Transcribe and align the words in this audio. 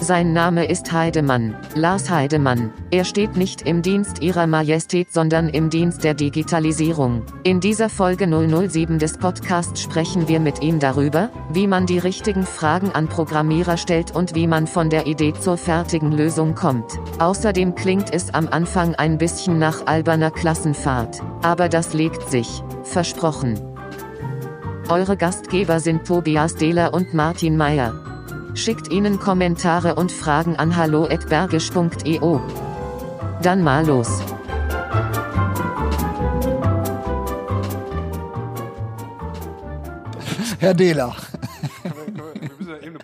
Sein 0.00 0.34
Name 0.34 0.66
ist 0.66 0.92
Heidemann, 0.92 1.56
Lars 1.74 2.10
Heidemann. 2.10 2.70
Er 2.90 3.04
steht 3.04 3.36
nicht 3.36 3.62
im 3.62 3.80
Dienst 3.80 4.22
ihrer 4.22 4.46
Majestät, 4.46 5.10
sondern 5.10 5.48
im 5.48 5.70
Dienst 5.70 6.04
der 6.04 6.12
Digitalisierung. 6.12 7.22
In 7.44 7.60
dieser 7.60 7.88
Folge 7.88 8.28
007 8.28 8.98
des 8.98 9.16
Podcasts 9.16 9.80
sprechen 9.80 10.28
wir 10.28 10.38
mit 10.38 10.62
ihm 10.62 10.80
darüber, 10.80 11.30
wie 11.50 11.66
man 11.66 11.86
die 11.86 11.98
richtigen 11.98 12.44
Fragen 12.44 12.92
an 12.92 13.08
Programmierer 13.08 13.78
stellt 13.78 14.14
und 14.14 14.34
wie 14.34 14.46
man 14.46 14.66
von 14.66 14.90
der 14.90 15.06
Idee 15.06 15.32
zur 15.32 15.56
fertigen 15.56 16.12
Lösung 16.12 16.54
kommt. 16.54 17.00
Außerdem 17.18 17.74
klingt 17.74 18.12
es 18.12 18.34
am 18.34 18.48
Anfang 18.48 18.94
ein 18.96 19.16
bisschen 19.16 19.58
nach 19.58 19.86
alberner 19.86 20.30
Klassenfahrt. 20.30 21.22
Aber 21.42 21.70
das 21.70 21.94
legt 21.94 22.28
sich. 22.28 22.62
Versprochen. 22.82 23.58
Eure 24.88 25.16
Gastgeber 25.16 25.80
sind 25.80 26.06
Tobias 26.06 26.54
Dehler 26.54 26.92
und 26.92 27.14
Martin 27.14 27.56
Meyer. 27.56 27.94
Schickt 28.56 28.90
ihnen 28.90 29.20
Kommentare 29.20 29.96
und 29.96 30.10
Fragen 30.10 30.56
an 30.56 30.76
hallo@bergisch.eu. 30.76 32.38
Dann 33.42 33.62
mal 33.62 33.86
los. 33.86 34.22
Herr 40.58 40.72
Dehler. 40.72 41.14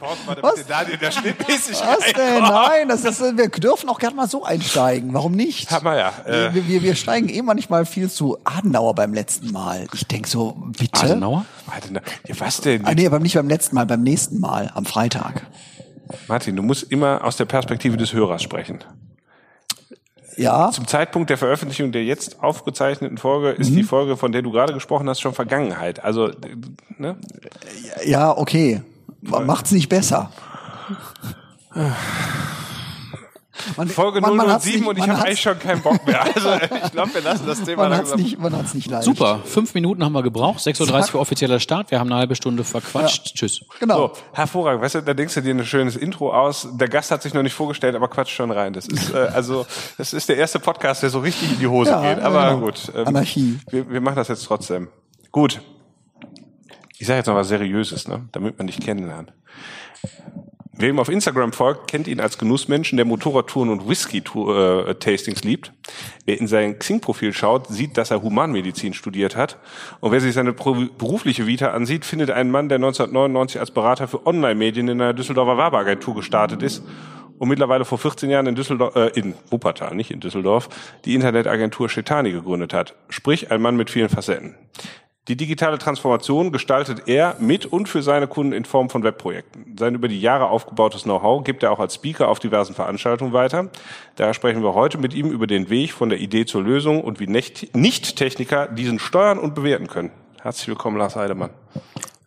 Pause 0.02 0.19
Was? 0.27 0.55
damit 0.55 0.69
der 0.69 0.77
Daniel 0.79 0.98
da 0.98 1.12
schnittmäßig 1.12 1.80
Was 1.80 2.12
denn? 2.12 2.43
Nein, 2.43 2.88
das 2.88 3.05
ist, 3.05 3.20
wir 3.20 3.48
dürfen 3.48 3.88
auch 3.88 4.01
gerne 4.01 4.16
mal 4.16 4.29
so 4.29 4.43
einsteigen. 4.45 5.15
Warum 5.15 5.33
nicht? 5.33 5.70
Haben 5.70 5.84
wir 5.87 5.97
ja. 5.97 6.12
Äh, 6.27 6.52
wir, 6.55 6.66
wir, 6.66 6.83
wir 6.83 6.95
steigen 6.97 7.29
eh 7.29 7.41
manchmal 7.43 7.87
viel 7.87 8.10
zu 8.10 8.37
Adenauer 8.45 8.95
beim 8.96 9.15
letzten 9.15 9.52
Mal. 9.52 9.87
Ich 9.95 10.07
denk 10.07 10.26
so, 10.26 10.57
bitte? 10.79 11.02
Adenauer? 11.04 11.45
ja, 12.26 12.35
was 12.41 12.60
denn? 12.60 12.85
Ah, 12.85 12.95
nee, 12.95 13.07
aber 13.07 13.21
nicht 13.21 13.35
beim 13.35 13.49
letzten 13.49 13.76
Mal, 13.76 13.87
beim 13.87 14.02
nächsten 14.02 14.41
Mal, 14.41 14.71
am 14.74 14.85
Freitag. 14.85 15.46
Martin, 16.26 16.57
du 16.57 16.63
musst 16.63 16.91
immer 16.91 17.24
aus 17.24 17.37
der 17.37 17.45
Perspektive 17.45 17.96
des 17.96 18.13
Hörers 18.13 18.43
sprechen. 18.43 18.80
Ja, 20.37 20.71
Zum 20.71 20.88
Zeitpunkt 20.88 21.29
der 21.30 21.37
Veröffentlichung 21.38 21.93
der 21.93 22.04
jetzt 22.04 22.43
aufgezeichneten 22.43 23.19
Folge 23.19 23.51
ist 23.51 23.71
Mhm. 23.71 23.76
die 23.76 23.82
Folge, 23.82 24.16
von 24.16 24.32
der 24.32 24.43
du 24.43 24.51
gerade 24.51 24.73
gesprochen 24.73 25.09
hast, 25.09 25.21
schon 25.21 25.35
Vergangenheit. 25.35 26.02
Also, 26.02 26.30
ne? 26.98 27.16
ja, 28.04 28.37
okay. 28.37 28.80
Macht's 29.23 29.70
nicht 29.73 29.88
besser. 29.88 30.30
Man, 33.76 33.87
Folge 33.88 34.20
man- 34.20 34.34
man 34.37 34.51
hat's 34.51 34.64
007 34.64 34.80
nicht- 34.80 34.88
und 34.88 34.98
ich 34.98 35.06
man 35.06 35.16
habe 35.16 35.26
eigentlich 35.29 35.40
schon 35.40 35.59
keinen 35.59 35.82
Bock 35.82 36.04
mehr. 36.04 36.23
Also, 36.23 36.52
ich 36.84 36.92
glaube, 36.92 37.14
wir 37.14 37.20
lassen 37.20 37.46
das 37.46 37.62
Thema 37.62 37.84
Man 37.84 37.92
hat's 37.92 38.09
langsam. 38.10 38.20
nicht, 38.20 38.38
man 38.40 38.56
hat's 38.56 38.74
nicht 38.74 38.90
leicht. 38.90 39.04
Super, 39.04 39.40
fünf 39.45 39.74
Minuten 39.74 40.04
haben 40.04 40.12
wir 40.14 40.23
gebraucht, 40.23 40.59
6.30 40.59 41.14
Uhr 41.14 41.20
offizieller 41.20 41.60
Start, 41.60 41.90
wir 41.92 42.01
haben 42.01 42.09
eine 42.10 42.18
halbe 42.18 42.34
Stunde 42.34 42.64
verquatscht. 42.64 43.34
Tschüss. 43.34 43.60
Genau. 43.79 44.09
So, 44.09 44.12
hervorragend. 44.32 44.82
Weißt 44.82 44.96
du, 44.96 45.02
da 45.02 45.14
denkst 45.14 45.34
du 45.34 45.42
dir 45.42 45.54
ein 45.54 45.64
schönes 45.64 45.95
Intro 45.96 46.32
aus. 46.34 46.66
Der 46.73 46.88
Gast 46.88 47.10
hat 47.12 47.23
sich 47.23 47.34
noch 47.34 47.42
nicht 47.42 47.54
vorgestellt, 47.54 47.95
aber 47.95 48.09
quatscht 48.09 48.34
schon 48.34 48.51
rein. 48.51 48.73
Das 48.73 48.86
ist, 48.88 49.14
äh, 49.14 49.18
also, 49.18 49.64
das 49.96 50.12
ist 50.12 50.29
der 50.29 50.38
erste 50.38 50.59
Podcast, 50.59 51.02
der 51.04 51.10
so 51.10 51.20
richtig 51.20 51.52
in 51.52 51.59
die 51.60 51.68
Hose 51.68 51.90
Ja, 51.90 52.01
geht. 52.14 52.23
Aber 52.24 52.51
genau. 52.54 52.64
gut. 52.66 52.90
ähm, 52.96 53.07
Anarchie. 53.07 53.60
Wir, 53.70 53.88
wir 53.88 54.01
machen 54.01 54.16
das 54.16 54.26
jetzt 54.29 54.45
trotzdem. 54.45 54.88
Gut. 55.30 55.60
Ich 57.02 57.08
sage 57.08 57.18
jetzt 57.18 57.26
noch 57.26 57.34
was 57.34 57.48
Seriöses, 57.48 58.06
ne? 58.06 58.28
damit 58.30 58.58
man 58.58 58.68
dich 58.68 58.78
kennenlernt. 58.78 59.32
Wer 60.72 60.88
ihm 60.88 61.00
auf 61.00 61.08
Instagram 61.08 61.52
folgt, 61.52 61.90
kennt 61.90 62.06
ihn 62.06 62.20
als 62.20 62.38
Genussmenschen, 62.38 62.96
der 62.96 63.04
Motorradtouren 63.04 63.70
und 63.70 63.88
Whisky-Tastings 63.88 65.42
liebt. 65.42 65.72
Wer 66.26 66.38
in 66.38 66.47
sein 66.47 66.78
Xing-Profil 66.78 67.32
schaut, 67.32 67.66
sieht, 67.66 67.98
dass 67.98 68.12
er 68.12 68.22
Humanmedizin 68.22 68.94
studiert 68.94 69.34
hat. 69.34 69.58
Und 69.98 70.12
wer 70.12 70.20
sich 70.20 70.32
seine 70.32 70.53
berufliche 70.53 71.48
Vita 71.48 71.72
ansieht, 71.72 72.04
findet 72.04 72.30
einen 72.30 72.53
Mann, 72.53 72.69
der 72.69 72.76
1999 72.76 73.58
als 73.58 73.72
Berater 73.72 74.06
für 74.06 74.24
Online-Medien 74.24 74.86
in 74.86 75.00
einer 75.00 75.12
Düsseldorfer 75.12 75.58
Werbeagentur 75.58 76.14
gestartet 76.14 76.62
ist 76.62 76.84
und 77.42 77.48
mittlerweile 77.48 77.84
vor 77.84 77.98
14 77.98 78.30
Jahren 78.30 78.46
in 78.46 78.54
Düsseldorf, 78.54 78.94
äh, 78.94 79.08
in 79.18 79.34
Wuppertal, 79.50 79.96
nicht 79.96 80.12
in 80.12 80.20
Düsseldorf, 80.20 80.68
die 81.04 81.16
Internetagentur 81.16 81.88
Chetani 81.88 82.30
gegründet 82.30 82.72
hat. 82.72 82.94
Sprich, 83.08 83.50
ein 83.50 83.60
Mann 83.60 83.74
mit 83.74 83.91
vielen 83.91 84.08
Facetten. 84.08 84.54
Die 85.28 85.37
digitale 85.37 85.78
Transformation 85.78 86.50
gestaltet 86.50 87.03
er 87.06 87.37
mit 87.38 87.65
und 87.65 87.88
für 87.88 88.03
seine 88.03 88.27
Kunden 88.27 88.53
in 88.53 88.65
Form 88.65 88.91
von 88.91 89.05
Webprojekten. 89.05 89.77
Sein 89.78 89.94
über 89.94 90.09
die 90.09 90.21
Jahre 90.21 90.49
aufgebautes 90.49 91.05
Know-how 91.05 91.44
gibt 91.44 91.62
er 91.62 91.71
auch 91.71 91.78
als 91.78 91.94
Speaker 91.94 92.27
auf 92.27 92.41
diversen 92.41 92.75
Veranstaltungen 92.75 93.33
weiter. 93.33 93.69
Daher 94.16 94.34
sprechen 94.34 94.65
wir 94.65 94.75
heute 94.75 94.99
mit 94.99 95.15
ihm 95.15 95.31
über 95.31 95.47
den 95.47 95.71
Weg 95.71 95.93
von 95.93 96.09
der 96.09 96.19
Idee 96.19 96.44
zur 96.44 96.65
Lösung 96.65 97.03
und 97.05 97.21
wie 97.21 97.28
Nicht- 97.28 97.72
Nicht-Techniker 97.77 98.66
diesen 98.66 98.99
steuern 98.99 99.38
und 99.38 99.55
bewerten 99.55 99.87
können. 99.87 100.10
Herzlich 100.41 100.66
willkommen, 100.66 100.97
Lars 100.97 101.15
Heidemann. 101.15 101.50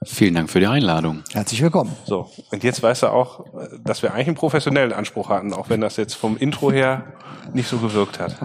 Vielen 0.05 0.35
Dank 0.35 0.49
für 0.49 0.61
die 0.61 0.67
Einladung. 0.67 1.23
Herzlich 1.33 1.61
willkommen. 1.61 1.93
So, 2.05 2.29
und 2.51 2.63
jetzt 2.63 2.81
weißt 2.81 3.03
du 3.03 3.07
auch, 3.07 3.43
dass 3.83 4.03
wir 4.03 4.13
eigentlich 4.13 4.27
einen 4.27 4.35
professionellen 4.37 4.93
Anspruch 4.93 5.27
hatten, 5.27 5.51
auch 5.51 5.67
wenn 5.67 5.81
das 5.81 5.97
jetzt 5.97 6.13
vom 6.13 6.37
Intro 6.37 6.71
her 6.71 7.03
nicht 7.53 7.67
so 7.67 7.77
gewirkt 7.77 8.19
hat. 8.21 8.37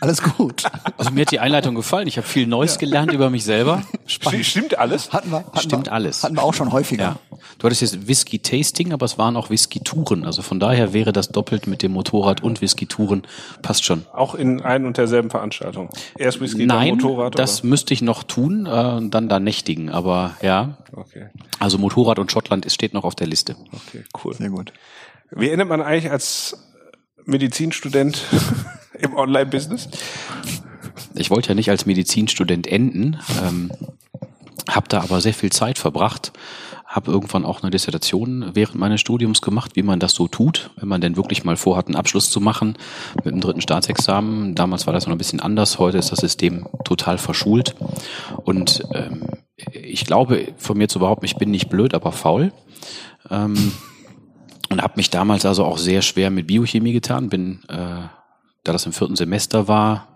Alles 0.00 0.22
gut. 0.22 0.62
Also 0.96 1.10
mir 1.10 1.22
hat 1.22 1.30
die 1.32 1.40
Einleitung 1.40 1.74
gefallen, 1.74 2.06
ich 2.06 2.16
habe 2.18 2.26
viel 2.26 2.46
Neues 2.46 2.78
gelernt 2.78 3.12
über 3.12 3.30
mich 3.30 3.44
selber. 3.44 3.82
Sti- 4.06 4.44
Stimmt 4.44 4.78
alles? 4.78 5.12
Hatten 5.12 5.30
wir, 5.30 5.38
hatten 5.38 5.58
Stimmt 5.60 5.86
wir, 5.86 5.92
alles. 5.92 6.22
Hatten 6.24 6.36
wir 6.36 6.42
auch 6.42 6.54
schon 6.54 6.72
häufiger. 6.72 7.02
Ja. 7.30 7.38
Du 7.58 7.64
hattest 7.66 7.82
jetzt 7.82 8.06
Whisky-Tasting, 8.06 8.92
aber 8.92 9.04
es 9.06 9.18
waren 9.18 9.36
auch 9.36 9.50
Whisky-Touren. 9.50 10.24
Also 10.24 10.42
von 10.42 10.60
daher 10.60 10.92
wäre 10.92 11.12
das 11.12 11.28
doppelt 11.30 11.66
mit 11.66 11.82
dem 11.82 11.92
Motorrad 11.92 12.42
und 12.42 12.60
Whisky-Touren. 12.60 13.22
Passt 13.62 13.84
schon. 13.84 14.04
Auch 14.12 14.34
in 14.34 14.60
ein 14.62 14.86
und 14.86 14.96
derselben 14.96 15.30
Veranstaltung. 15.30 15.88
Erst 16.16 16.40
Whisky, 16.40 16.66
Nein, 16.66 16.98
dann 16.98 16.98
Motorrad? 17.08 17.38
das 17.38 17.62
müsste 17.62 17.92
ich 17.94 18.02
noch 18.02 18.22
tun, 18.22 18.66
äh, 18.66 19.00
dann 19.08 19.28
da 19.28 19.40
nächtigen. 19.40 19.90
Aber 19.90 20.36
ja, 20.42 20.76
Oder? 20.92 21.00
Okay, 21.02 21.26
also 21.58 21.78
Motorrad 21.78 22.18
und 22.18 22.30
Schottland 22.30 22.66
ist, 22.66 22.74
steht 22.74 22.94
noch 22.94 23.04
auf 23.04 23.14
der 23.14 23.26
Liste. 23.26 23.56
okay, 23.72 24.04
cool. 24.24 24.34
Sehr 24.34 24.50
gut. 24.50 24.72
Wie 25.30 25.50
endet 25.50 25.68
man 25.68 25.82
eigentlich 25.82 26.10
als 26.10 26.56
Medizinstudent 27.24 28.22
im 29.00 29.14
Online-Business? 29.14 29.88
Ich 31.14 31.30
wollte 31.30 31.50
ja 31.50 31.54
nicht 31.54 31.70
als 31.70 31.86
Medizinstudent 31.86 32.66
enden, 32.66 33.18
ähm, 33.42 33.70
habe 34.68 34.88
da 34.88 35.00
aber 35.00 35.20
sehr 35.20 35.34
viel 35.34 35.50
Zeit 35.50 35.78
verbracht, 35.78 36.32
habe 36.86 37.10
irgendwann 37.10 37.44
auch 37.44 37.62
eine 37.62 37.70
Dissertation 37.70 38.50
während 38.54 38.76
meines 38.76 39.00
Studiums 39.00 39.42
gemacht, 39.42 39.72
wie 39.74 39.82
man 39.82 40.00
das 40.00 40.14
so 40.14 40.26
tut, 40.26 40.70
wenn 40.76 40.88
man 40.88 41.00
denn 41.00 41.16
wirklich 41.16 41.44
mal 41.44 41.56
vorhat, 41.56 41.86
einen 41.86 41.96
Abschluss 41.96 42.30
zu 42.30 42.40
machen 42.40 42.76
mit 43.24 43.26
dem 43.26 43.40
dritten 43.40 43.60
Staatsexamen. 43.60 44.54
Damals 44.54 44.86
war 44.86 44.94
das 44.94 45.06
noch 45.06 45.12
ein 45.12 45.18
bisschen 45.18 45.40
anders, 45.40 45.78
heute 45.78 45.98
ist 45.98 46.12
das 46.12 46.20
System 46.20 46.66
total 46.84 47.18
verschult. 47.18 47.74
Und 48.44 48.82
ähm, 48.94 49.22
ich 49.72 50.06
glaube 50.06 50.48
von 50.56 50.78
mir 50.78 50.88
zu 50.88 50.98
behaupten, 50.98 51.26
ich 51.26 51.36
bin 51.36 51.50
nicht 51.50 51.68
blöd, 51.68 51.92
aber 51.94 52.12
faul. 52.12 52.52
Ähm, 53.30 53.72
und 54.70 54.82
habe 54.82 54.94
mich 54.96 55.10
damals 55.10 55.44
also 55.46 55.64
auch 55.64 55.78
sehr 55.78 56.02
schwer 56.02 56.30
mit 56.30 56.46
Biochemie 56.46 56.92
getan, 56.92 57.28
bin, 57.28 57.60
äh, 57.68 58.02
da 58.64 58.72
das 58.72 58.86
im 58.86 58.92
vierten 58.92 59.16
Semester 59.16 59.68
war, 59.68 60.08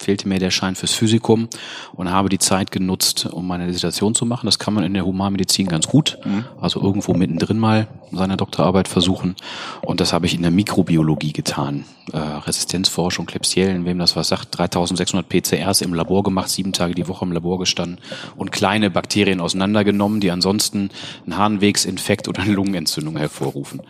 fehlte 0.00 0.28
mir 0.28 0.38
der 0.38 0.50
Schein 0.50 0.74
fürs 0.74 0.94
Physikum 0.94 1.48
und 1.94 2.10
habe 2.10 2.28
die 2.28 2.38
Zeit 2.38 2.70
genutzt, 2.70 3.26
um 3.26 3.46
meine 3.46 3.66
Dissertation 3.66 4.14
zu 4.14 4.26
machen. 4.26 4.46
Das 4.46 4.58
kann 4.58 4.74
man 4.74 4.84
in 4.84 4.94
der 4.94 5.04
Humanmedizin 5.04 5.66
ganz 5.66 5.86
gut, 5.86 6.18
also 6.60 6.80
irgendwo 6.80 7.14
mittendrin 7.14 7.58
mal 7.58 7.88
seine 8.12 8.36
Doktorarbeit 8.36 8.88
versuchen. 8.88 9.36
Und 9.82 10.00
das 10.00 10.12
habe 10.12 10.26
ich 10.26 10.34
in 10.34 10.42
der 10.42 10.50
Mikrobiologie 10.50 11.32
getan. 11.32 11.84
Äh, 12.12 12.18
Resistenzforschung, 12.18 13.26
Klebsiellen, 13.26 13.84
wem 13.84 13.98
das 13.98 14.14
was 14.14 14.28
sagt, 14.28 14.56
3600 14.56 15.28
PCRs 15.28 15.80
im 15.80 15.92
Labor 15.92 16.22
gemacht, 16.22 16.48
sieben 16.48 16.72
Tage 16.72 16.94
die 16.94 17.08
Woche 17.08 17.24
im 17.24 17.32
Labor 17.32 17.58
gestanden 17.58 17.98
und 18.36 18.52
kleine 18.52 18.90
Bakterien 18.90 19.40
auseinandergenommen, 19.40 20.20
die 20.20 20.30
ansonsten 20.30 20.90
einen 21.24 21.36
Harnwegsinfekt 21.36 22.28
oder 22.28 22.42
eine 22.42 22.52
Lungenentzündung 22.52 23.16
hervorrufen. 23.16 23.82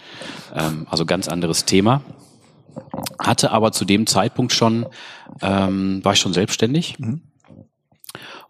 Ähm, 0.54 0.86
also 0.88 1.04
ganz 1.04 1.28
anderes 1.28 1.66
Thema 1.66 2.00
hatte 3.18 3.50
aber 3.50 3.72
zu 3.72 3.84
dem 3.84 4.06
Zeitpunkt 4.06 4.52
schon, 4.52 4.86
ähm, 5.42 6.04
war 6.04 6.12
ich 6.12 6.18
schon 6.18 6.32
selbstständig 6.32 6.96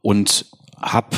und 0.02 0.46
habe 0.80 1.16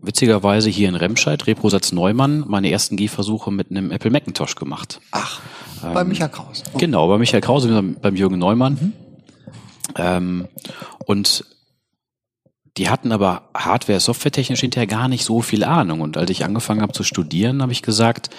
witzigerweise 0.00 0.70
hier 0.70 0.88
in 0.88 0.94
Remscheid, 0.94 1.46
Reprosatz 1.46 1.92
Neumann, 1.92 2.44
meine 2.46 2.70
ersten 2.70 2.96
Gehversuche 2.96 3.50
mit 3.50 3.70
einem 3.70 3.90
Apple 3.90 4.10
Macintosh 4.10 4.54
gemacht. 4.54 5.00
Ach, 5.10 5.40
bei 5.82 6.04
Michael 6.04 6.30
Kraus. 6.30 6.62
Genau, 6.78 7.08
bei 7.08 7.18
Michael 7.18 7.40
Krause, 7.40 7.68
beim 7.68 7.96
beim 8.00 8.16
Jürgen 8.16 8.38
Neumann. 8.38 8.92
Ähm, 9.96 10.48
und 11.06 11.44
die 12.76 12.90
hatten 12.90 13.12
aber 13.12 13.48
Hardware, 13.54 14.00
Softwaretechnisch 14.00 14.60
hinterher 14.60 14.86
gar 14.86 15.08
nicht 15.08 15.24
so 15.24 15.40
viel 15.40 15.64
Ahnung. 15.64 16.00
Und 16.02 16.16
als 16.16 16.30
ich 16.30 16.44
angefangen 16.44 16.82
habe 16.82 16.92
zu 16.92 17.04
studieren, 17.04 17.62
habe 17.62 17.72
ich 17.72 17.82
gesagt, 17.82 18.30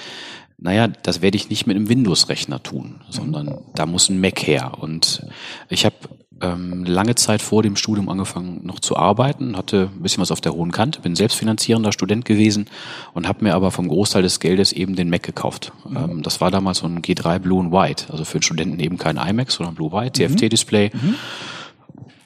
naja, 0.58 0.88
das 0.88 1.22
werde 1.22 1.38
ich 1.38 1.50
nicht 1.50 1.68
mit 1.68 1.76
einem 1.76 1.88
Windows-Rechner 1.88 2.64
tun, 2.64 3.02
sondern 3.10 3.60
da 3.76 3.86
muss 3.86 4.10
ein 4.10 4.20
Mac 4.20 4.46
her. 4.46 4.72
Und 4.80 5.24
ich 5.70 5.86
habe 5.86 5.96
ähm, 6.42 6.84
lange 6.84 7.16
Zeit 7.16 7.42
vor 7.42 7.62
dem 7.64 7.76
Studium 7.76 8.10
angefangen 8.10 8.62
noch 8.64 8.80
zu 8.80 8.96
arbeiten, 8.96 9.56
hatte 9.56 9.90
ein 9.94 10.02
bisschen 10.02 10.22
was 10.22 10.32
auf 10.32 10.42
der 10.42 10.54
hohen 10.54 10.72
Kante, 10.72 11.02
bin 11.02 11.16
selbstfinanzierender 11.16 11.92
Student 11.92 12.26
gewesen 12.26 12.68
und 13.14 13.28
habe 13.28 13.44
mir 13.44 13.54
aber 13.54 13.72
vom 13.72 13.88
Großteil 13.88 14.24
des 14.24 14.40
Geldes 14.40 14.72
eben 14.72 14.96
den 14.96 15.10
Mac 15.10 15.24
gekauft. 15.24 15.74
Ähm, 15.96 16.24
das 16.24 16.42
war 16.42 16.50
damals 16.50 16.80
so 16.80 16.88
ein 16.88 17.02
G3 17.02 17.40
Blue 17.40 17.64
and 17.64 17.72
White, 17.72 18.06
also 18.12 18.26
für 18.26 18.36
einen 18.36 18.44
Studenten 18.44 18.80
eben 18.80 18.98
kein 18.98 19.18
iMac, 19.18 19.52
sondern 19.52 19.76
Blue 19.76 19.92
White, 19.92 20.24
TFT-Display. 20.24 20.92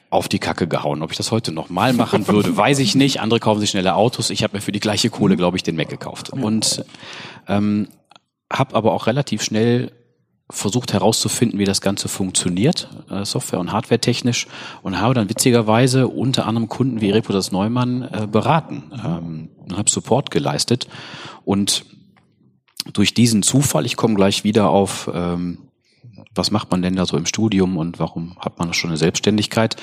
auf 0.08 0.28
die 0.28 0.38
Kacke 0.38 0.68
gehauen. 0.68 1.02
Ob 1.02 1.10
ich 1.10 1.16
das 1.16 1.30
heute 1.30 1.52
nochmal 1.52 1.94
machen 1.94 2.28
würde, 2.28 2.54
weiß 2.56 2.80
ich 2.80 2.94
nicht. 2.94 3.20
Andere 3.22 3.40
kaufen 3.40 3.60
sich 3.60 3.70
schnelle 3.70 3.94
Autos. 3.94 4.28
Ich 4.28 4.42
habe 4.42 4.58
mir 4.58 4.60
für 4.60 4.70
die 4.70 4.78
gleiche 4.78 5.08
Kohle, 5.08 5.36
glaube 5.38 5.56
ich, 5.56 5.62
den 5.62 5.74
Mac 5.74 5.88
gekauft. 5.88 6.28
Und 6.28 6.84
ähm, 7.48 7.88
habe 8.52 8.74
aber 8.74 8.92
auch 8.92 9.06
relativ 9.06 9.42
schnell 9.42 9.92
versucht 10.50 10.92
herauszufinden, 10.92 11.58
wie 11.58 11.64
das 11.64 11.80
Ganze 11.80 12.08
funktioniert, 12.08 12.88
äh, 13.10 13.24
Software- 13.24 13.60
und 13.60 13.72
Hardware-technisch, 13.72 14.46
und 14.82 15.00
habe 15.00 15.14
dann 15.14 15.30
witzigerweise 15.30 16.08
unter 16.08 16.46
anderem 16.46 16.68
Kunden 16.68 17.00
wie 17.00 17.10
Repotas 17.10 17.52
Neumann 17.52 18.02
äh, 18.02 18.26
beraten 18.26 18.92
ähm, 18.92 19.48
und 19.56 19.76
habe 19.76 19.90
Support 19.90 20.30
geleistet. 20.30 20.88
Und 21.44 21.86
durch 22.92 23.14
diesen 23.14 23.42
Zufall, 23.42 23.86
ich 23.86 23.96
komme 23.96 24.14
gleich 24.14 24.44
wieder 24.44 24.68
auf, 24.68 25.10
ähm, 25.12 25.58
was 26.34 26.50
macht 26.50 26.70
man 26.70 26.82
denn 26.82 26.96
da 26.96 27.06
so 27.06 27.16
im 27.16 27.26
Studium 27.26 27.76
und 27.78 27.98
warum 27.98 28.36
hat 28.38 28.58
man 28.58 28.74
schon 28.74 28.90
eine 28.90 28.98
Selbstständigkeit, 28.98 29.76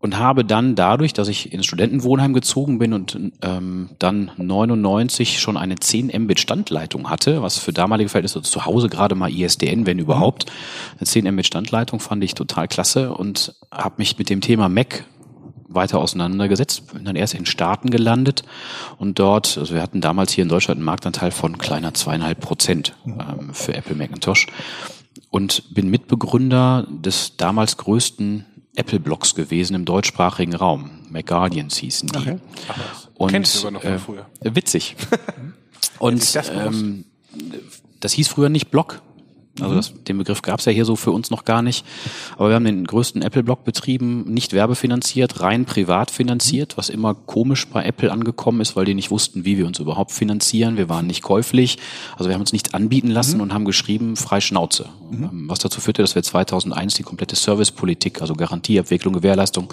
und 0.00 0.18
habe 0.18 0.44
dann 0.44 0.74
dadurch, 0.74 1.12
dass 1.12 1.28
ich 1.28 1.52
ins 1.52 1.66
Studentenwohnheim 1.66 2.32
gezogen 2.32 2.78
bin 2.78 2.92
und 2.92 3.18
ähm, 3.42 3.90
dann 3.98 4.30
99 4.36 5.40
schon 5.40 5.56
eine 5.56 5.76
10 5.76 6.12
Mbit 6.22 6.40
Standleitung 6.40 7.10
hatte, 7.10 7.42
was 7.42 7.58
für 7.58 7.72
damalige 7.72 8.08
Verhältnisse 8.08 8.42
zu 8.42 8.64
Hause 8.64 8.88
gerade 8.88 9.14
mal 9.14 9.30
ISDN, 9.30 9.86
wenn 9.86 9.98
überhaupt, 9.98 10.46
eine 10.98 11.06
10 11.06 11.32
Mbit 11.32 11.46
Standleitung 11.46 12.00
fand 12.00 12.22
ich 12.22 12.34
total 12.34 12.68
klasse 12.68 13.12
und 13.12 13.54
habe 13.72 13.96
mich 13.98 14.18
mit 14.18 14.30
dem 14.30 14.40
Thema 14.40 14.68
Mac 14.68 15.04
weiter 15.68 15.98
auseinandergesetzt, 15.98 16.94
bin 16.94 17.04
dann 17.04 17.16
erst 17.16 17.34
in 17.34 17.44
Staaten 17.44 17.90
gelandet 17.90 18.42
und 18.96 19.18
dort, 19.18 19.58
also 19.58 19.74
wir 19.74 19.82
hatten 19.82 20.00
damals 20.00 20.32
hier 20.32 20.42
in 20.42 20.48
Deutschland 20.48 20.78
einen 20.78 20.86
Marktanteil 20.86 21.30
von 21.30 21.58
kleiner 21.58 21.92
zweieinhalb 21.92 22.40
Prozent 22.40 22.94
ähm, 23.04 23.50
für 23.52 23.74
Apple 23.74 23.94
Macintosh 23.94 24.46
und 25.30 25.74
bin 25.74 25.90
Mitbegründer 25.90 26.86
des 26.88 27.36
damals 27.36 27.76
größten 27.76 28.46
Apple-Blogs 28.78 29.34
gewesen 29.34 29.74
im 29.74 29.84
deutschsprachigen 29.84 30.54
Raum. 30.54 30.90
McGuardians 31.10 31.76
hießen 31.76 32.08
die. 32.08 32.18
Okay. 32.18 32.38
Und, 33.14 33.30
Kenn 33.30 33.42
ich 33.42 33.48
sogar 33.48 33.72
noch 33.72 33.82
von 33.82 33.92
äh, 33.92 33.98
früher. 33.98 34.26
Witzig. 34.40 34.96
Und 35.98 36.34
das 36.34 36.48
ähm, 36.48 37.04
das 38.00 38.12
hieß 38.12 38.28
früher 38.28 38.48
nicht 38.48 38.70
Blog. 38.70 39.02
Also 39.60 39.74
das, 39.74 39.92
den 40.04 40.18
Begriff 40.18 40.42
gab 40.42 40.60
es 40.60 40.64
ja 40.66 40.72
hier 40.72 40.84
so 40.84 40.96
für 40.96 41.10
uns 41.12 41.30
noch 41.30 41.44
gar 41.44 41.62
nicht. 41.62 41.84
Aber 42.36 42.48
wir 42.48 42.54
haben 42.54 42.64
den 42.64 42.84
größten 42.84 43.22
Apple-Blog 43.22 43.64
betrieben, 43.64 44.24
nicht 44.32 44.52
werbefinanziert, 44.52 45.40
rein 45.40 45.64
privat 45.64 46.10
finanziert, 46.10 46.76
was 46.76 46.88
immer 46.88 47.14
komisch 47.14 47.66
bei 47.68 47.84
Apple 47.84 48.10
angekommen 48.12 48.60
ist, 48.60 48.76
weil 48.76 48.84
die 48.84 48.94
nicht 48.94 49.10
wussten, 49.10 49.44
wie 49.44 49.58
wir 49.58 49.66
uns 49.66 49.78
überhaupt 49.78 50.12
finanzieren. 50.12 50.76
Wir 50.76 50.88
waren 50.88 51.06
nicht 51.06 51.22
käuflich. 51.22 51.78
Also 52.16 52.28
wir 52.28 52.34
haben 52.34 52.40
uns 52.42 52.52
nicht 52.52 52.74
anbieten 52.74 53.08
lassen 53.08 53.36
Mhm. 53.36 53.42
und 53.42 53.54
haben 53.54 53.64
geschrieben, 53.64 54.16
frei 54.16 54.40
Schnauze. 54.40 54.86
Ähm, 55.12 55.44
Was 55.48 55.58
dazu 55.60 55.80
führte, 55.80 56.02
dass 56.02 56.14
wir 56.14 56.22
2001 56.22 56.94
die 56.94 57.02
komplette 57.02 57.36
Servicepolitik, 57.36 58.20
also 58.20 58.34
Garantieabwicklung, 58.34 59.14
Gewährleistung 59.14 59.72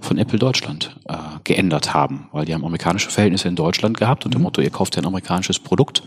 von 0.00 0.18
Apple 0.18 0.38
Deutschland 0.38 0.96
äh, 1.08 1.14
geändert 1.44 1.94
haben. 1.94 2.28
Weil 2.32 2.44
die 2.44 2.54
haben 2.54 2.64
amerikanische 2.64 3.10
Verhältnisse 3.10 3.48
in 3.48 3.56
Deutschland 3.56 3.96
gehabt 3.98 4.24
Mhm. 4.24 4.28
und 4.28 4.34
dem 4.34 4.42
Motto, 4.42 4.60
ihr 4.62 4.70
kauft 4.70 4.96
ja 4.96 5.02
ein 5.02 5.06
amerikanisches 5.06 5.58
Produkt. 5.58 6.02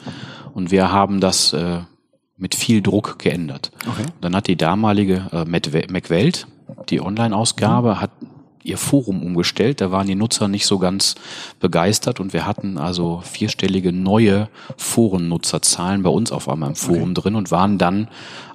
Und 0.54 0.72
wir 0.72 0.92
haben 0.92 1.20
das 1.20 1.54
äh, 1.54 1.80
mit 2.40 2.56
viel 2.56 2.82
Druck 2.82 3.20
geändert. 3.20 3.72
Okay. 3.88 4.06
Dann 4.22 4.36
hat 4.36 4.48
die 4.48 4.56
damalige 4.56 5.28
äh, 5.32 5.46
Mac- 5.46 5.92
MacWelt, 5.92 6.48
die 6.90 7.02
Online-Ausgabe, 7.02 8.00
hat 8.02 8.12
ihr 8.64 8.78
Forum 8.78 9.24
umgestellt. 9.24 9.82
Da 9.82 9.92
waren 9.92 10.08
die 10.08 10.16
Nutzer 10.16 10.48
nicht 10.48 10.66
so 10.66 10.80
ganz 10.80 11.16
begeistert 11.60 12.20
und 12.20 12.34
wir 12.34 12.46
hatten 12.46 12.78
also 12.78 13.22
vierstellige 13.24 13.92
neue 13.94 14.50
Forennutzerzahlen 14.78 16.04
bei 16.04 16.10
uns 16.10 16.32
auf 16.32 16.48
einmal 16.50 16.70
im 16.70 16.76
Forum 16.76 17.14
drin 17.14 17.36
und 17.36 17.52
waren 17.52 17.78
dann 17.78 18.08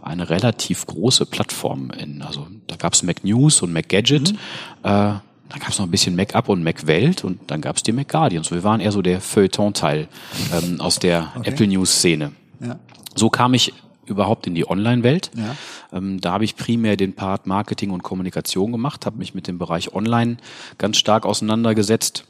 eine 0.03 0.29
relativ 0.31 0.87
große 0.87 1.27
Plattform. 1.27 1.91
In, 1.91 2.23
also 2.23 2.47
da 2.67 2.77
gab 2.77 2.93
es 2.93 3.03
Mac 3.03 3.25
News 3.25 3.63
und 3.63 3.73
Mac 3.73 3.89
Gadget. 3.89 4.31
Äh, 4.31 4.37
da 4.83 5.59
gab 5.59 5.69
es 5.69 5.79
noch 5.79 5.87
ein 5.87 5.91
bisschen 5.91 6.17
Mac 6.17 6.35
Up 6.35 6.49
und 6.49 6.63
Mac 6.63 6.87
Welt 6.87 7.25
und 7.25 7.39
dann 7.51 7.61
gab 7.61 7.77
es 7.77 7.83
die 7.83 7.93
Mac 7.93 8.09
Guardians. 8.09 8.51
Wir 8.51 8.63
waren 8.63 8.81
eher 8.81 8.93
so 8.93 9.03
der 9.03 9.21
Feuilleton-Teil 9.21 10.09
ähm, 10.53 10.81
aus 10.81 10.99
der 10.99 11.33
Apple 11.43 11.67
News-Szene. 11.67 12.33
Ja. 12.65 12.79
So 13.15 13.31
kam 13.31 13.55
ich 13.55 13.73
überhaupt 14.07 14.47
in 14.47 14.55
die 14.55 14.69
Online-Welt. 14.69 15.31
Ja. 15.37 15.57
Ähm, 15.93 16.21
da 16.21 16.33
habe 16.33 16.45
ich 16.45 16.57
primär 16.57 16.97
den 16.97 17.15
Part 17.15 17.47
Marketing 17.47 17.91
und 17.91 18.03
Kommunikation 18.03 18.73
gemacht, 18.73 19.07
habe 19.07 19.19
mich 19.19 19.35
mit 19.35 19.49
dem 19.49 19.59
Bereich 19.59 19.95
Online 19.95 20.37
ganz 20.79 20.97
stark 20.99 21.25
auseinandergesetzt 21.27 22.25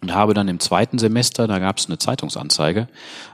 und 0.00 0.14
habe 0.14 0.34
dann 0.34 0.48
im 0.48 0.60
zweiten 0.60 0.98
Semester, 0.98 1.46
da 1.46 1.58
gab 1.58 1.78
es 1.78 1.86
eine 1.86 1.98
Zeitungsanzeige 1.98 2.88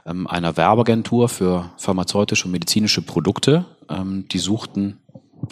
ähm, 0.05 0.27
einer 0.27 0.57
Werbeagentur 0.57 1.29
für 1.29 1.71
pharmazeutische 1.77 2.45
und 2.45 2.51
medizinische 2.51 3.01
Produkte. 3.01 3.65
Ähm, 3.89 4.27
die 4.29 4.39
suchten 4.39 4.99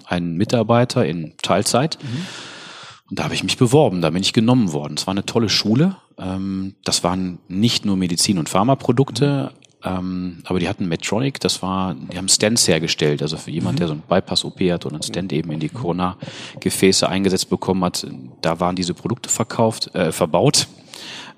einen 0.06 0.38
Mitarbeiter 0.38 1.06
in 1.06 1.34
Teilzeit. 1.42 2.00
Und 3.10 3.20
da 3.20 3.26
habe 3.26 3.36
ich 3.36 3.44
mich 3.44 3.58
beworben, 3.58 4.02
da 4.02 4.10
bin 4.10 4.24
ich 4.24 4.34
genommen 4.34 4.74
worden. 4.74 4.96
Es 4.98 5.06
war 5.06 5.12
eine 5.12 5.26
tolle 5.26 5.50
Schule. 5.50 5.98
Ähm, 6.18 6.76
das 6.84 7.04
waren 7.04 7.38
nicht 7.48 7.86
nur 7.86 7.96
Medizin- 7.96 8.40
und 8.40 8.50
Pharmaprodukte, 8.50 9.52
ähm, 9.84 10.40
aber 10.46 10.60
die 10.60 10.70
hatten 10.70 10.88
Medtronic, 10.88 11.40
das 11.40 11.62
war, 11.62 11.96
die 11.96 12.18
haben 12.18 12.30
Stents 12.30 12.68
hergestellt. 12.68 13.22
Also 13.22 13.38
für 13.38 13.52
jemand, 13.52 13.80
der 13.80 13.88
so 13.88 13.94
einen 13.94 14.04
Bypass-OP 14.04 14.60
hat 14.72 14.86
und 14.86 14.94
einen 14.94 15.04
Stent 15.04 15.34
eben 15.34 15.52
in 15.52 15.60
die 15.60 15.70
Corona-Gefäße 15.70 17.08
eingesetzt 17.08 17.50
bekommen 17.50 17.84
hat, 17.84 18.08
da 18.42 18.60
waren 18.60 18.76
diese 18.76 18.94
Produkte 18.94 19.30
verkauft, 19.30 19.94
äh, 19.94 20.12
verbaut, 20.12 20.68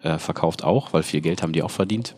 äh, 0.04 0.18
verkauft 0.18 0.64
auch, 0.64 0.94
weil 0.94 1.04
viel 1.04 1.22
Geld 1.22 1.42
haben 1.42 1.54
die 1.54 1.64
auch 1.64 1.72
verdient. 1.72 2.16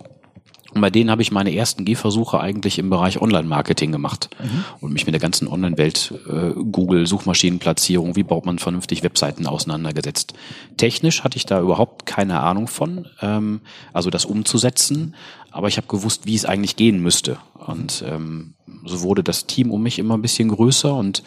Und 0.74 0.82
bei 0.82 0.90
denen 0.90 1.10
habe 1.10 1.22
ich 1.22 1.32
meine 1.32 1.56
ersten 1.56 1.86
Gehversuche 1.86 2.40
eigentlich 2.40 2.78
im 2.78 2.90
Bereich 2.90 3.22
Online-Marketing 3.22 3.92
gemacht 3.92 4.30
und 4.82 4.94
mich 4.94 5.06
mit 5.06 5.14
der 5.14 5.20
ganzen 5.20 5.48
Online-Welt, 5.48 6.14
äh, 6.30 6.52
Google, 6.72 7.08
Suchmaschinenplatzierung, 7.08 8.16
wie 8.16 8.24
baut 8.24 8.46
man 8.46 8.60
vernünftig 8.60 9.02
Webseiten 9.02 9.48
auseinandergesetzt. 9.48 10.34
Technisch 10.76 11.24
hatte 11.24 11.38
ich 11.38 11.46
da 11.46 11.62
überhaupt 11.62 12.06
keine 12.06 12.42
Ahnung 12.42 12.68
von, 12.68 13.08
ähm, 13.22 13.62
also 13.94 14.10
das 14.10 14.26
umzusetzen, 14.26 15.16
aber 15.58 15.68
ich 15.70 15.78
habe 15.78 15.88
gewusst, 15.88 16.28
wie 16.28 16.36
es 16.36 16.46
eigentlich 16.46 16.76
gehen 16.76 17.02
müsste. 17.02 17.40
Und 17.66 18.04
ähm, 18.08 18.54
so 18.86 19.02
wurde 19.02 19.24
das 19.24 19.48
Team 19.48 19.72
um 19.72 19.82
mich 19.82 19.98
immer 19.98 20.16
ein 20.16 20.22
bisschen 20.22 20.50
größer 20.50 20.94
und 20.94 21.24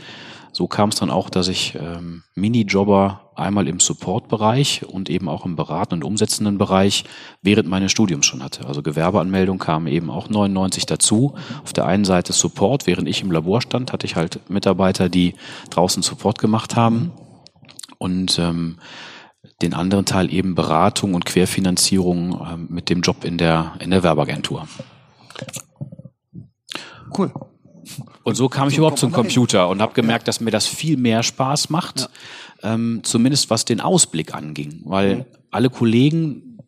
so 0.52 0.68
kam 0.68 0.90
es 0.90 0.96
dann 0.96 1.10
auch, 1.10 1.30
dass 1.30 1.48
ich 1.48 1.74
ähm, 1.74 2.22
Minijobber 2.36 3.32
einmal 3.34 3.66
im 3.66 3.80
Support-Bereich 3.80 4.84
und 4.86 5.10
eben 5.10 5.28
auch 5.28 5.44
im 5.46 5.56
beratenden 5.56 6.04
und 6.04 6.12
umsetzenden 6.12 6.58
Bereich 6.58 7.04
während 7.42 7.68
meines 7.68 7.90
Studiums 7.90 8.26
schon 8.26 8.42
hatte. 8.42 8.66
Also 8.66 8.82
Gewerbeanmeldung 8.82 9.58
kam 9.58 9.88
eben 9.88 10.10
auch 10.10 10.28
99 10.28 10.86
dazu. 10.86 11.34
Auf 11.64 11.72
der 11.72 11.86
einen 11.86 12.04
Seite 12.04 12.32
Support, 12.32 12.86
während 12.86 13.08
ich 13.08 13.22
im 13.22 13.32
Labor 13.32 13.60
stand, 13.60 13.92
hatte 13.92 14.06
ich 14.06 14.14
halt 14.14 14.48
Mitarbeiter, 14.48 15.08
die 15.08 15.34
draußen 15.70 16.04
Support 16.04 16.38
gemacht 16.38 16.76
haben 16.76 17.10
und 17.98 18.38
ähm, 18.38 18.78
den 19.62 19.74
anderen 19.74 20.06
Teil 20.06 20.32
eben 20.32 20.54
Beratung 20.54 21.14
und 21.14 21.24
Querfinanzierung 21.26 22.46
ähm, 22.50 22.66
mit 22.70 22.88
dem 22.88 23.02
Job 23.02 23.24
in 23.24 23.38
der 23.38 23.74
in 23.80 23.90
der 23.90 24.02
Werbeagentur. 24.02 24.66
Cool. 27.16 27.32
Und 28.22 28.34
so 28.34 28.48
kam 28.48 28.68
ich 28.68 28.76
überhaupt 28.76 28.98
zum 28.98 29.12
Computer 29.12 29.68
und 29.68 29.80
habe 29.80 29.94
gemerkt, 29.94 30.28
dass 30.28 30.40
mir 30.40 30.50
das 30.50 30.66
viel 30.66 30.96
mehr 30.96 31.22
Spaß 31.22 31.70
macht, 31.70 32.08
ähm, 32.62 33.00
zumindest 33.02 33.50
was 33.50 33.64
den 33.64 33.80
Ausblick 33.80 34.34
anging. 34.34 34.82
Weil 34.84 35.26
alle 35.50 35.70
Kollegen, 35.70 36.58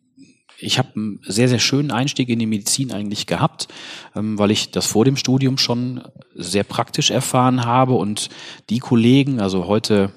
ich 0.57 0.79
habe 0.79 0.89
einen 0.95 1.19
sehr, 1.23 1.47
sehr 1.47 1.59
schönen 1.59 1.91
Einstieg 1.91 2.29
in 2.29 2.39
die 2.39 2.47
Medizin 2.47 2.91
eigentlich 2.91 3.27
gehabt, 3.27 3.67
ähm, 4.15 4.37
weil 4.39 4.51
ich 4.51 4.71
das 4.71 4.87
vor 4.87 5.05
dem 5.05 5.15
Studium 5.15 5.57
schon 5.57 6.01
sehr 6.35 6.63
praktisch 6.63 7.11
erfahren 7.11 7.65
habe. 7.65 7.93
Und 7.93 8.29
die 8.69 8.79
Kollegen, 8.79 9.39
also 9.39 9.67
heute 9.67 10.11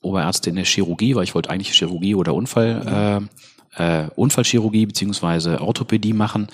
Oberärzte 0.00 0.50
in 0.50 0.56
der 0.56 0.64
Chirurgie, 0.64 1.14
weil 1.14 1.24
ich 1.24 1.34
wollte 1.34 1.50
eigentlich 1.50 1.76
Chirurgie 1.76 2.14
oder 2.14 2.34
Unfall, 2.34 3.28
äh, 3.76 4.02
äh, 4.04 4.08
Unfallchirurgie 4.14 4.86
beziehungsweise 4.86 5.60
Orthopädie 5.60 6.12
machen. 6.12 6.48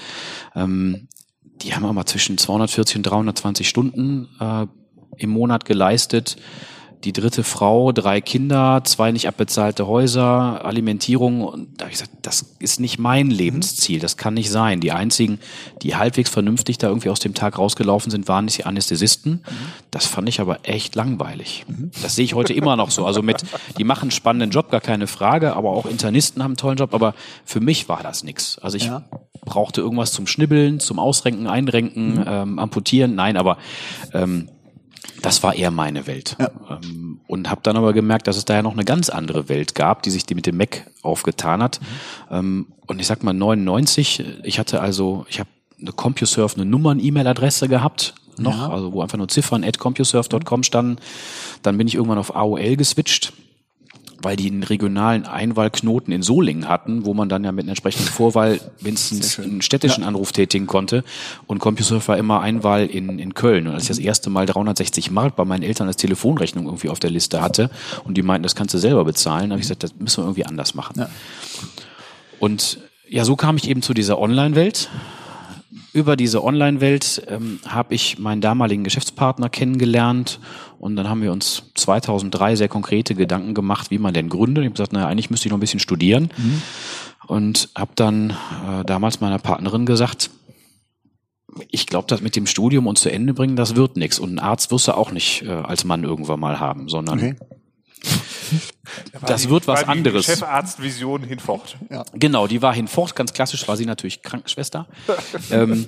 Ähm, 0.55 1.09
die 1.63 1.75
haben 1.75 1.85
aber 1.85 2.07
zwischen 2.07 2.39
240 2.39 2.97
und 2.97 3.03
320 3.05 3.69
Stunden 3.69 4.29
äh, 4.41 4.67
im 5.17 5.31
Monat 5.31 5.65
geleistet. 5.65 6.37
Die 7.05 7.13
dritte 7.13 7.45
Frau, 7.45 7.93
drei 7.93 8.23
Kinder, 8.23 8.81
zwei 8.85 9.13
nicht 9.13 9.29
abbezahlte 9.29 9.87
Häuser, 9.87 10.65
Alimentierung. 10.65 11.43
Und 11.43 11.69
da 11.77 11.85
habe 11.85 11.93
ich 11.93 11.99
gesagt, 11.99 12.17
das 12.23 12.55
ist 12.61 12.81
nicht 12.81 12.99
mein 12.99 13.31
Lebensziel, 13.31 14.01
das 14.01 14.17
kann 14.17 14.33
nicht 14.33 14.51
sein. 14.51 14.81
Die 14.81 14.91
einzigen, 14.91 15.39
die 15.83 15.97
halbwegs 15.97 16.31
vernünftig 16.31 16.79
da 16.79 16.89
irgendwie 16.89 17.11
aus 17.11 17.21
dem 17.21 17.35
Tag 17.35 17.59
rausgelaufen 17.59 18.11
sind, 18.11 18.27
waren 18.27 18.47
die 18.47 18.65
Anästhesisten. 18.65 19.43
Das 19.91 20.07
fand 20.07 20.29
ich 20.31 20.41
aber 20.41 20.61
echt 20.63 20.95
langweilig. 20.95 21.67
Das 22.03 22.17
sehe 22.17 22.25
ich 22.25 22.35
heute 22.35 22.55
immer 22.55 22.75
noch 22.77 22.91
so. 22.91 23.05
Also 23.05 23.21
mit, 23.21 23.43
die 23.79 23.85
machen 23.85 24.05
einen 24.05 24.11
spannenden 24.11 24.51
Job, 24.51 24.71
gar 24.71 24.81
keine 24.81 25.07
Frage, 25.07 25.55
aber 25.57 25.71
auch 25.71 25.85
Internisten 25.85 26.43
haben 26.43 26.53
einen 26.53 26.57
tollen 26.57 26.79
Job. 26.79 26.95
Aber 26.95 27.15
für 27.45 27.61
mich 27.61 27.87
war 27.89 28.03
das 28.03 28.25
nix. 28.25 28.59
Also 28.59 28.79
ich 28.79 28.87
Ja. 28.87 29.05
brauchte 29.45 29.83
irgendwas 29.83 30.13
zum 30.13 30.27
Schnibbeln, 30.27 30.81
zum 30.81 30.99
Ausrenken, 30.99 31.49
Einrenken, 31.49 32.25
ähm, 32.27 32.59
amputieren. 32.59 33.15
Nein, 33.15 33.37
aber 33.37 33.59
ähm, 34.15 34.49
das 35.25 35.43
war 35.43 35.54
eher 35.54 35.71
meine 35.71 36.07
Welt. 36.07 36.37
Ähm, 36.71 37.21
und 37.26 37.50
habe 37.50 37.61
dann 37.62 37.76
aber 37.76 37.93
gemerkt, 37.93 38.26
dass 38.26 38.37
es 38.37 38.45
da 38.45 38.54
ja 38.54 38.62
noch 38.62 38.73
eine 38.73 38.85
ganz 38.85 39.09
andere 39.09 39.49
Welt 39.49 39.75
gab, 39.75 40.02
die 40.02 40.11
sich 40.11 40.25
die 40.26 40.35
mit 40.35 40.47
dem 40.47 40.57
Mac 40.57 40.87
aufgetan 41.02 41.62
hat. 41.62 41.81
Ähm, 42.31 42.66
und 42.87 43.00
ich 43.00 43.07
sag 43.07 43.23
mal 43.23 43.33
99, 43.33 44.25
ich 44.45 44.59
hatte 44.59 44.81
also, 44.81 45.26
ich 45.28 45.40
habe 45.40 45.49
eine 45.81 45.93
CompuServe, 45.93 46.57
eine 46.57 46.64
Nummern-E-Mail-Adresse 46.66 47.69
gehabt, 47.69 48.14
noch, 48.37 48.57
Ja. 48.57 48.69
also 48.71 48.93
wo 48.93 49.02
einfach 49.02 49.19
nur 49.19 49.28
Ziffern 49.28 49.64
at 49.64 49.78
CompuServe.com 49.78 50.62
standen. 50.62 50.97
Dann 51.62 51.78
bin 51.78 51.87
ich 51.87 51.95
irgendwann 51.95 52.19
auf 52.19 52.35
AOL 52.35 52.76
geswitcht, 52.76 53.33
weil 54.25 54.37
die 54.37 54.50
einen 54.50 54.62
regionalen 54.62 55.26
Einwahlknoten 55.26 56.12
in 56.12 56.23
Solingen 56.23 56.69
hatten, 56.69 57.04
wo 57.04 57.14
man 57.14 57.28
dann 57.28 57.45
ja 57.45 57.52
mit 57.52 57.64
einer 57.64 57.71
entsprechenden 57.71 58.09
Vorwahl 58.09 58.61
wenigstens 58.81 59.38
einen 59.38 59.62
städtischen 59.62 60.04
Anruf 60.04 60.33
tätigen 60.33 60.66
konnte. 60.66 61.04
Und 61.47 61.59
CompuServe 61.59 62.09
war 62.09 62.19
immer 62.19 62.40
Einwahl 62.40 62.87
in, 62.87 63.19
in 63.19 63.35
Köln. 63.35 63.66
Und 63.66 63.75
als 63.75 63.85
ich 63.85 63.88
das 63.88 63.99
erste 63.99 64.31
Mal 64.31 64.47
360 64.47 65.11
Mark 65.11 65.37
bei 65.37 65.45
meinen 65.45 65.62
Eltern 65.62 65.87
als 65.87 65.97
Telefonrechnung 65.97 66.66
irgendwie 66.66 66.88
auf 66.88 67.00
der 67.00 67.11
Liste 67.11 67.40
hatte 67.40 67.71
und 68.04 68.16
die 68.16 68.23
meinten, 68.23 68.43
das 68.43 68.54
kannst 68.54 68.75
du 68.75 68.78
selber 68.78 69.04
bezahlen, 69.04 69.50
habe 69.50 69.61
ich 69.61 69.64
gesagt, 69.66 69.83
das 69.83 69.95
müssen 69.97 70.23
wir 70.23 70.25
irgendwie 70.25 70.47
anders 70.47 70.75
machen. 70.75 70.95
Ja. 70.99 71.09
Und 72.38 72.78
ja, 73.09 73.25
so 73.25 73.37
kam 73.37 73.57
ich 73.57 73.69
eben 73.69 73.83
zu 73.83 73.95
dieser 73.95 74.19
Online-Welt. 74.19 74.88
Über 75.95 76.17
diese 76.17 76.43
Online-Welt 76.43 77.23
ähm, 77.29 77.61
habe 77.67 77.95
ich 77.95 78.19
meinen 78.19 78.41
damaligen 78.41 78.83
Geschäftspartner 78.83 79.49
kennengelernt 79.49 80.41
und 80.81 80.97
dann 80.97 81.09
haben 81.09 81.23
wir 81.23 81.31
uns 81.33 81.71
2003 81.77 82.57
sehr 82.57 82.69
konkrete 82.69 83.15
Gedanken 83.15 83.55
gemacht, 83.55 83.93
wie 83.93 83.99
man 83.99 84.13
denn 84.13 84.29
gründet. 84.29 84.65
Ich 84.65 84.67
habe 84.67 84.75
gesagt, 84.75 84.93
naja, 84.93 85.07
eigentlich 85.07 85.31
müsste 85.31 85.47
ich 85.47 85.51
noch 85.51 85.59
ein 85.59 85.61
bisschen 85.61 85.79
studieren 85.79 86.31
und 87.29 87.71
habe 87.77 87.93
dann 87.95 88.31
äh, 88.31 88.85
damals 88.85 89.21
meiner 89.21 89.39
Partnerin 89.39 89.87
gesagt, 89.87 90.31
ich 91.71 91.87
glaube, 91.87 92.09
das 92.09 92.21
mit 92.21 92.35
dem 92.35 92.47
Studium 92.47 92.89
und 92.89 92.99
zu 92.99 93.11
Ende 93.13 93.33
bringen, 93.33 93.55
das 93.55 93.77
wird 93.77 93.97
nichts. 93.97 94.19
Und 94.19 94.31
einen 94.31 94.39
Arzt 94.41 94.73
wirst 94.73 94.89
du 94.89 94.97
auch 94.97 95.13
nicht 95.13 95.43
äh, 95.43 95.51
als 95.51 95.85
Mann 95.85 96.03
irgendwann 96.03 96.41
mal 96.41 96.59
haben, 96.59 96.89
sondern 96.89 97.19
Okay. 97.19 97.35
Das 99.26 99.49
wird 99.49 99.67
was 99.67 99.81
War 99.81 99.95
die 99.95 99.99
anderes. 99.99 100.26
Chefarztvision 100.26 101.23
hinfort. 101.23 101.76
Genau, 102.14 102.47
die 102.47 102.62
war 102.62 102.75
hinfort, 102.75 103.17
ganz 103.17 103.33
klassisch 103.33 103.67
war 103.69 103.76
sie 103.76 103.87
natürlich 103.87 104.23
Krankenschwester. 104.23 104.87
ähm, 105.50 105.87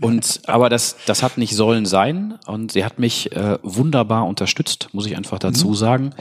und 0.00 0.40
aber 0.46 0.68
das, 0.68 0.96
das 1.06 1.22
hat 1.22 1.38
nicht 1.38 1.54
sollen 1.54 1.86
sein 1.86 2.38
und 2.46 2.72
sie 2.72 2.84
hat 2.84 2.98
mich 2.98 3.32
äh, 3.32 3.58
wunderbar 3.62 4.26
unterstützt, 4.26 4.88
muss 4.92 5.06
ich 5.06 5.16
einfach 5.16 5.38
dazu 5.38 5.74
sagen, 5.74 6.14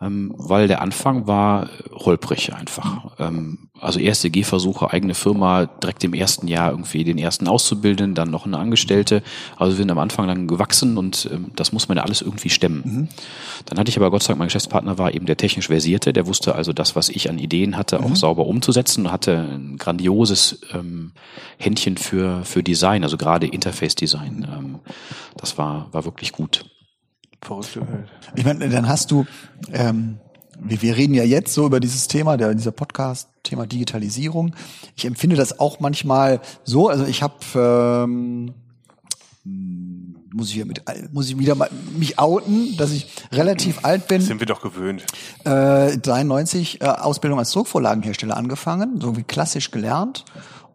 ähm, 0.00 0.32
weil 0.36 0.68
der 0.68 0.82
Anfang 0.82 1.26
war 1.26 1.68
holprig 1.92 2.52
einfach. 2.52 3.12
Ähm, 3.18 3.68
also 3.80 3.98
erste 3.98 4.30
Gehversuche, 4.30 4.92
eigene 4.92 5.14
Firma, 5.14 5.66
direkt 5.66 6.04
im 6.04 6.14
ersten 6.14 6.48
Jahr 6.48 6.70
irgendwie 6.70 7.04
den 7.04 7.18
ersten 7.18 7.48
Auszubildenden, 7.48 8.14
dann 8.14 8.30
noch 8.30 8.46
eine 8.46 8.58
Angestellte. 8.58 9.22
Also 9.56 9.72
wir 9.72 9.82
sind 9.82 9.90
am 9.90 9.98
Anfang 9.98 10.26
dann 10.26 10.46
gewachsen 10.46 10.96
und 10.96 11.28
ähm, 11.32 11.50
das 11.56 11.72
muss 11.72 11.88
man 11.88 11.96
ja 11.96 12.04
alles 12.04 12.22
irgendwie 12.22 12.50
stemmen. 12.50 13.08
Dann 13.66 13.78
hatte 13.78 13.90
ich 13.90 13.96
aber 13.96 14.10
Gott 14.10 14.22
sei 14.22 14.28
Dank, 14.28 14.38
mein 14.38 14.48
Geschäftspartner 14.48 14.98
war 14.98 15.12
eben 15.12 15.26
der 15.26 15.36
technisch 15.64 15.68
Versierte, 15.68 16.12
der 16.12 16.26
wusste 16.26 16.54
also 16.54 16.72
das, 16.72 16.96
was 16.96 17.08
ich 17.08 17.28
an 17.30 17.38
Ideen 17.38 17.76
hatte, 17.76 18.00
auch 18.00 18.16
sauber 18.16 18.46
umzusetzen 18.46 19.06
und 19.06 19.12
hatte 19.12 19.36
ein 19.38 19.76
grandioses 19.76 20.60
ähm, 20.72 21.12
Händchen 21.58 21.96
für, 21.96 22.44
für 22.44 22.62
Design, 22.62 23.02
also 23.02 23.16
gerade 23.16 23.46
Interface-Design. 23.46 24.46
Ähm, 24.50 24.78
das 25.36 25.58
war, 25.58 25.88
war 25.92 26.04
wirklich 26.04 26.32
gut. 26.32 26.64
Verrückte 27.40 27.80
Welt. 27.80 28.08
Ich 28.36 28.44
meine, 28.44 28.68
dann 28.68 28.88
hast 28.88 29.10
du, 29.10 29.26
ähm, 29.72 30.18
wir, 30.60 30.80
wir 30.82 30.96
reden 30.96 31.14
ja 31.14 31.24
jetzt 31.24 31.52
so 31.52 31.66
über 31.66 31.80
dieses 31.80 32.08
Thema, 32.08 32.36
der, 32.36 32.54
dieser 32.54 32.72
Podcast, 32.72 33.28
Thema 33.42 33.66
Digitalisierung. 33.66 34.54
Ich 34.96 35.04
empfinde 35.04 35.36
das 35.36 35.58
auch 35.58 35.80
manchmal 35.80 36.40
so, 36.64 36.88
also 36.88 37.04
ich 37.04 37.22
habe, 37.22 37.34
ähm, 37.54 38.54
hm, 39.44 39.93
muss 40.34 40.48
ich, 40.48 40.54
hier 40.54 40.66
mit, 40.66 40.82
muss 41.12 41.28
ich 41.28 41.38
wieder 41.38 41.54
mal 41.54 41.70
mich 41.96 42.18
outen, 42.18 42.76
dass 42.76 42.90
ich 42.90 43.06
relativ 43.32 43.84
alt 43.84 44.08
bin. 44.08 44.20
Sind 44.20 44.40
wir 44.40 44.46
doch 44.46 44.60
gewöhnt. 44.60 45.04
äh, 45.44 45.96
93 45.96 46.80
äh, 46.80 46.84
Ausbildung 46.86 47.38
als 47.38 47.52
Druckvorlagenhersteller 47.52 48.36
angefangen, 48.36 49.00
so 49.00 49.16
wie 49.16 49.22
klassisch 49.22 49.70
gelernt 49.70 50.24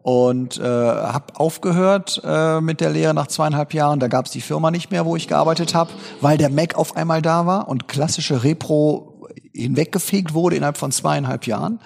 und 0.02 0.58
äh, 0.58 0.62
habe 0.62 1.36
aufgehört 1.36 2.20
äh, 2.24 2.60
mit 2.60 2.80
der 2.80 2.90
Lehre 2.90 3.12
nach 3.12 3.26
zweieinhalb 3.26 3.74
Jahren. 3.74 4.00
Da 4.00 4.08
gab 4.08 4.26
es 4.26 4.32
die 4.32 4.40
Firma 4.40 4.70
nicht 4.70 4.90
mehr, 4.90 5.04
wo 5.04 5.14
ich 5.16 5.28
gearbeitet 5.28 5.74
habe, 5.74 5.90
weil 6.20 6.38
der 6.38 6.48
Mac 6.48 6.74
auf 6.76 6.96
einmal 6.96 7.20
da 7.20 7.44
war 7.46 7.68
und 7.68 7.86
klassische 7.86 8.42
Repro 8.42 9.09
hinweggefegt 9.52 10.34
wurde 10.34 10.56
innerhalb 10.56 10.76
von 10.76 10.92
zweieinhalb 10.92 11.46
Jahren. 11.46 11.80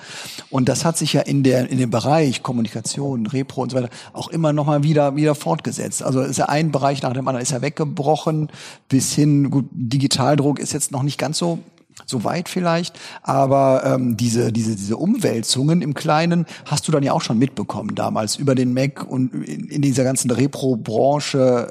Und 0.51 0.69
das 0.69 0.85
hat 0.85 0.99
sich 0.99 1.13
ja 1.13 1.23
in 1.23 1.43
der 1.43 1.69
in 1.69 1.79
dem 1.79 1.91
Bereich 1.91 2.43
Kommunikation, 2.43 3.27
Repro 3.27 3.63
und 3.63 3.71
so 3.71 3.77
weiter 3.77 3.91
auch 4.13 4.29
immer 4.29 4.53
noch 4.53 4.67
mal 4.67 4.83
wieder 4.83 5.17
wieder 5.17 5.35
fortgesetzt. 5.35 6.03
Also 6.03 6.21
ist 6.21 6.39
ja 6.39 6.47
ein 6.47 6.71
Bereich 6.71 7.03
nach 7.03 7.13
dem 7.13 7.27
anderen 7.27 7.43
ist 7.43 7.53
ja 7.53 7.63
weggebrochen 7.63 8.51
bis 8.89 9.13
hin 9.15 9.51
gut 9.51 9.67
Digitaldruck 9.71 10.59
ist 10.59 10.73
jetzt 10.73 10.93
noch 10.93 11.03
nicht 11.03 11.19
ganz 11.19 11.39
so 11.39 11.61
so 12.07 12.25
weit 12.25 12.49
vielleicht, 12.49 12.99
aber 13.23 13.83
ähm, 13.85 14.17
diese 14.17 14.53
diese 14.53 14.75
diese 14.75 14.97
Umwälzungen 14.97 15.81
im 15.81 15.95
Kleinen 15.95 16.45
hast 16.67 16.89
du 16.89 16.93
dann 16.93 17.05
ja 17.05 17.13
auch 17.13 17.23
schon 17.23 17.39
mitbekommen 17.39 17.95
damals 17.95 18.37
über 18.37 18.55
den 18.55 18.75
Mac 18.75 19.05
und 19.05 19.33
in, 19.33 19.69
in 19.69 19.81
dieser 19.81 20.03
ganzen 20.05 20.31
Repro-Branche 20.31 21.71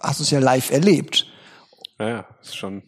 hast 0.00 0.18
du 0.18 0.24
es 0.24 0.30
ja 0.30 0.38
live 0.38 0.70
erlebt. 0.70 1.26
Ja, 1.98 2.24
ist 2.40 2.56
schon. 2.56 2.82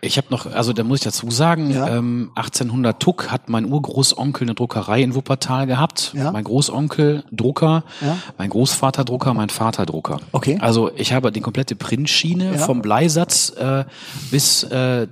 Ich 0.00 0.16
habe 0.16 0.28
noch, 0.30 0.46
also 0.46 0.72
da 0.72 0.84
muss 0.84 0.98
ich 1.00 1.04
dazu 1.04 1.30
sagen, 1.30 1.70
Ja. 1.70 1.96
ähm, 1.96 2.30
1800 2.36 3.00
Tuck 3.00 3.30
hat 3.32 3.48
mein 3.48 3.64
Urgroßonkel 3.64 4.44
eine 4.46 4.54
Druckerei 4.54 5.02
in 5.02 5.14
Wuppertal 5.14 5.66
gehabt. 5.66 6.12
Ja. 6.14 6.30
Mein 6.30 6.44
Großonkel 6.44 7.24
Drucker, 7.32 7.82
Ja. 8.00 8.16
mein 8.36 8.50
Großvater 8.50 9.04
Drucker, 9.04 9.34
mein 9.34 9.48
Vater 9.48 9.86
Drucker. 9.86 10.20
Okay. 10.32 10.58
Also 10.60 10.90
ich 10.94 11.12
habe 11.12 11.32
die 11.32 11.40
komplette 11.40 11.74
Printschiene 11.74 12.58
vom 12.58 12.80
Bleisatz 12.80 13.50
äh, 13.50 13.84
bis 14.30 14.62
äh, 14.64 15.08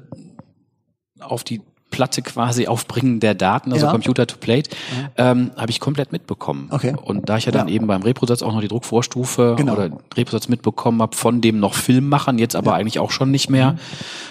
auf 1.20 1.42
die 1.42 1.62
Platte 1.96 2.20
quasi 2.20 2.66
aufbringen 2.66 3.20
der 3.20 3.34
Daten, 3.34 3.72
also 3.72 3.86
Ja. 3.86 3.90
Computer 3.92 4.26
to 4.26 4.36
Plate, 4.36 4.68
ähm, 5.16 5.50
habe 5.56 5.70
ich 5.70 5.80
komplett 5.80 6.12
mitbekommen. 6.12 6.68
Okay. 6.70 6.94
Und 7.02 7.28
da 7.30 7.38
ich 7.38 7.46
ja 7.46 7.52
dann 7.52 7.68
Ja. 7.68 7.74
eben 7.74 7.86
beim 7.86 8.02
Reprosatz 8.02 8.42
auch 8.42 8.52
noch 8.52 8.60
die 8.60 8.68
Druckvorstufe 8.68 9.54
Genau. 9.56 9.72
oder 9.72 9.90
Reprosatz 10.14 10.48
mitbekommen 10.48 11.00
habe 11.00 11.16
von 11.16 11.40
dem 11.40 11.58
noch 11.58 11.72
Filmmachern, 11.72 12.38
jetzt 12.38 12.54
aber 12.54 12.74
eigentlich 12.74 12.98
auch 12.98 13.10
schon 13.10 13.30
nicht 13.30 13.48
mehr, 13.48 13.76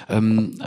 ähm, 0.09 0.61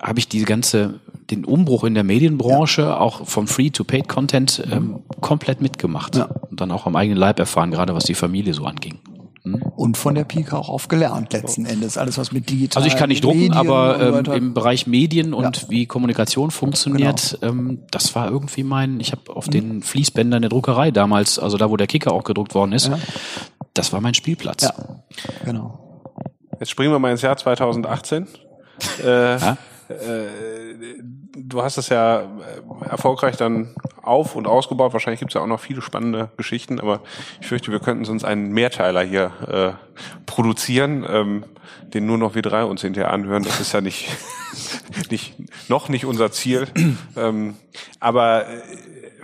habe 0.00 0.18
ich 0.20 0.28
diese 0.28 0.44
ganze, 0.44 1.00
den 1.30 1.44
Umbruch 1.44 1.82
in 1.84 1.94
der 1.94 2.04
Medienbranche, 2.04 3.00
auch 3.00 3.26
vom 3.26 3.46
Free-to-Paid-Content, 3.48 4.62
ähm, 4.70 5.00
komplett 5.20 5.60
mitgemacht. 5.60 6.14
Ja. 6.16 6.26
Und 6.50 6.60
dann 6.60 6.70
auch 6.70 6.86
am 6.86 6.94
eigenen 6.94 7.18
Leib 7.18 7.38
erfahren, 7.40 7.70
gerade 7.72 7.94
was 7.94 8.04
die 8.04 8.14
Familie 8.14 8.54
so 8.54 8.64
anging. 8.64 8.98
Und 9.76 9.98
von 9.98 10.14
der 10.14 10.24
Pika 10.24 10.56
auch 10.56 10.70
auf 10.70 10.88
gelernt 10.88 11.34
letzten 11.34 11.66
Endes. 11.66 11.98
Alles, 11.98 12.16
was 12.16 12.32
mit 12.32 12.48
digital 12.48 12.82
Also 12.82 12.92
ich 12.92 12.98
kann 12.98 13.10
nicht 13.10 13.22
drucken, 13.22 13.40
Medien 13.40 13.52
aber 13.52 14.24
ähm, 14.26 14.32
im 14.32 14.54
Bereich 14.54 14.86
Medien 14.86 15.34
und 15.34 15.42
Ja. 15.44 15.50
Genau. 15.50 15.68
wie 15.70 15.84
Kommunikation 15.86 16.50
funktioniert, 16.50 17.38
ähm, 17.42 17.82
das 17.90 18.14
war 18.14 18.30
irgendwie 18.30 18.62
mein, 18.62 19.00
ich 19.00 19.12
habe 19.12 19.36
auf 19.36 19.48
den 19.48 19.82
Fließbändern 19.82 20.40
der 20.40 20.48
Druckerei 20.48 20.90
damals, 20.90 21.38
also 21.38 21.58
da 21.58 21.68
wo 21.68 21.76
der 21.76 21.86
Kicker 21.86 22.12
auch 22.12 22.24
gedruckt 22.24 22.54
worden 22.54 22.72
ist, 22.72 22.88
Ja. 22.88 22.98
das 23.74 23.92
war 23.92 24.00
mein 24.00 24.14
Spielplatz. 24.14 24.62
ja, 24.62 24.74
genau. 25.44 25.78
Jetzt 26.58 26.70
springen 26.70 26.92
wir 26.92 26.98
mal 26.98 27.10
ins 27.10 27.20
Jahr 27.22 27.36
2018. 27.36 28.26
Äh? 29.04 29.38
Äh, 30.00 31.02
du 31.36 31.62
hast 31.62 31.78
es 31.78 31.88
ja 31.88 32.20
äh, 32.20 32.88
erfolgreich 32.88 33.36
dann 33.36 33.74
auf- 34.02 34.36
und 34.36 34.46
ausgebaut. 34.46 34.92
Wahrscheinlich 34.92 35.20
gibt 35.20 35.32
es 35.32 35.34
ja 35.34 35.40
auch 35.40 35.46
noch 35.46 35.60
viele 35.60 35.82
spannende 35.82 36.30
Geschichten, 36.36 36.80
aber 36.80 37.00
ich 37.40 37.46
fürchte, 37.46 37.72
wir 37.72 37.80
könnten 37.80 38.08
uns 38.10 38.24
einen 38.24 38.52
Mehrteiler 38.52 39.02
hier 39.02 39.78
äh, 39.78 39.94
produzieren, 40.26 41.06
ähm, 41.08 41.44
den 41.92 42.06
nur 42.06 42.18
noch 42.18 42.34
wir 42.34 42.42
drei 42.42 42.64
uns 42.64 42.82
hinterher 42.82 43.12
anhören. 43.12 43.42
Das 43.42 43.60
ist 43.60 43.72
ja 43.72 43.80
nicht, 43.80 44.08
nicht 45.10 45.34
noch 45.68 45.88
nicht 45.88 46.04
unser 46.04 46.30
Ziel. 46.32 46.68
ähm, 47.16 47.56
aber 48.00 48.48
äh, 48.48 48.62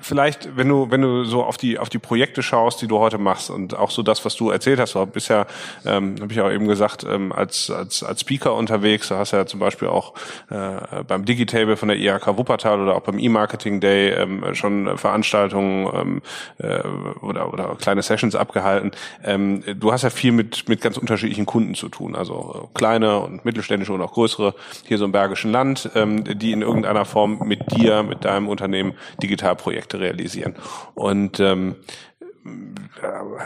vielleicht, 0.00 0.56
wenn 0.56 0.68
du, 0.68 0.90
wenn 0.90 1.02
du 1.02 1.24
so 1.24 1.44
auf 1.44 1.56
die, 1.56 1.78
auf 1.78 1.88
die 1.88 1.98
Projekte 1.98 2.42
schaust, 2.42 2.82
die 2.82 2.86
du 2.86 2.98
heute 2.98 3.18
machst 3.18 3.50
und 3.50 3.76
auch 3.76 3.90
so 3.90 4.02
das, 4.02 4.24
was 4.24 4.36
du 4.36 4.50
erzählt 4.50 4.80
hast, 4.80 4.94
du 4.94 5.06
bist 5.06 5.28
ja, 5.28 5.46
ähm, 5.84 6.16
habe 6.20 6.32
ich 6.32 6.40
auch 6.40 6.50
eben 6.50 6.66
gesagt, 6.68 7.04
ähm, 7.04 7.32
als, 7.32 7.70
als, 7.70 8.02
als 8.02 8.20
Speaker 8.20 8.54
unterwegs, 8.54 9.08
du 9.08 9.16
hast 9.16 9.32
ja 9.32 9.46
zum 9.46 9.60
Beispiel 9.60 9.88
auch 9.88 10.14
äh, 10.50 11.02
beim 11.06 11.24
Digitable 11.24 11.76
von 11.76 11.88
der 11.88 11.98
IHK 11.98 12.38
Wuppertal 12.38 12.80
oder 12.80 12.96
auch 12.96 13.02
beim 13.02 13.18
E-Marketing 13.18 13.80
Day 13.80 14.10
ähm, 14.10 14.54
schon 14.54 14.96
Veranstaltungen 14.96 15.88
ähm, 15.94 16.22
äh, 16.58 16.80
oder, 17.20 17.52
oder 17.52 17.76
kleine 17.76 18.02
Sessions 18.02 18.34
abgehalten. 18.34 18.92
Ähm, 19.24 19.62
du 19.78 19.92
hast 19.92 20.02
ja 20.02 20.10
viel 20.10 20.32
mit, 20.32 20.68
mit 20.68 20.80
ganz 20.80 20.96
unterschiedlichen 20.96 21.46
Kunden 21.46 21.74
zu 21.74 21.88
tun, 21.88 22.14
also 22.16 22.68
äh, 22.72 22.78
kleine 22.78 23.20
und 23.20 23.44
mittelständische 23.44 23.92
und 23.92 24.02
auch 24.02 24.12
größere 24.12 24.54
hier 24.86 24.98
so 24.98 25.04
im 25.04 25.12
Bergischen 25.12 25.52
Land, 25.52 25.90
ähm, 25.94 26.24
die 26.24 26.52
in 26.52 26.62
irgendeiner 26.62 27.04
Form 27.04 27.40
mit 27.44 27.60
dir, 27.76 28.02
mit 28.02 28.24
deinem 28.24 28.48
Unternehmen 28.48 28.94
Digitalprojekte 29.22 29.89
realisieren. 29.98 30.54
Und 30.94 31.40
ähm, 31.40 31.76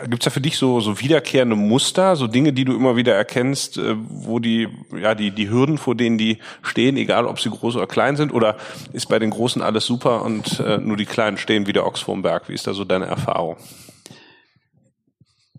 Gibt 0.08 0.22
es 0.22 0.24
da 0.24 0.30
für 0.30 0.40
dich 0.40 0.56
so, 0.56 0.80
so 0.80 1.00
wiederkehrende 1.00 1.56
Muster, 1.56 2.14
so 2.14 2.26
Dinge, 2.26 2.52
die 2.52 2.64
du 2.64 2.74
immer 2.74 2.96
wieder 2.96 3.14
erkennst, 3.14 3.76
äh, 3.76 3.94
wo 3.96 4.38
die, 4.38 4.68
ja, 5.00 5.14
die, 5.14 5.30
die 5.32 5.50
Hürden, 5.50 5.78
vor 5.78 5.94
denen 5.94 6.16
die 6.16 6.38
stehen, 6.62 6.96
egal 6.96 7.26
ob 7.26 7.40
sie 7.40 7.50
groß 7.50 7.76
oder 7.76 7.86
klein 7.86 8.16
sind, 8.16 8.32
oder 8.32 8.56
ist 8.92 9.08
bei 9.08 9.18
den 9.18 9.30
Großen 9.30 9.62
alles 9.62 9.86
super 9.86 10.22
und 10.22 10.60
äh, 10.60 10.78
nur 10.78 10.96
die 10.96 11.06
Kleinen 11.06 11.38
stehen 11.38 11.66
wie 11.66 11.72
der 11.72 11.86
Ochs 11.86 12.00
vorm 12.00 12.22
Berg? 12.22 12.48
Wie 12.48 12.54
ist 12.54 12.66
da 12.66 12.72
so 12.72 12.84
deine 12.84 13.06
Erfahrung? 13.06 13.56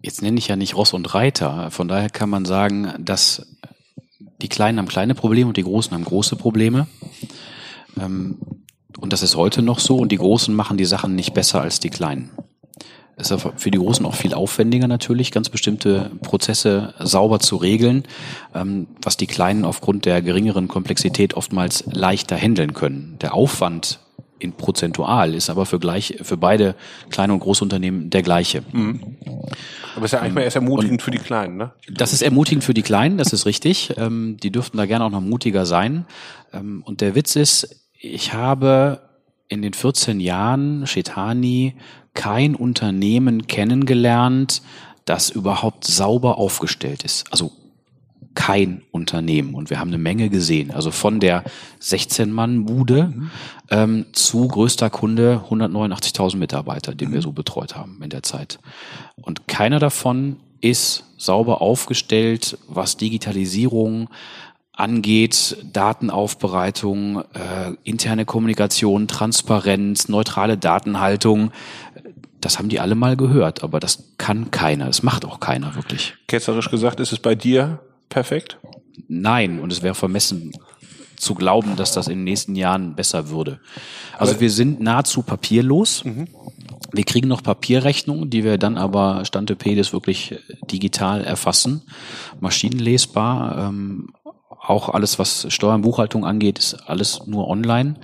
Jetzt 0.02 0.22
nenne 0.22 0.38
ich 0.38 0.48
ja 0.48 0.56
nicht 0.56 0.76
Ross 0.76 0.94
und 0.94 1.14
Reiter, 1.14 1.72
von 1.72 1.88
daher 1.88 2.10
kann 2.10 2.30
man 2.30 2.46
sagen, 2.46 2.94
dass 3.00 3.58
die 4.42 4.50
Kleinen 4.50 4.78
haben 4.78 4.88
kleine 4.88 5.16
Probleme 5.16 5.48
und 5.48 5.58
die 5.58 5.64
Großen 5.64 5.94
haben 5.94 6.06
große 6.06 6.36
Probleme. 6.36 6.88
Ähm, 8.00 8.65
und 9.00 9.14
das 9.14 9.24
ist 9.24 9.36
heute 9.36 9.62
noch 9.62 9.80
so 9.80 9.98
und 9.98 10.12
die 10.12 10.18
Großen 10.18 10.54
machen 10.54 10.78
die 10.78 10.86
Sachen 10.86 11.16
nicht 11.16 11.34
besser 11.34 11.62
als 11.62 11.80
die 11.80 11.90
Kleinen. 11.90 12.32
ist 13.18 13.32
ja 13.32 13.38
für 13.38 13.72
die 13.72 13.78
Großen 13.78 14.06
auch 14.06 14.16
viel 14.16 14.34
aufwendiger 14.34 14.88
natürlich, 14.88 15.32
ganz 15.32 15.50
bestimmte 15.50 16.12
Prozesse 16.22 16.94
sauber 17.00 17.40
zu 17.40 17.56
regeln, 17.58 18.04
ähm, 18.54 18.88
was 19.02 19.18
die 19.18 19.28
Kleinen 19.28 19.66
aufgrund 19.66 20.06
der 20.06 20.22
geringeren 20.22 20.68
Komplexität 20.68 21.34
oftmals 21.36 21.86
leichter 21.88 22.38
handeln 22.38 22.74
können. 22.74 23.18
Der 23.22 23.34
Aufwand 23.34 24.00
in 24.40 24.54
prozentual 24.54 25.34
ist 25.34 25.50
aber 25.50 25.66
für 25.66 25.80
gleich 25.80 26.18
für 26.22 26.36
beide 26.36 26.76
kleine 27.10 27.34
und 27.34 27.40
große 27.40 27.64
Unternehmen 27.64 28.10
der 28.10 28.22
gleiche. 28.22 28.64
Mhm. 28.72 29.18
Aber 29.96 30.06
ist 30.06 30.12
ja 30.12 30.20
eigentlich 30.20 30.34
mal 30.34 30.42
erst 30.42 30.58
ermutigend 30.58 31.02
für 31.02 31.12
die 31.12 31.20
Kleinen, 31.20 31.56
ne? 31.56 31.72
Das 31.90 32.12
ist 32.12 32.22
ermutigend 32.22 32.64
für 32.64 32.74
die 32.74 32.82
Kleinen, 32.82 33.18
das 33.18 33.32
ist 33.32 33.46
richtig. 33.46 33.94
Ähm, 33.98 34.38
die 34.42 34.52
dürften 34.52 34.78
da 34.78 34.86
gerne 34.86 35.06
auch 35.06 35.10
noch 35.10 35.22
mutiger 35.22 35.66
sein. 35.66 36.06
Ähm, 36.52 36.84
und 36.86 37.00
der 37.00 37.16
Witz 37.16 37.38
ist, 37.38 37.85
ich 38.14 38.34
habe 38.34 39.02
in 39.48 39.62
den 39.62 39.74
14 39.74 40.20
Jahren 40.20 40.88
Shetani 40.88 41.76
kein 42.14 42.56
Unternehmen 42.56 43.48
kennengelernt, 43.48 44.62
das 45.06 45.30
überhaupt 45.30 45.86
sauber 45.86 46.38
aufgestellt 46.38 47.04
ist. 47.04 47.32
Also 47.32 47.52
kein 48.34 48.82
Unternehmen. 48.92 49.56
Und 49.56 49.70
wir 49.70 49.80
haben 49.80 49.90
eine 49.90 49.98
Menge 49.98 50.30
gesehen. 50.30 50.72
Also 50.72 50.92
von 50.92 51.20
der 51.20 51.44
16-Mann-Bude 51.82 53.08
mhm. 53.08 53.32
ähm, 53.70 54.06
zu 54.12 54.48
größter 54.48 54.90
Kunde 54.90 55.44
189.000 55.50 56.38
Mitarbeiter, 56.38 56.94
den 56.94 57.10
mhm. 57.10 57.14
wir 57.14 57.22
so 57.22 57.32
betreut 57.32 57.76
haben 57.76 58.02
in 58.04 58.10
der 58.10 58.24
Zeit. 58.24 58.60
Und 59.16 59.48
keiner 59.48 59.80
davon 59.80 60.38
ist 60.60 61.06
sauber 61.18 61.62
aufgestellt, 61.62 62.58
was 62.68 62.98
Digitalisierung 62.98 64.10
angeht, 64.76 65.58
Datenaufbereitung, 65.72 67.22
äh, 67.34 67.74
interne 67.84 68.26
Kommunikation, 68.26 69.08
Transparenz, 69.08 70.10
neutrale 70.10 70.58
Datenhaltung. 70.58 71.52
Das 72.42 72.60
haben 72.60 72.70
die 72.70 72.80
alle 72.80 72.96
mal 72.96 73.16
gehört, 73.16 73.64
aber 73.64 73.80
das 73.80 74.12
kann 74.18 74.52
keiner. 74.52 74.86
Das 74.88 75.02
macht 75.02 75.26
auch 75.26 75.40
keiner 75.40 75.76
wirklich. 75.76 76.16
Ketzerisch 76.28 76.70
gesagt, 76.70 77.00
ist 77.00 77.12
es 77.12 77.20
bei 77.20 77.36
dir 77.36 77.80
perfekt? 78.10 78.58
Nein, 79.08 79.60
und 79.60 79.72
es 79.72 79.82
wäre 79.82 79.96
vermessen 79.96 80.54
zu 81.16 81.36
glauben, 81.36 81.76
dass 81.76 81.94
das 81.94 82.08
in 82.08 82.20
den 82.20 82.24
nächsten 82.26 82.56
Jahren 82.56 82.96
besser 82.96 83.30
würde. 83.30 83.60
Also 84.18 84.34
aber 84.34 84.42
wir 84.42 84.52
sind 84.52 84.82
nahezu 84.82 85.24
papierlos. 85.24 86.04
Mhm. 86.04 86.28
Wir 86.92 87.04
kriegen 87.04 87.28
noch 87.28 87.42
Papierrechnungen, 87.44 88.30
die 88.30 88.44
wir 88.44 88.58
dann 88.58 88.78
aber 88.78 89.26
Stante 89.26 89.56
Pedis 89.56 89.92
wirklich 89.92 90.36
digital 90.70 91.24
erfassen, 91.24 91.82
maschinenlesbar. 92.40 93.70
Ähm, 93.70 94.10
auch 94.68 94.90
alles, 94.90 95.20
was 95.20 95.46
Steuern, 95.54 95.82
Buchhaltung 95.82 96.26
angeht, 96.26 96.60
ist 96.60 96.76
alles 96.88 97.22
nur 97.26 97.48
online. 97.48 97.96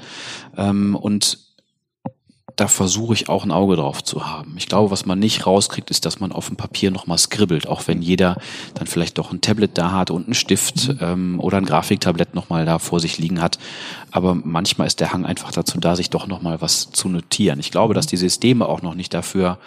Ähm, 0.58 0.96
und 0.96 1.38
da 2.56 2.68
versuche 2.68 3.14
ich 3.14 3.30
auch 3.30 3.44
ein 3.44 3.52
Auge 3.52 3.76
drauf 3.76 4.04
zu 4.04 4.28
haben. 4.28 4.56
Ich 4.58 4.68
glaube, 4.68 4.92
was 4.92 5.06
man 5.06 5.20
nicht 5.20 5.46
rauskriegt, 5.46 5.90
ist, 5.90 6.06
dass 6.06 6.20
man 6.20 6.32
auf 6.32 6.48
dem 6.48 6.58
Papier 6.58 6.92
nochmal 6.92 7.18
skribbelt, 7.18 7.68
auch 7.68 7.88
wenn 7.88 8.02
jeder 8.02 8.38
dann 8.74 8.88
vielleicht 8.88 9.18
doch 9.18 9.32
ein 9.32 9.42
Tablet 9.42 9.78
da 9.78 9.92
hat 9.92 10.12
und 10.12 10.26
einen 10.26 10.34
Stift 10.34 10.96
ähm, 11.00 11.40
oder 11.40 11.58
ein 11.58 11.66
Grafiktablett 11.66 12.36
nochmal 12.36 12.66
da 12.66 12.80
vor 12.80 13.00
sich 13.00 13.18
liegen 13.18 13.42
hat. 13.42 13.58
Aber 14.12 14.36
manchmal 14.36 14.88
ist 14.88 15.00
der 15.00 15.14
Hang 15.14 15.26
einfach 15.26 15.52
dazu 15.52 15.80
da, 15.80 15.96
sich 15.96 16.10
doch 16.10 16.28
nochmal 16.28 16.62
was 16.62 16.92
zu 16.92 17.10
notieren. 17.10 17.60
Ich 17.60 17.72
glaube, 17.72 17.94
dass 17.94 18.06
die 18.06 18.18
Systeme 18.18 18.68
auch 18.68 18.82
noch 18.82 18.96
nicht 18.96 19.14
dafür 19.14 19.58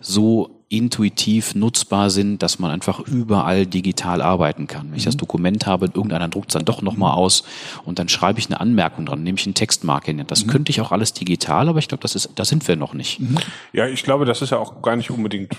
so 0.00 0.55
intuitiv 0.68 1.54
nutzbar 1.54 2.10
sind, 2.10 2.42
dass 2.42 2.58
man 2.58 2.72
einfach 2.72 2.98
überall 3.00 3.66
digital 3.66 4.20
arbeiten 4.20 4.66
kann. 4.66 4.90
Wenn 4.90 4.98
ich 4.98 5.04
das 5.04 5.14
mhm. 5.14 5.20
Dokument 5.20 5.66
habe, 5.66 5.86
irgendeiner 5.86 6.28
druckt 6.28 6.48
es 6.48 6.54
dann 6.54 6.64
doch 6.64 6.82
nochmal 6.82 7.14
aus 7.14 7.44
und 7.84 8.00
dann 8.00 8.08
schreibe 8.08 8.40
ich 8.40 8.46
eine 8.46 8.60
Anmerkung 8.60 9.06
dran, 9.06 9.22
nehme 9.22 9.38
ich 9.38 9.46
einen 9.46 9.54
Textmarke. 9.54 10.12
Das 10.24 10.44
mhm. 10.44 10.50
könnte 10.50 10.70
ich 10.70 10.80
auch 10.80 10.90
alles 10.90 11.12
digital, 11.12 11.68
aber 11.68 11.78
ich 11.78 11.86
glaube, 11.86 12.02
das 12.02 12.16
ist, 12.16 12.30
da 12.34 12.44
sind 12.44 12.66
wir 12.66 12.74
noch 12.74 12.94
nicht. 12.94 13.20
Mhm. 13.20 13.38
Ja, 13.72 13.86
ich 13.86 14.02
glaube, 14.02 14.24
das 14.24 14.42
ist 14.42 14.50
ja 14.50 14.58
auch 14.58 14.82
gar 14.82 14.96
nicht 14.96 15.10
unbedingt 15.10 15.52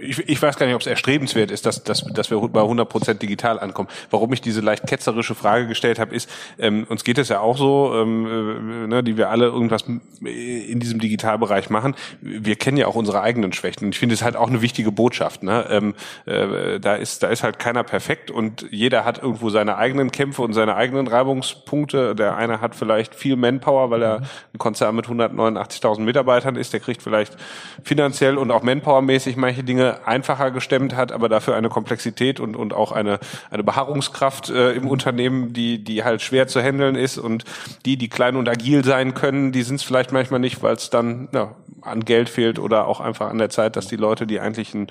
ich, 0.00 0.28
ich 0.28 0.42
weiß 0.42 0.56
gar 0.56 0.66
nicht, 0.66 0.74
ob 0.74 0.80
es 0.80 0.86
erstrebenswert 0.86 1.50
ist, 1.50 1.66
dass, 1.66 1.82
dass, 1.84 2.04
dass 2.04 2.30
wir 2.30 2.38
bei 2.48 2.60
100 2.60 2.88
Prozent 2.88 3.22
digital 3.22 3.58
ankommen. 3.58 3.88
Warum 4.10 4.32
ich 4.32 4.40
diese 4.40 4.60
leicht 4.60 4.86
ketzerische 4.86 5.34
Frage 5.34 5.66
gestellt 5.66 5.98
habe, 5.98 6.14
ist, 6.14 6.28
ähm, 6.58 6.86
uns 6.88 7.04
geht 7.04 7.18
es 7.18 7.28
ja 7.28 7.40
auch 7.40 7.56
so, 7.56 7.92
ähm, 7.94 8.26
äh, 8.26 8.86
ne, 8.86 9.02
die 9.02 9.16
wir 9.16 9.30
alle 9.30 9.46
irgendwas 9.46 9.84
in 9.84 10.80
diesem 10.80 11.00
Digitalbereich 11.00 11.70
machen. 11.70 11.94
Wir 12.20 12.56
kennen 12.56 12.76
ja 12.76 12.86
auch 12.86 12.94
unsere 12.94 13.20
eigenen 13.22 13.52
Schwächen. 13.52 13.86
Und 13.86 13.94
ich 13.94 13.98
finde 13.98 14.14
es 14.14 14.22
halt 14.22 14.36
auch 14.36 14.48
eine 14.48 14.62
wichtige 14.62 14.92
Botschaft. 14.92 15.42
Ne? 15.42 15.66
Ähm, 15.70 15.94
äh, 16.26 16.80
da 16.80 16.94
ist 16.94 17.22
da 17.22 17.28
ist 17.28 17.42
halt 17.42 17.58
keiner 17.58 17.84
perfekt 17.84 18.30
und 18.30 18.66
jeder 18.70 19.04
hat 19.04 19.22
irgendwo 19.22 19.50
seine 19.50 19.76
eigenen 19.76 20.10
Kämpfe 20.10 20.42
und 20.42 20.52
seine 20.52 20.76
eigenen 20.76 21.06
Reibungspunkte. 21.06 22.14
Der 22.14 22.36
eine 22.36 22.60
hat 22.60 22.74
vielleicht 22.74 23.14
viel 23.14 23.36
Manpower, 23.36 23.90
weil 23.90 24.02
er 24.02 24.16
ein 24.52 24.58
Konzern 24.58 24.96
mit 24.96 25.06
189.000 25.06 26.00
Mitarbeitern 26.00 26.56
ist. 26.56 26.72
Der 26.72 26.80
kriegt 26.80 27.02
vielleicht 27.02 27.36
finanziell 27.82 28.38
und 28.38 28.50
auch 28.50 28.62
Manpowermäßig 28.62 29.36
manche 29.36 29.64
Dinge 29.64 29.89
einfacher 30.06 30.50
gestemmt 30.50 30.96
hat, 30.96 31.12
aber 31.12 31.28
dafür 31.28 31.56
eine 31.56 31.68
Komplexität 31.68 32.40
und, 32.40 32.56
und 32.56 32.72
auch 32.72 32.92
eine, 32.92 33.18
eine 33.50 33.64
Beharrungskraft 33.64 34.50
äh, 34.50 34.72
im 34.72 34.88
Unternehmen, 34.88 35.52
die, 35.52 35.82
die 35.82 36.04
halt 36.04 36.22
schwer 36.22 36.46
zu 36.46 36.62
handeln 36.62 36.96
ist 36.96 37.18
und 37.18 37.44
die, 37.84 37.96
die 37.96 38.08
klein 38.08 38.36
und 38.36 38.48
agil 38.48 38.84
sein 38.84 39.14
können, 39.14 39.52
die 39.52 39.62
sind 39.62 39.76
es 39.76 39.82
vielleicht 39.82 40.12
manchmal 40.12 40.40
nicht, 40.40 40.62
weil 40.62 40.74
es 40.74 40.90
dann 40.90 41.28
ja, 41.32 41.54
an 41.82 42.04
Geld 42.04 42.28
fehlt 42.28 42.58
oder 42.58 42.86
auch 42.86 43.00
einfach 43.00 43.30
an 43.30 43.38
der 43.38 43.50
Zeit, 43.50 43.76
dass 43.76 43.86
die 43.88 43.96
Leute, 43.96 44.26
die 44.26 44.40
eigentlich 44.40 44.74
einen 44.74 44.88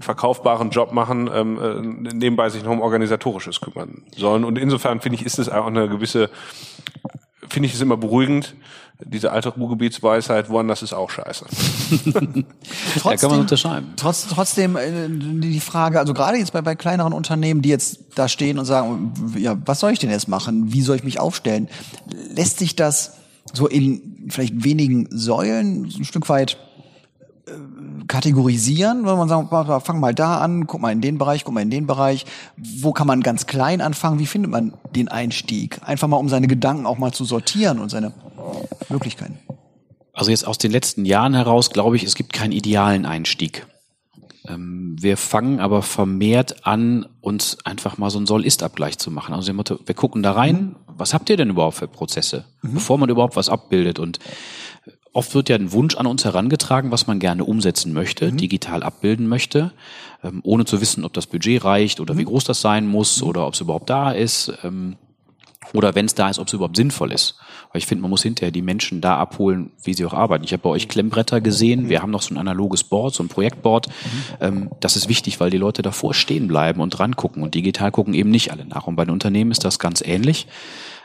verkaufbaren 0.00 0.70
Job 0.70 0.92
machen, 0.92 1.30
ähm, 1.32 1.58
äh, 1.60 2.14
nebenbei 2.14 2.48
sich 2.48 2.62
noch 2.62 2.72
um 2.72 2.80
Organisatorisches 2.80 3.60
kümmern 3.60 4.02
sollen. 4.16 4.44
Und 4.44 4.58
insofern 4.58 5.00
finde 5.00 5.16
ich, 5.16 5.26
ist 5.26 5.38
es 5.38 5.48
auch 5.48 5.66
eine 5.66 5.88
gewisse, 5.88 6.30
finde 7.48 7.68
ich 7.68 7.74
es 7.74 7.80
immer 7.80 7.96
beruhigend, 7.96 8.54
diese 9.04 9.32
alte 9.32 9.48
Ruhrgebietsweisheit, 9.48 10.48
woanders 10.48 10.82
ist 10.82 10.92
auch 10.92 11.10
scheiße. 11.10 11.44
trotzdem, 12.04 12.44
ja, 13.04 13.16
kann 13.16 13.30
man 13.30 13.40
unterschreiben. 13.40 13.92
Trotz, 13.96 14.28
trotzdem 14.28 14.76
äh, 14.76 15.08
die 15.08 15.60
Frage, 15.60 15.98
also 15.98 16.14
gerade 16.14 16.38
jetzt 16.38 16.52
bei, 16.52 16.62
bei 16.62 16.74
kleineren 16.74 17.12
Unternehmen, 17.12 17.62
die 17.62 17.68
jetzt 17.68 18.00
da 18.14 18.28
stehen 18.28 18.58
und 18.58 18.64
sagen, 18.64 19.12
ja, 19.36 19.56
was 19.64 19.80
soll 19.80 19.92
ich 19.92 19.98
denn 19.98 20.10
jetzt 20.10 20.28
machen? 20.28 20.72
Wie 20.72 20.82
soll 20.82 20.96
ich 20.96 21.04
mich 21.04 21.18
aufstellen? 21.18 21.68
Lässt 22.34 22.58
sich 22.58 22.76
das 22.76 23.16
so 23.52 23.66
in 23.66 24.28
vielleicht 24.28 24.62
wenigen 24.64 25.08
Säulen 25.10 25.90
so 25.90 25.98
ein 25.98 26.04
Stück 26.04 26.28
weit 26.28 26.58
kategorisieren, 28.12 29.06
wenn 29.06 29.16
man 29.16 29.26
sagt, 29.26 29.86
fang 29.86 29.98
mal 29.98 30.14
da 30.14 30.36
an, 30.36 30.66
guck 30.66 30.82
mal 30.82 30.92
in 30.92 31.00
den 31.00 31.16
Bereich, 31.16 31.44
guck 31.44 31.54
mal 31.54 31.62
in 31.62 31.70
den 31.70 31.86
Bereich. 31.86 32.26
Wo 32.58 32.92
kann 32.92 33.06
man 33.06 33.22
ganz 33.22 33.46
klein 33.46 33.80
anfangen? 33.80 34.18
Wie 34.18 34.26
findet 34.26 34.50
man 34.50 34.74
den 34.94 35.08
Einstieg? 35.08 35.80
Einfach 35.82 36.08
mal, 36.08 36.18
um 36.18 36.28
seine 36.28 36.46
Gedanken 36.46 36.84
auch 36.84 36.98
mal 36.98 37.12
zu 37.12 37.24
sortieren 37.24 37.78
und 37.78 37.88
seine 37.88 38.12
Möglichkeiten. 38.90 39.38
Also 40.12 40.30
jetzt 40.30 40.46
aus 40.46 40.58
den 40.58 40.72
letzten 40.72 41.06
Jahren 41.06 41.32
heraus 41.32 41.70
glaube 41.70 41.96
ich, 41.96 42.04
es 42.04 42.14
gibt 42.14 42.34
keinen 42.34 42.52
idealen 42.52 43.06
Einstieg. 43.06 43.66
Ähm, 44.46 44.94
wir 45.00 45.16
fangen 45.16 45.58
aber 45.58 45.80
vermehrt 45.80 46.66
an, 46.66 47.06
uns 47.22 47.64
einfach 47.64 47.96
mal 47.96 48.10
so 48.10 48.18
einen 48.18 48.26
Soll-Ist-Abgleich 48.26 48.98
zu 48.98 49.10
machen. 49.10 49.34
Also 49.34 49.50
wir 49.56 49.94
gucken 49.94 50.22
da 50.22 50.32
rein, 50.32 50.56
mhm. 50.56 50.76
was 50.86 51.14
habt 51.14 51.30
ihr 51.30 51.38
denn 51.38 51.48
überhaupt 51.48 51.78
für 51.78 51.88
Prozesse, 51.88 52.44
mhm. 52.60 52.74
bevor 52.74 52.98
man 52.98 53.08
überhaupt 53.08 53.36
was 53.36 53.48
abbildet 53.48 53.98
und 53.98 54.18
Oft 55.14 55.34
wird 55.34 55.50
ja 55.50 55.56
ein 55.56 55.72
Wunsch 55.72 55.96
an 55.96 56.06
uns 56.06 56.24
herangetragen, 56.24 56.90
was 56.90 57.06
man 57.06 57.18
gerne 57.18 57.44
umsetzen 57.44 57.92
möchte, 57.92 58.32
mhm. 58.32 58.38
digital 58.38 58.82
abbilden 58.82 59.28
möchte, 59.28 59.72
ähm, 60.24 60.40
ohne 60.42 60.64
zu 60.64 60.80
wissen, 60.80 61.04
ob 61.04 61.12
das 61.12 61.26
Budget 61.26 61.64
reicht 61.64 62.00
oder 62.00 62.14
mhm. 62.14 62.18
wie 62.18 62.24
groß 62.24 62.44
das 62.44 62.60
sein 62.60 62.86
muss 62.86 63.20
mhm. 63.20 63.28
oder 63.28 63.46
ob 63.46 63.54
es 63.54 63.60
überhaupt 63.60 63.90
da 63.90 64.12
ist. 64.12 64.52
Ähm, 64.62 64.96
oder 65.74 65.94
wenn 65.94 66.06
es 66.06 66.14
da 66.14 66.28
ist, 66.28 66.38
ob 66.38 66.48
es 66.48 66.52
überhaupt 66.54 66.76
sinnvoll 66.76 67.12
ist. 67.12 67.36
Weil 67.72 67.78
ich 67.78 67.86
finde, 67.86 68.02
man 68.02 68.10
muss 68.10 68.22
hinterher 68.22 68.50
die 68.50 68.62
Menschen 68.62 69.00
da 69.00 69.16
abholen, 69.16 69.70
wie 69.82 69.94
sie 69.94 70.04
auch 70.04 70.12
arbeiten. 70.12 70.44
Ich 70.44 70.52
habe 70.52 70.62
bei 70.62 70.70
euch 70.70 70.88
Klemmbretter 70.88 71.40
gesehen. 71.40 71.88
Wir 71.88 72.02
haben 72.02 72.10
noch 72.10 72.22
so 72.22 72.34
ein 72.34 72.38
analoges 72.38 72.84
Board, 72.84 73.14
so 73.14 73.22
ein 73.22 73.28
Projektboard. 73.28 73.88
Ähm, 74.40 74.70
das 74.80 74.96
ist 74.96 75.08
wichtig, 75.08 75.40
weil 75.40 75.50
die 75.50 75.58
Leute 75.58 75.82
davor 75.82 76.14
stehen 76.14 76.48
bleiben 76.48 76.80
und 76.80 76.90
dran 76.90 77.16
gucken. 77.16 77.42
Und 77.42 77.54
digital 77.54 77.90
gucken 77.90 78.14
eben 78.14 78.30
nicht 78.30 78.50
alle 78.50 78.66
nach. 78.66 78.86
Und 78.86 78.96
bei 78.96 79.04
den 79.04 79.12
Unternehmen 79.12 79.50
ist 79.50 79.64
das 79.64 79.78
ganz 79.78 80.02
ähnlich. 80.02 80.46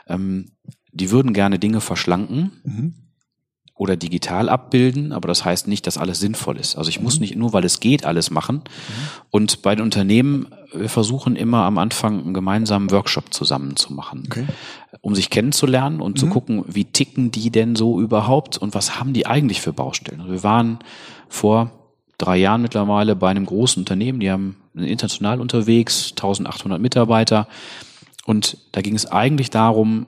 Ähm, 0.08 0.50
die 0.92 1.10
würden 1.10 1.32
gerne 1.32 1.58
Dinge 1.58 1.80
verschlanken. 1.80 2.52
Oder 3.78 3.96
digital 3.96 4.48
abbilden, 4.48 5.12
aber 5.12 5.28
das 5.28 5.44
heißt 5.44 5.68
nicht, 5.68 5.86
dass 5.86 5.98
alles 5.98 6.18
sinnvoll 6.18 6.58
ist. 6.58 6.76
Also 6.76 6.90
ich 6.90 7.00
muss 7.00 7.16
mhm. 7.16 7.20
nicht 7.20 7.36
nur, 7.36 7.52
weil 7.52 7.64
es 7.64 7.78
geht, 7.78 8.04
alles 8.04 8.30
machen. 8.30 8.56
Mhm. 8.56 8.62
Und 9.30 9.62
bei 9.62 9.74
den 9.74 9.84
Unternehmen, 9.84 10.48
wir 10.74 10.88
versuchen 10.88 11.36
immer 11.36 11.62
am 11.62 11.78
Anfang 11.78 12.20
einen 12.24 12.34
gemeinsamen 12.34 12.90
Workshop 12.90 13.32
zusammen 13.32 13.76
zu 13.76 13.92
machen, 13.92 14.24
okay. 14.26 14.46
um 15.00 15.14
sich 15.14 15.30
kennenzulernen 15.30 16.00
und 16.00 16.16
mhm. 16.16 16.16
zu 16.16 16.26
gucken, 16.26 16.64
wie 16.66 16.86
ticken 16.86 17.30
die 17.30 17.50
denn 17.50 17.76
so 17.76 18.00
überhaupt 18.00 18.58
und 18.58 18.74
was 18.74 18.98
haben 18.98 19.12
die 19.12 19.26
eigentlich 19.26 19.60
für 19.60 19.72
Baustellen. 19.72 20.20
Also 20.20 20.32
wir 20.32 20.42
waren 20.42 20.80
vor 21.28 21.70
drei 22.18 22.36
Jahren 22.36 22.62
mittlerweile 22.62 23.14
bei 23.14 23.30
einem 23.30 23.46
großen 23.46 23.80
Unternehmen, 23.80 24.18
die 24.18 24.30
haben 24.30 24.56
international 24.74 25.40
unterwegs, 25.40 26.10
1800 26.10 26.80
Mitarbeiter. 26.80 27.46
Und 28.26 28.58
da 28.72 28.82
ging 28.82 28.94
es 28.94 29.06
eigentlich 29.06 29.50
darum, 29.50 30.06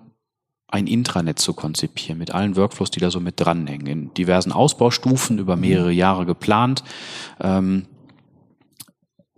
ein 0.70 0.86
Intranet 0.86 1.38
zu 1.38 1.52
konzipieren 1.52 2.18
mit 2.18 2.30
allen 2.30 2.56
Workflows, 2.56 2.90
die 2.90 3.00
da 3.00 3.10
so 3.10 3.20
mit 3.20 3.40
dranhängen, 3.40 3.86
in 3.86 4.14
diversen 4.14 4.52
Ausbaustufen 4.52 5.38
über 5.38 5.56
mehrere 5.56 5.92
Jahre 5.92 6.26
geplant. 6.26 6.84
Ähm, 7.40 7.86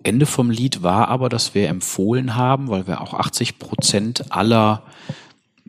Ende 0.03 0.27
vom 0.27 0.51
Lied 0.51 0.83
war 0.83 1.09
aber, 1.09 1.29
dass 1.29 1.55
wir 1.55 1.69
empfohlen 1.69 2.35
haben, 2.35 2.69
weil 2.69 2.87
wir 2.87 3.01
auch 3.01 3.15
80 3.15 3.59
Prozent 3.59 4.33
aller 4.33 4.83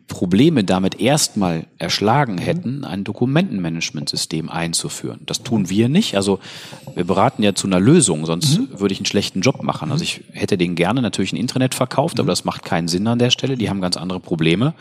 Probleme 0.06 0.64
damit 0.64 1.00
erstmal 1.00 1.66
erschlagen 1.78 2.36
hätten, 2.36 2.84
ein 2.84 3.04
Dokumentenmanagementsystem 3.04 4.50
einzuführen. 4.50 5.20
Das 5.24 5.42
tun 5.42 5.70
wir 5.70 5.88
nicht. 5.88 6.16
Also 6.16 6.40
wir 6.94 7.04
beraten 7.04 7.42
ja 7.42 7.54
zu 7.54 7.66
einer 7.66 7.80
Lösung, 7.80 8.26
sonst 8.26 8.58
mhm. 8.58 8.80
würde 8.80 8.92
ich 8.92 8.98
einen 8.98 9.06
schlechten 9.06 9.40
Job 9.40 9.62
machen. 9.62 9.90
Also 9.90 10.04
ich 10.04 10.22
hätte 10.32 10.58
denen 10.58 10.74
gerne 10.74 11.00
natürlich 11.00 11.32
ein 11.32 11.36
Intranet 11.36 11.74
verkauft, 11.74 12.20
aber 12.20 12.28
das 12.28 12.44
macht 12.44 12.64
keinen 12.64 12.88
Sinn 12.88 13.06
an 13.06 13.18
der 13.18 13.30
Stelle. 13.30 13.56
Die 13.56 13.70
haben 13.70 13.80
ganz 13.80 13.96
andere 13.96 14.20
Probleme. 14.20 14.74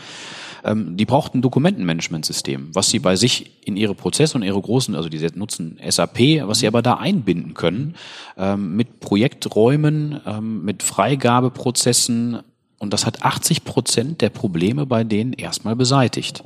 Ähm, 0.63 0.95
die 0.97 1.05
brauchten 1.05 1.39
ein 1.39 1.41
Dokumentenmanagementsystem, 1.41 2.69
was 2.73 2.89
sie 2.89 2.99
bei 2.99 3.15
sich 3.15 3.67
in 3.67 3.75
ihre 3.75 3.95
Prozesse 3.95 4.37
und 4.37 4.43
ihre 4.43 4.61
großen, 4.61 4.95
also 4.95 5.09
die 5.09 5.19
nutzen 5.35 5.79
SAP, 5.87 6.19
was 6.47 6.59
sie 6.59 6.67
aber 6.67 6.81
da 6.81 6.95
einbinden 6.95 7.53
können, 7.53 7.95
ähm, 8.37 8.75
mit 8.75 8.99
Projekträumen, 8.99 10.21
ähm, 10.25 10.63
mit 10.63 10.83
Freigabeprozessen. 10.83 12.39
Und 12.79 12.93
das 12.93 13.05
hat 13.05 13.23
80 13.23 13.63
Prozent 13.63 14.21
der 14.21 14.29
Probleme 14.29 14.85
bei 14.85 15.03
denen 15.03 15.33
erstmal 15.33 15.75
beseitigt. 15.75 16.43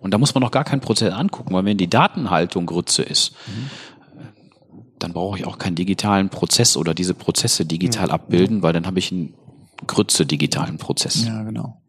Und 0.00 0.14
da 0.14 0.18
muss 0.18 0.34
man 0.34 0.42
noch 0.42 0.50
gar 0.50 0.64
keinen 0.64 0.80
Prozess 0.80 1.12
angucken, 1.12 1.52
weil 1.54 1.64
wenn 1.64 1.76
die 1.76 1.90
Datenhaltung 1.90 2.66
Grütze 2.66 3.02
ist, 3.02 3.34
mhm 3.46 3.70
dann 4.98 5.12
brauche 5.12 5.38
ich 5.38 5.46
auch 5.46 5.58
keinen 5.58 5.76
digitalen 5.76 6.28
Prozess 6.28 6.76
oder 6.76 6.94
diese 6.94 7.14
Prozesse 7.14 7.64
digital 7.64 8.10
abbilden, 8.10 8.62
weil 8.62 8.72
dann 8.72 8.86
habe 8.86 8.98
ich 8.98 9.12
einen 9.12 9.34
Grütze 9.86 10.26
digitalen 10.26 10.78
Prozess. 10.78 11.24
Ja, 11.24 11.42
genau. 11.42 11.80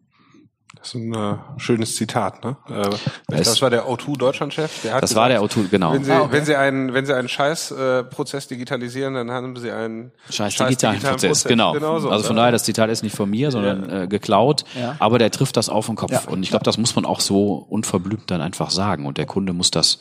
Das 0.79 0.89
ist 0.89 0.95
ein 0.95 1.13
äh, 1.13 1.35
schönes 1.57 1.95
Zitat, 1.95 2.43
ne? 2.43 2.55
Äh, 2.69 2.89
das 3.27 3.61
war 3.61 3.69
der 3.69 3.85
O2 3.87 4.17
Deutschlandchef. 4.17 4.81
Der 4.83 4.93
hat 4.93 5.03
das 5.03 5.09
gesagt, 5.09 5.21
war 5.21 5.29
der 5.29 5.41
O2, 5.41 5.67
genau. 5.69 5.91
Wenn 5.91 6.05
Sie, 6.05 6.11
ah, 6.11 6.21
okay. 6.21 6.31
wenn 6.31 6.45
Sie 6.45 6.55
einen, 6.55 6.93
wenn 6.93 7.05
Sie 7.05 7.13
einen 7.13 7.27
Scheißprozess 7.27 8.45
äh, 8.45 8.49
digitalisieren, 8.49 9.13
dann 9.13 9.29
haben 9.29 9.57
Sie 9.57 9.71
einen 9.71 10.13
Scheiß, 10.29 10.53
Scheiß 10.53 10.67
digitalen, 10.69 10.95
digitalen 10.95 11.15
Prozess. 11.15 11.29
Prozess. 11.29 11.49
Genau. 11.49 11.73
genau 11.73 11.99
so. 11.99 12.09
Also 12.09 12.27
von 12.27 12.37
daher, 12.37 12.53
das 12.53 12.63
Zitat 12.63 12.89
ist 12.89 13.03
nicht 13.03 13.15
von 13.15 13.29
mir, 13.29 13.51
sondern 13.51 13.89
ja. 13.89 14.01
äh, 14.03 14.07
geklaut. 14.07 14.63
Ja. 14.79 14.95
Aber 14.99 15.19
der 15.19 15.31
trifft 15.31 15.57
das 15.57 15.67
auf 15.67 15.87
den 15.87 15.95
Kopf. 15.95 16.11
Ja. 16.11 16.21
Und 16.27 16.43
ich 16.43 16.49
glaube, 16.49 16.63
das 16.63 16.77
muss 16.77 16.95
man 16.95 17.03
auch 17.03 17.19
so 17.19 17.55
unverblümt 17.55 18.31
dann 18.31 18.39
einfach 18.39 18.71
sagen. 18.71 19.05
Und 19.05 19.17
der 19.17 19.25
Kunde 19.25 19.51
muss 19.51 19.71
das 19.71 19.99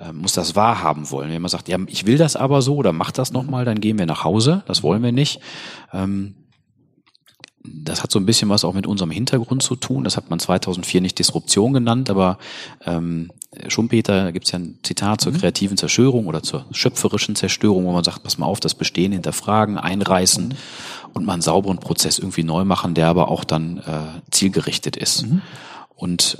äh, 0.00 0.12
muss 0.12 0.32
das 0.32 0.56
wahrhaben 0.56 1.10
wollen. 1.10 1.30
Wenn 1.30 1.42
man 1.42 1.50
sagt, 1.50 1.68
ja, 1.68 1.76
ich 1.88 2.06
will 2.06 2.16
das 2.16 2.36
aber 2.36 2.62
so 2.62 2.76
oder 2.76 2.92
mach 2.92 3.10
das 3.10 3.32
nochmal, 3.32 3.66
dann 3.66 3.80
gehen 3.80 3.98
wir 3.98 4.06
nach 4.06 4.24
Hause. 4.24 4.62
Das 4.66 4.82
wollen 4.82 5.02
wir 5.02 5.12
nicht. 5.12 5.40
Ähm, 5.92 6.45
das 7.72 8.02
hat 8.02 8.10
so 8.10 8.18
ein 8.18 8.26
bisschen 8.26 8.48
was 8.48 8.64
auch 8.64 8.74
mit 8.74 8.86
unserem 8.86 9.10
Hintergrund 9.10 9.62
zu 9.62 9.76
tun. 9.76 10.04
Das 10.04 10.16
hat 10.16 10.30
man 10.30 10.38
2004 10.38 11.00
nicht 11.00 11.18
Disruption 11.18 11.72
genannt, 11.72 12.10
aber 12.10 12.38
ähm, 12.84 13.30
Schumpeter, 13.68 14.24
da 14.24 14.30
gibt 14.30 14.46
es 14.46 14.52
ja 14.52 14.58
ein 14.58 14.78
Zitat 14.82 15.20
zur 15.20 15.32
mhm. 15.32 15.38
kreativen 15.38 15.76
Zerstörung 15.76 16.26
oder 16.26 16.42
zur 16.42 16.66
schöpferischen 16.72 17.36
Zerstörung, 17.36 17.84
wo 17.84 17.92
man 17.92 18.04
sagt, 18.04 18.22
pass 18.22 18.38
mal 18.38 18.46
auf, 18.46 18.60
das 18.60 18.74
Bestehen 18.74 19.12
hinterfragen, 19.12 19.78
einreißen 19.78 20.48
mhm. 20.48 20.54
und 21.14 21.24
mal 21.24 21.34
einen 21.34 21.42
sauberen 21.42 21.78
Prozess 21.78 22.18
irgendwie 22.18 22.44
neu 22.44 22.64
machen, 22.64 22.94
der 22.94 23.08
aber 23.08 23.28
auch 23.28 23.44
dann 23.44 23.78
äh, 23.78 24.20
zielgerichtet 24.30 24.96
ist. 24.96 25.26
Mhm. 25.26 25.42
Und 25.94 26.38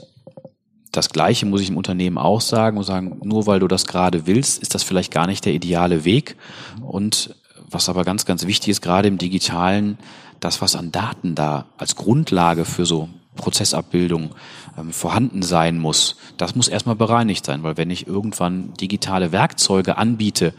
das 0.92 1.10
Gleiche 1.10 1.46
muss 1.46 1.60
ich 1.60 1.68
im 1.68 1.76
Unternehmen 1.76 2.18
auch 2.18 2.40
sagen 2.40 2.78
und 2.78 2.84
sagen, 2.84 3.20
nur 3.22 3.46
weil 3.46 3.60
du 3.60 3.68
das 3.68 3.86
gerade 3.86 4.26
willst, 4.26 4.62
ist 4.62 4.74
das 4.74 4.82
vielleicht 4.82 5.12
gar 5.12 5.26
nicht 5.26 5.44
der 5.44 5.52
ideale 5.52 6.04
Weg. 6.04 6.36
Und 6.80 7.34
was 7.70 7.88
aber 7.88 8.04
ganz, 8.04 8.24
ganz 8.24 8.46
wichtig 8.46 8.70
ist, 8.70 8.80
gerade 8.80 9.08
im 9.08 9.18
digitalen, 9.18 9.98
das, 10.46 10.62
was 10.62 10.76
an 10.76 10.92
Daten 10.92 11.34
da 11.34 11.66
als 11.76 11.96
Grundlage 11.96 12.64
für 12.64 12.86
so 12.86 13.08
Prozessabbildung 13.34 14.30
ähm, 14.78 14.92
vorhanden 14.92 15.42
sein 15.42 15.78
muss, 15.78 16.16
das 16.36 16.54
muss 16.54 16.68
erstmal 16.68 16.94
bereinigt 16.94 17.44
sein, 17.44 17.64
weil 17.64 17.76
wenn 17.76 17.90
ich 17.90 18.06
irgendwann 18.06 18.72
digitale 18.74 19.32
Werkzeuge 19.32 19.98
anbiete, 19.98 20.54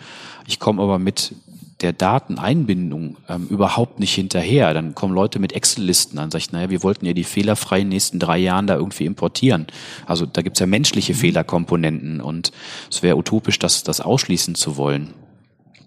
ich 0.46 0.60
komme 0.60 0.84
aber 0.84 1.00
mit 1.00 1.34
der 1.82 1.94
Dateneinbindung 1.94 3.18
ähm, 3.30 3.48
überhaupt 3.48 4.00
nicht 4.00 4.14
hinterher. 4.14 4.74
Dann 4.74 4.96
kommen 4.96 5.14
Leute 5.14 5.40
mit 5.40 5.54
Excel-Listen 5.54 6.18
an, 6.18 6.32
sagt, 6.32 6.52
naja, 6.52 6.70
wir 6.70 6.84
wollten 6.84 7.06
ja 7.06 7.14
die 7.14 7.24
fehlerfreien 7.24 7.88
nächsten 7.88 8.20
drei 8.20 8.40
Jahren 8.40 8.68
da 8.68 8.76
irgendwie 8.76 9.06
importieren. 9.06 9.68
Also 10.06 10.26
da 10.26 10.42
gibt's 10.42 10.60
ja 10.60 10.66
menschliche 10.66 11.14
mhm. 11.14 11.18
Fehlerkomponenten 11.18 12.20
und 12.20 12.52
es 12.92 13.04
wäre 13.04 13.16
utopisch, 13.16 13.60
das, 13.60 13.84
das 13.84 14.02
ausschließen 14.02 14.56
zu 14.56 14.76
wollen. 14.76 15.14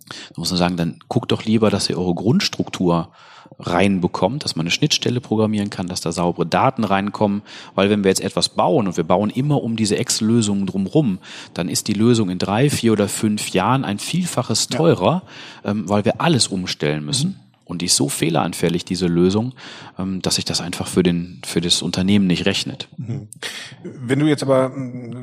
Da 0.08 0.34
muss 0.36 0.50
man 0.50 0.58
sagen, 0.58 0.76
dann 0.76 1.00
guckt 1.08 1.32
doch 1.32 1.44
lieber, 1.44 1.70
dass 1.70 1.90
ihr 1.90 1.98
eure 1.98 2.14
Grundstruktur 2.14 3.10
reinbekommt, 3.58 4.44
dass 4.44 4.56
man 4.56 4.64
eine 4.64 4.70
Schnittstelle 4.70 5.20
programmieren 5.20 5.70
kann, 5.70 5.86
dass 5.86 6.00
da 6.00 6.12
saubere 6.12 6.46
Daten 6.46 6.84
reinkommen, 6.84 7.42
weil 7.74 7.90
wenn 7.90 8.04
wir 8.04 8.10
jetzt 8.10 8.20
etwas 8.20 8.50
bauen 8.50 8.86
und 8.86 8.96
wir 8.96 9.04
bauen 9.04 9.30
immer 9.30 9.62
um 9.62 9.76
diese 9.76 9.96
Excel-Lösungen 9.96 10.66
drumrum, 10.66 11.18
dann 11.54 11.68
ist 11.68 11.88
die 11.88 11.92
Lösung 11.92 12.30
in 12.30 12.38
drei, 12.38 12.70
vier 12.70 12.92
oder 12.92 13.08
fünf 13.08 13.50
Jahren 13.50 13.84
ein 13.84 13.98
Vielfaches 13.98 14.68
teurer, 14.68 15.22
ja. 15.64 15.70
ähm, 15.72 15.88
weil 15.88 16.04
wir 16.04 16.20
alles 16.20 16.48
umstellen 16.48 17.04
müssen. 17.04 17.30
Mhm. 17.30 17.49
Und 17.70 17.83
die 17.83 17.87
ist 17.87 17.96
so 17.96 18.09
fehleranfällig, 18.09 18.85
diese 18.85 19.06
Lösung, 19.06 19.54
ähm, 19.98 20.20
dass 20.22 20.35
sich 20.35 20.44
das 20.44 20.61
einfach 20.61 20.87
für, 20.87 21.02
den, 21.02 21.40
für 21.44 21.61
das 21.61 21.83
Unternehmen 21.83 22.26
nicht 22.26 22.46
rechnet. 22.46 22.88
Mhm. 22.96 23.28
Wenn 23.83 24.18
du 24.18 24.26
jetzt 24.26 24.42
aber, 24.42 24.70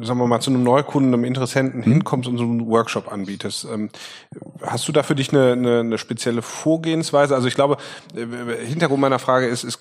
sagen 0.02 0.20
wir 0.20 0.28
mal, 0.28 0.40
zu 0.40 0.50
einem 0.50 0.64
Neukunden, 0.64 1.14
einem 1.14 1.24
Interessenten 1.24 1.82
mhm. 1.82 1.92
hinkommst 1.92 2.30
und 2.30 2.38
so 2.38 2.44
einen 2.44 2.68
Workshop 2.68 3.12
anbietest, 3.12 3.68
ähm, 3.72 3.90
hast 4.62 4.88
du 4.88 4.92
da 4.92 5.04
für 5.04 5.16
dich 5.16 5.32
eine, 5.32 5.52
eine, 5.52 5.80
eine 5.82 5.98
spezielle 5.98 6.42
Vorgehensweise? 6.42 7.36
Also 7.36 7.48
ich 7.48 7.56
glaube, 7.56 7.78
äh, 8.16 8.66
Hintergrund 8.66 9.02
meiner 9.02 9.20
Frage 9.20 9.48
ist, 9.48 9.64
ist, 9.64 9.80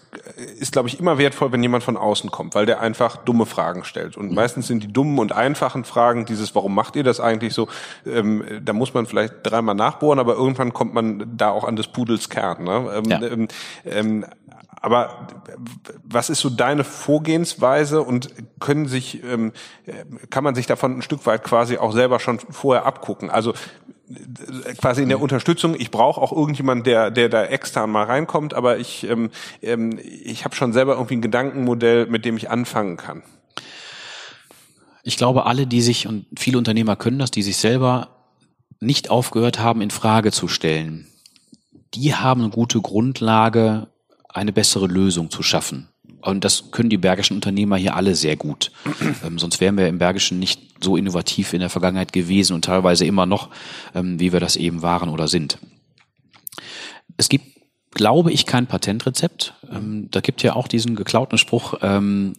ist, 0.59 0.73
glaube 0.73 0.89
ich, 0.89 0.99
immer 0.99 1.19
wertvoll, 1.19 1.53
wenn 1.53 1.63
jemand 1.63 1.85
von 1.85 1.97
außen 1.97 2.31
kommt, 2.31 2.55
weil 2.55 2.67
der 2.67 2.81
einfach 2.81 3.17
dumme 3.17 3.47
Fragen 3.47 3.85
stellt. 3.85 4.17
Und 4.17 4.31
mhm. 4.31 4.35
meistens 4.35 4.67
sind 4.67 4.83
die 4.83 4.93
dummen 4.93 5.19
und 5.19 5.33
einfachen 5.33 5.85
Fragen 5.85 6.25
dieses, 6.27 6.55
warum 6.55 6.75
macht 6.75 6.97
ihr 6.97 7.05
das 7.05 7.21
eigentlich 7.21 7.55
so? 7.55 7.69
Ähm, 8.05 8.45
da 8.65 8.73
muss 8.73 8.95
man 8.95 9.07
vielleicht 9.07 9.35
dreimal 9.45 9.75
nachbohren, 9.75 10.19
aber 10.19 10.35
irgendwann 10.35 10.73
kommt 10.73 10.95
man 10.95 11.37
da 11.37 11.51
auch 11.51 11.65
an 11.65 11.77
des 11.77 11.89
Pudels 11.89 12.29
Kern. 12.29 12.56
Ne? 12.65 12.93
Ähm, 12.95 13.05
ja. 13.05 13.23
ähm, 13.23 13.49
ähm, 13.85 14.25
aber 14.87 15.27
was 16.05 16.31
ist 16.31 16.41
so 16.41 16.51
deine 16.51 16.85
Vorgehensweise 16.85 18.03
und 18.03 18.29
können 18.61 18.87
sich, 18.87 19.23
ähm, 19.25 19.53
kann 20.31 20.45
man 20.45 20.55
sich 20.55 20.67
davon 20.67 20.99
ein 20.99 21.03
Stück 21.03 21.27
weit 21.27 21.43
quasi 21.43 21.79
auch 21.79 21.93
selber 21.93 22.21
schon 22.21 22.39
vorher 22.39 22.87
abgucken? 22.87 23.31
Also 23.31 23.55
quasi 24.79 25.03
in 25.03 25.09
der 25.09 25.21
Unterstützung. 25.21 25.75
Ich 25.77 25.91
brauche 25.91 26.21
auch 26.21 26.31
irgendjemand, 26.31 26.87
der, 26.87 27.11
der 27.11 27.29
da 27.29 27.45
extern 27.45 27.91
mal 27.91 28.05
reinkommt, 28.05 28.55
aber 28.55 28.79
ich, 28.79 29.09
ähm, 29.09 29.31
ähm, 29.63 29.99
ich 29.99 30.45
habe 30.45 30.55
schon 30.55 30.73
selber 30.73 30.95
irgendwie 30.95 31.17
ein 31.17 31.23
Gedankenmodell, 31.23 32.07
mit 32.07 32.25
dem 32.25 32.37
ich 32.37 32.51
anfangen 32.51 32.97
kann. 32.97 33.23
Ich 35.03 35.17
glaube, 35.17 35.47
alle, 35.47 35.67
die 35.67 35.83
sich 35.83 36.07
und 36.07 36.27
viele 36.39 36.59
Unternehmer 36.59 36.95
können 36.95 37.19
das, 37.19 37.33
die 37.33 37.43
sich 37.43 37.57
selber 37.57 38.09
nicht 38.79 39.11
aufgehört 39.11 39.59
haben, 39.59 39.81
in 39.81 39.91
Frage 39.91 40.31
zu 40.31 40.47
stellen 40.47 41.09
die 41.97 42.15
haben 42.15 42.43
eine 42.43 42.51
gute 42.51 42.81
Grundlage, 42.81 43.89
eine 44.29 44.53
bessere 44.53 44.87
Lösung 44.87 45.31
zu 45.31 45.43
schaffen. 45.43 45.89
Und 46.21 46.45
das 46.45 46.71
können 46.73 46.91
die 46.91 46.99
bergischen 46.99 47.37
Unternehmer 47.37 47.77
hier 47.77 47.95
alle 47.97 48.15
sehr 48.15 48.37
gut. 48.37 48.71
Ähm, 49.25 49.39
sonst 49.39 49.61
wären 49.61 49.79
wir 49.79 49.89
im 49.89 49.99
Bergischen 49.99 50.39
nicht 50.39 50.61
so 50.83 50.97
innovativ 50.97 51.53
in 51.53 51.61
der 51.61 51.71
Vergangenheit 51.71 52.13
gewesen 52.13 52.53
und 52.53 52.65
teilweise 52.65 53.07
immer 53.07 53.25
noch, 53.25 53.49
ähm, 53.95 54.21
wie 54.21 54.33
wir 54.33 54.41
das 54.41 54.57
eben 54.57 54.83
waren 54.83 55.09
oder 55.09 55.27
sind. 55.27 55.59
Es 57.17 57.29
gibt, 57.29 57.47
glaube 57.93 58.31
ich, 58.31 58.45
kein 58.45 58.67
Patentrezept. 58.67 59.55
Ähm, 59.71 60.09
da 60.11 60.21
gibt 60.21 60.43
ja 60.43 60.55
auch 60.55 60.69
diesen 60.69 60.97
geklauten 60.97 61.39
Spruch, 61.39 61.75
ähm, 61.81 62.35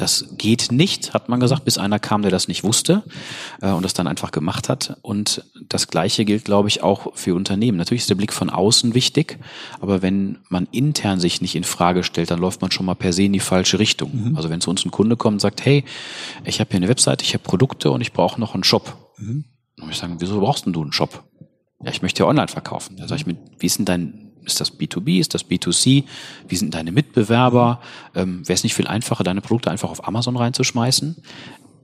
das 0.00 0.26
geht 0.38 0.70
nicht, 0.70 1.12
hat 1.12 1.28
man 1.28 1.40
gesagt, 1.40 1.64
bis 1.64 1.78
einer 1.78 1.98
kam, 1.98 2.22
der 2.22 2.30
das 2.30 2.48
nicht 2.48 2.64
wusste 2.64 3.02
äh, 3.60 3.70
und 3.70 3.84
das 3.84 3.94
dann 3.94 4.06
einfach 4.06 4.30
gemacht 4.30 4.68
hat. 4.68 4.96
Und 5.02 5.44
das 5.68 5.88
Gleiche 5.88 6.24
gilt, 6.24 6.44
glaube 6.44 6.68
ich, 6.68 6.82
auch 6.82 7.14
für 7.14 7.34
Unternehmen. 7.34 7.78
Natürlich 7.78 8.02
ist 8.02 8.10
der 8.10 8.14
Blick 8.14 8.32
von 8.32 8.50
außen 8.50 8.94
wichtig, 8.94 9.38
aber 9.80 10.02
wenn 10.02 10.38
man 10.48 10.68
intern 10.70 11.20
sich 11.20 11.40
nicht 11.40 11.54
in 11.54 11.64
Frage 11.64 12.04
stellt, 12.04 12.30
dann 12.30 12.38
läuft 12.38 12.60
man 12.60 12.70
schon 12.70 12.86
mal 12.86 12.94
per 12.94 13.12
se 13.12 13.24
in 13.24 13.32
die 13.32 13.40
falsche 13.40 13.78
Richtung. 13.78 14.30
Mhm. 14.30 14.36
Also 14.36 14.50
wenn 14.50 14.60
zu 14.60 14.70
uns 14.70 14.84
ein 14.84 14.90
Kunde 14.90 15.16
kommt 15.16 15.34
und 15.34 15.40
sagt, 15.40 15.64
hey, 15.64 15.84
ich 16.44 16.60
habe 16.60 16.70
hier 16.70 16.78
eine 16.78 16.88
Webseite, 16.88 17.24
ich 17.24 17.34
habe 17.34 17.44
Produkte 17.44 17.90
und 17.90 18.00
ich 18.00 18.12
brauche 18.12 18.40
noch 18.40 18.54
einen 18.54 18.64
Shop. 18.64 19.12
Mhm. 19.18 19.44
Dann 19.76 19.86
muss 19.86 19.96
ich 19.96 20.00
sagen, 20.00 20.16
wieso 20.18 20.40
brauchst 20.40 20.66
denn 20.66 20.72
du 20.72 20.82
einen 20.82 20.92
Shop? 20.92 21.24
Ja, 21.82 21.90
ich 21.90 22.02
möchte 22.02 22.22
ja 22.22 22.28
online 22.28 22.48
verkaufen. 22.48 22.96
Da 22.96 23.06
sage 23.06 23.20
ich 23.20 23.26
mir, 23.26 23.36
wie 23.58 23.66
ist 23.66 23.78
denn 23.78 23.84
dein 23.84 24.27
ist 24.48 24.60
das 24.60 24.78
B2B? 24.78 25.20
Ist 25.20 25.34
das 25.34 25.46
B2C? 25.46 26.04
Wie 26.48 26.56
sind 26.56 26.74
deine 26.74 26.92
Mitbewerber? 26.92 27.80
Ähm, 28.14 28.46
Wäre 28.46 28.54
es 28.54 28.64
nicht 28.64 28.74
viel 28.74 28.86
einfacher, 28.86 29.24
deine 29.24 29.40
Produkte 29.40 29.70
einfach 29.70 29.90
auf 29.90 30.06
Amazon 30.06 30.36
reinzuschmeißen? 30.36 31.16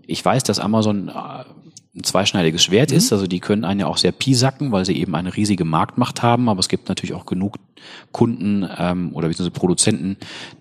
Ich 0.06 0.24
weiß, 0.24 0.42
dass 0.42 0.58
Amazon 0.58 1.08
äh, 1.08 1.12
ein 1.96 2.02
zweischneidiges 2.02 2.64
Schwert 2.64 2.90
mhm. 2.90 2.96
ist. 2.96 3.12
Also 3.12 3.26
die 3.26 3.40
können 3.40 3.64
einen 3.64 3.80
ja 3.80 3.86
auch 3.86 3.96
sehr 3.96 4.12
piesacken, 4.12 4.72
weil 4.72 4.84
sie 4.84 4.96
eben 4.96 5.14
eine 5.14 5.36
riesige 5.36 5.64
Marktmacht 5.64 6.22
haben. 6.22 6.48
Aber 6.48 6.60
es 6.60 6.68
gibt 6.68 6.88
natürlich 6.88 7.14
auch 7.14 7.26
genug 7.26 7.56
Kunden 8.12 8.68
ähm, 8.76 9.10
oder 9.14 9.28
beziehungsweise 9.28 9.58
Produzenten, 9.58 10.16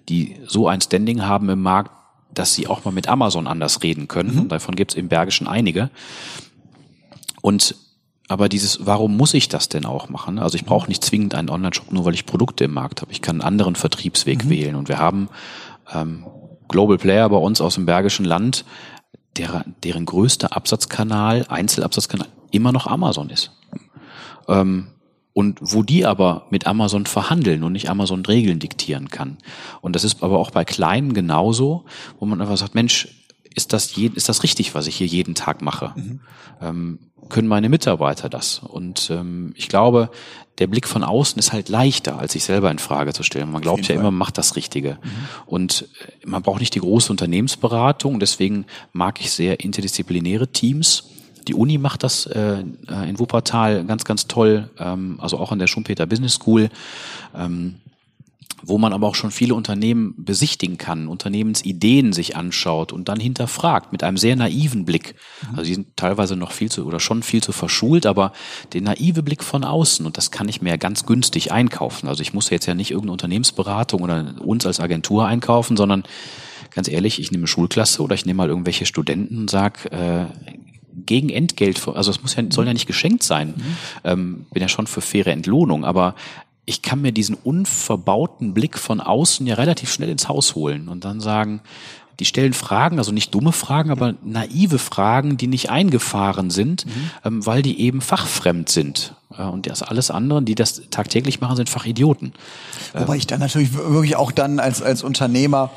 die 0.09 0.37
so 0.45 0.67
ein 0.67 0.81
Standing 0.81 1.23
haben 1.23 1.49
im 1.49 1.61
Markt, 1.61 1.91
dass 2.33 2.53
sie 2.53 2.67
auch 2.67 2.85
mal 2.85 2.91
mit 2.91 3.07
Amazon 3.07 3.47
anders 3.47 3.83
reden 3.83 4.07
können. 4.07 4.35
Mhm. 4.35 4.41
Und 4.41 4.51
davon 4.51 4.75
gibt 4.75 4.91
es 4.91 4.97
im 4.97 5.07
Bergischen 5.07 5.47
einige. 5.47 5.89
Und 7.41 7.75
aber 8.29 8.49
dieses, 8.49 8.85
warum 8.85 9.17
muss 9.17 9.33
ich 9.33 9.49
das 9.49 9.69
denn 9.69 9.85
auch 9.85 10.09
machen? 10.09 10.39
Also 10.39 10.55
ich 10.55 10.65
brauche 10.65 10.87
nicht 10.87 11.03
zwingend 11.03 11.35
einen 11.35 11.49
Online-Shop, 11.49 11.91
nur 11.91 12.05
weil 12.05 12.13
ich 12.13 12.25
Produkte 12.25 12.63
im 12.63 12.73
Markt 12.73 13.01
habe. 13.01 13.11
Ich 13.11 13.21
kann 13.21 13.35
einen 13.35 13.47
anderen 13.47 13.75
Vertriebsweg 13.75 14.45
mhm. 14.45 14.49
wählen. 14.49 14.75
Und 14.75 14.87
wir 14.87 14.97
haben 14.97 15.29
ähm, 15.93 16.25
Global 16.69 16.97
Player 16.97 17.27
bei 17.29 17.37
uns 17.37 17.59
aus 17.59 17.75
dem 17.75 17.85
Bergischen 17.85 18.25
Land, 18.25 18.65
der, 19.37 19.65
deren 19.83 20.05
größter 20.05 20.55
Absatzkanal, 20.55 21.45
Einzelabsatzkanal, 21.49 22.27
immer 22.51 22.71
noch 22.71 22.87
Amazon 22.87 23.29
ist. 23.29 23.51
Ähm, 24.47 24.87
und 25.33 25.57
wo 25.61 25.81
die 25.81 26.05
aber 26.05 26.45
mit 26.51 26.67
Amazon 26.67 27.07
verhandeln 27.07 27.63
und 27.63 27.73
nicht 27.73 27.89
Amazon 27.89 28.23
Regeln 28.23 28.59
diktieren 28.59 29.09
kann. 29.09 29.37
Und 29.81 29.95
das 29.95 30.03
ist 30.03 30.21
aber 30.21 30.37
auch 30.37 30.51
bei 30.51 30.63
Kleinen 30.63 31.13
genauso, 31.13 31.85
wo 32.19 32.25
man 32.25 32.39
einfach 32.39 32.57
sagt, 32.57 32.75
Mensch, 32.75 33.07
ist 33.55 33.73
das, 33.73 33.95
je, 33.95 34.11
ist 34.13 34.29
das 34.29 34.43
richtig, 34.43 34.75
was 34.75 34.87
ich 34.87 34.95
hier 34.95 35.07
jeden 35.07 35.35
Tag 35.35 35.61
mache? 35.61 35.93
Mhm. 35.95 36.19
Ähm, 36.61 36.99
können 37.29 37.47
meine 37.47 37.69
Mitarbeiter 37.69 38.29
das? 38.29 38.59
Und 38.59 39.09
ähm, 39.09 39.53
ich 39.55 39.69
glaube, 39.69 40.09
der 40.59 40.67
Blick 40.67 40.87
von 40.87 41.03
außen 41.03 41.39
ist 41.39 41.53
halt 41.53 41.69
leichter, 41.69 42.19
als 42.19 42.33
sich 42.33 42.43
selber 42.43 42.69
in 42.69 42.79
Frage 42.79 43.13
zu 43.13 43.23
stellen. 43.23 43.51
Man 43.51 43.61
glaubt 43.61 43.87
ja 43.87 43.95
immer, 43.95 44.05
man 44.05 44.15
macht 44.15 44.37
das 44.37 44.55
Richtige. 44.55 44.97
Mhm. 45.01 45.09
Und 45.45 45.87
äh, 46.21 46.27
man 46.27 46.41
braucht 46.41 46.59
nicht 46.59 46.75
die 46.75 46.79
große 46.79 47.11
Unternehmensberatung. 47.11 48.19
Deswegen 48.19 48.65
mag 48.91 49.19
ich 49.21 49.31
sehr 49.31 49.61
interdisziplinäre 49.61 50.47
Teams. 50.49 51.05
Die 51.47 51.53
Uni 51.53 51.77
macht 51.77 52.03
das 52.03 52.25
äh, 52.25 52.63
in 53.07 53.19
Wuppertal 53.19 53.83
ganz, 53.85 54.05
ganz 54.05 54.27
toll, 54.27 54.69
ähm, 54.79 55.19
also 55.19 55.37
auch 55.37 55.51
an 55.51 55.59
der 55.59 55.67
Schumpeter 55.67 56.05
Business 56.05 56.35
School. 56.35 56.69
Ähm, 57.35 57.75
wo 58.65 58.77
man 58.77 58.93
aber 58.93 59.07
auch 59.07 59.15
schon 59.15 59.31
viele 59.31 59.55
Unternehmen 59.55 60.15
besichtigen 60.17 60.77
kann, 60.77 61.07
Unternehmensideen 61.07 62.13
sich 62.13 62.35
anschaut 62.35 62.93
und 62.93 63.09
dann 63.09 63.19
hinterfragt 63.19 63.91
mit 63.91 64.03
einem 64.03 64.17
sehr 64.17 64.35
naiven 64.35 64.85
Blick. 64.85 65.15
Mhm. 65.41 65.57
Also 65.57 65.67
die 65.67 65.73
sind 65.75 65.97
teilweise 65.97 66.35
noch 66.35 66.51
viel 66.51 66.71
zu 66.71 66.85
oder 66.85 66.99
schon 66.99 67.23
viel 67.23 67.43
zu 67.43 67.51
verschult, 67.51 68.05
aber 68.05 68.31
den 68.73 68.85
naive 68.85 69.21
Blick 69.21 69.43
von 69.43 69.63
außen 69.63 70.05
und 70.05 70.17
das 70.17 70.31
kann 70.31 70.47
ich 70.47 70.61
mir 70.61 70.69
ja 70.69 70.77
ganz 70.77 71.05
günstig 71.05 71.51
einkaufen. 71.51 72.07
Also 72.07 72.21
ich 72.21 72.33
muss 72.33 72.49
jetzt 72.49 72.65
ja 72.65 72.73
nicht 72.73 72.91
irgendeine 72.91 73.13
Unternehmensberatung 73.13 74.01
oder 74.01 74.35
uns 74.39 74.65
als 74.65 74.79
Agentur 74.79 75.27
einkaufen, 75.27 75.77
sondern 75.77 76.03
ganz 76.71 76.87
ehrlich, 76.87 77.19
ich 77.19 77.31
nehme 77.31 77.41
eine 77.41 77.47
Schulklasse 77.47 78.01
oder 78.01 78.15
ich 78.15 78.25
nehme 78.25 78.37
mal 78.37 78.49
irgendwelche 78.49 78.85
Studenten 78.85 79.37
und 79.37 79.49
sag 79.49 79.91
äh, 79.91 80.25
gegen 81.05 81.29
Entgelt, 81.29 81.85
also 81.87 82.11
es 82.11 82.21
muss 82.21 82.35
ja, 82.35 82.43
soll 82.49 82.67
ja 82.67 82.73
nicht 82.73 82.87
geschenkt 82.87 83.23
sein. 83.23 83.53
Mhm. 83.57 83.63
Ähm, 84.03 84.45
bin 84.51 84.61
ja 84.61 84.69
schon 84.69 84.87
für 84.87 85.01
faire 85.01 85.31
Entlohnung, 85.31 85.85
aber 85.85 86.15
ich 86.65 86.81
kann 86.81 87.01
mir 87.01 87.11
diesen 87.11 87.35
unverbauten 87.35 88.53
Blick 88.53 88.77
von 88.77 89.01
außen 89.01 89.45
ja 89.45 89.55
relativ 89.55 89.91
schnell 89.91 90.09
ins 90.09 90.27
Haus 90.27 90.55
holen 90.55 90.87
und 90.87 91.03
dann 91.03 91.19
sagen, 91.19 91.61
die 92.19 92.25
stellen 92.25 92.53
Fragen, 92.53 92.99
also 92.99 93.11
nicht 93.11 93.33
dumme 93.33 93.51
Fragen, 93.51 93.89
aber 93.89 94.13
naive 94.23 94.77
Fragen, 94.77 95.35
die 95.35 95.47
nicht 95.47 95.69
eingefahren 95.69 96.51
sind, 96.51 96.85
mhm. 96.85 97.11
ähm, 97.25 97.45
weil 97.45 97.61
die 97.61 97.81
eben 97.81 98.01
fachfremd 98.01 98.69
sind. 98.69 99.15
Äh, 99.37 99.43
und 99.43 99.67
das 99.67 99.81
alles 99.81 100.11
andere, 100.11 100.41
die 100.43 100.55
das 100.55 100.83
tagtäglich 100.89 101.41
machen, 101.41 101.55
sind 101.55 101.69
Fachidioten. 101.69 102.33
Wobei 102.93 103.17
ich 103.17 103.27
dann 103.27 103.39
natürlich 103.39 103.73
wirklich 103.73 104.15
auch 104.15 104.31
dann 104.31 104.59
als, 104.59 104.81
als 104.81 105.03
Unternehmer 105.03 105.71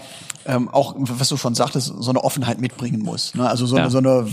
ähm, 0.45 0.69
auch, 0.69 0.95
was 0.97 1.29
du 1.29 1.37
schon 1.37 1.55
sagtest, 1.55 1.93
so 1.99 2.11
eine 2.11 2.23
Offenheit 2.23 2.61
mitbringen 2.61 3.01
muss. 3.01 3.35
Ne? 3.35 3.49
Also 3.49 3.67
so, 3.67 3.77
ja. 3.77 3.85
eine, 3.85 3.91
so 3.91 3.99
eine 3.99 4.27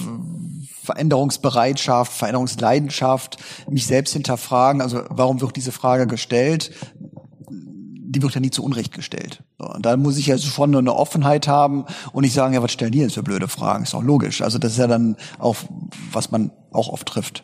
Veränderungsbereitschaft, 0.84 2.12
Veränderungsleidenschaft, 2.12 3.38
mich 3.70 3.88
selbst 3.88 4.14
hinterfragen. 4.14 4.82
Also 4.82 5.04
warum 5.10 5.40
wird 5.40 5.56
diese 5.56 5.72
Frage 5.72 6.08
gestellt? 6.08 6.72
Die 7.50 8.22
wird 8.22 8.36
ja 8.36 8.42
nie 8.42 8.52
zu 8.52 8.64
Unrecht 8.64 8.94
gestellt. 8.94 9.44
Und 9.58 9.86
da 9.86 9.96
muss 9.98 10.18
ich 10.18 10.28
ja 10.28 10.38
schon 10.38 10.76
eine 10.76 10.94
Offenheit 10.94 11.48
haben 11.48 11.86
und 12.12 12.24
nicht 12.24 12.34
sagen, 12.34 12.54
ja, 12.54 12.62
was 12.62 12.72
stellen 12.72 12.92
die 12.92 13.00
jetzt 13.00 13.14
für 13.14 13.24
blöde 13.24 13.48
Fragen? 13.48 13.86
Ist 13.86 13.94
doch 13.94 14.04
logisch. 14.04 14.42
Also 14.42 14.60
das 14.60 14.74
ist 14.74 14.78
ja 14.78 14.88
dann 14.88 15.16
auch, 15.40 15.56
was 16.12 16.30
man 16.32 16.52
auch 16.72 16.90
oft 16.90 17.08
trifft. 17.08 17.44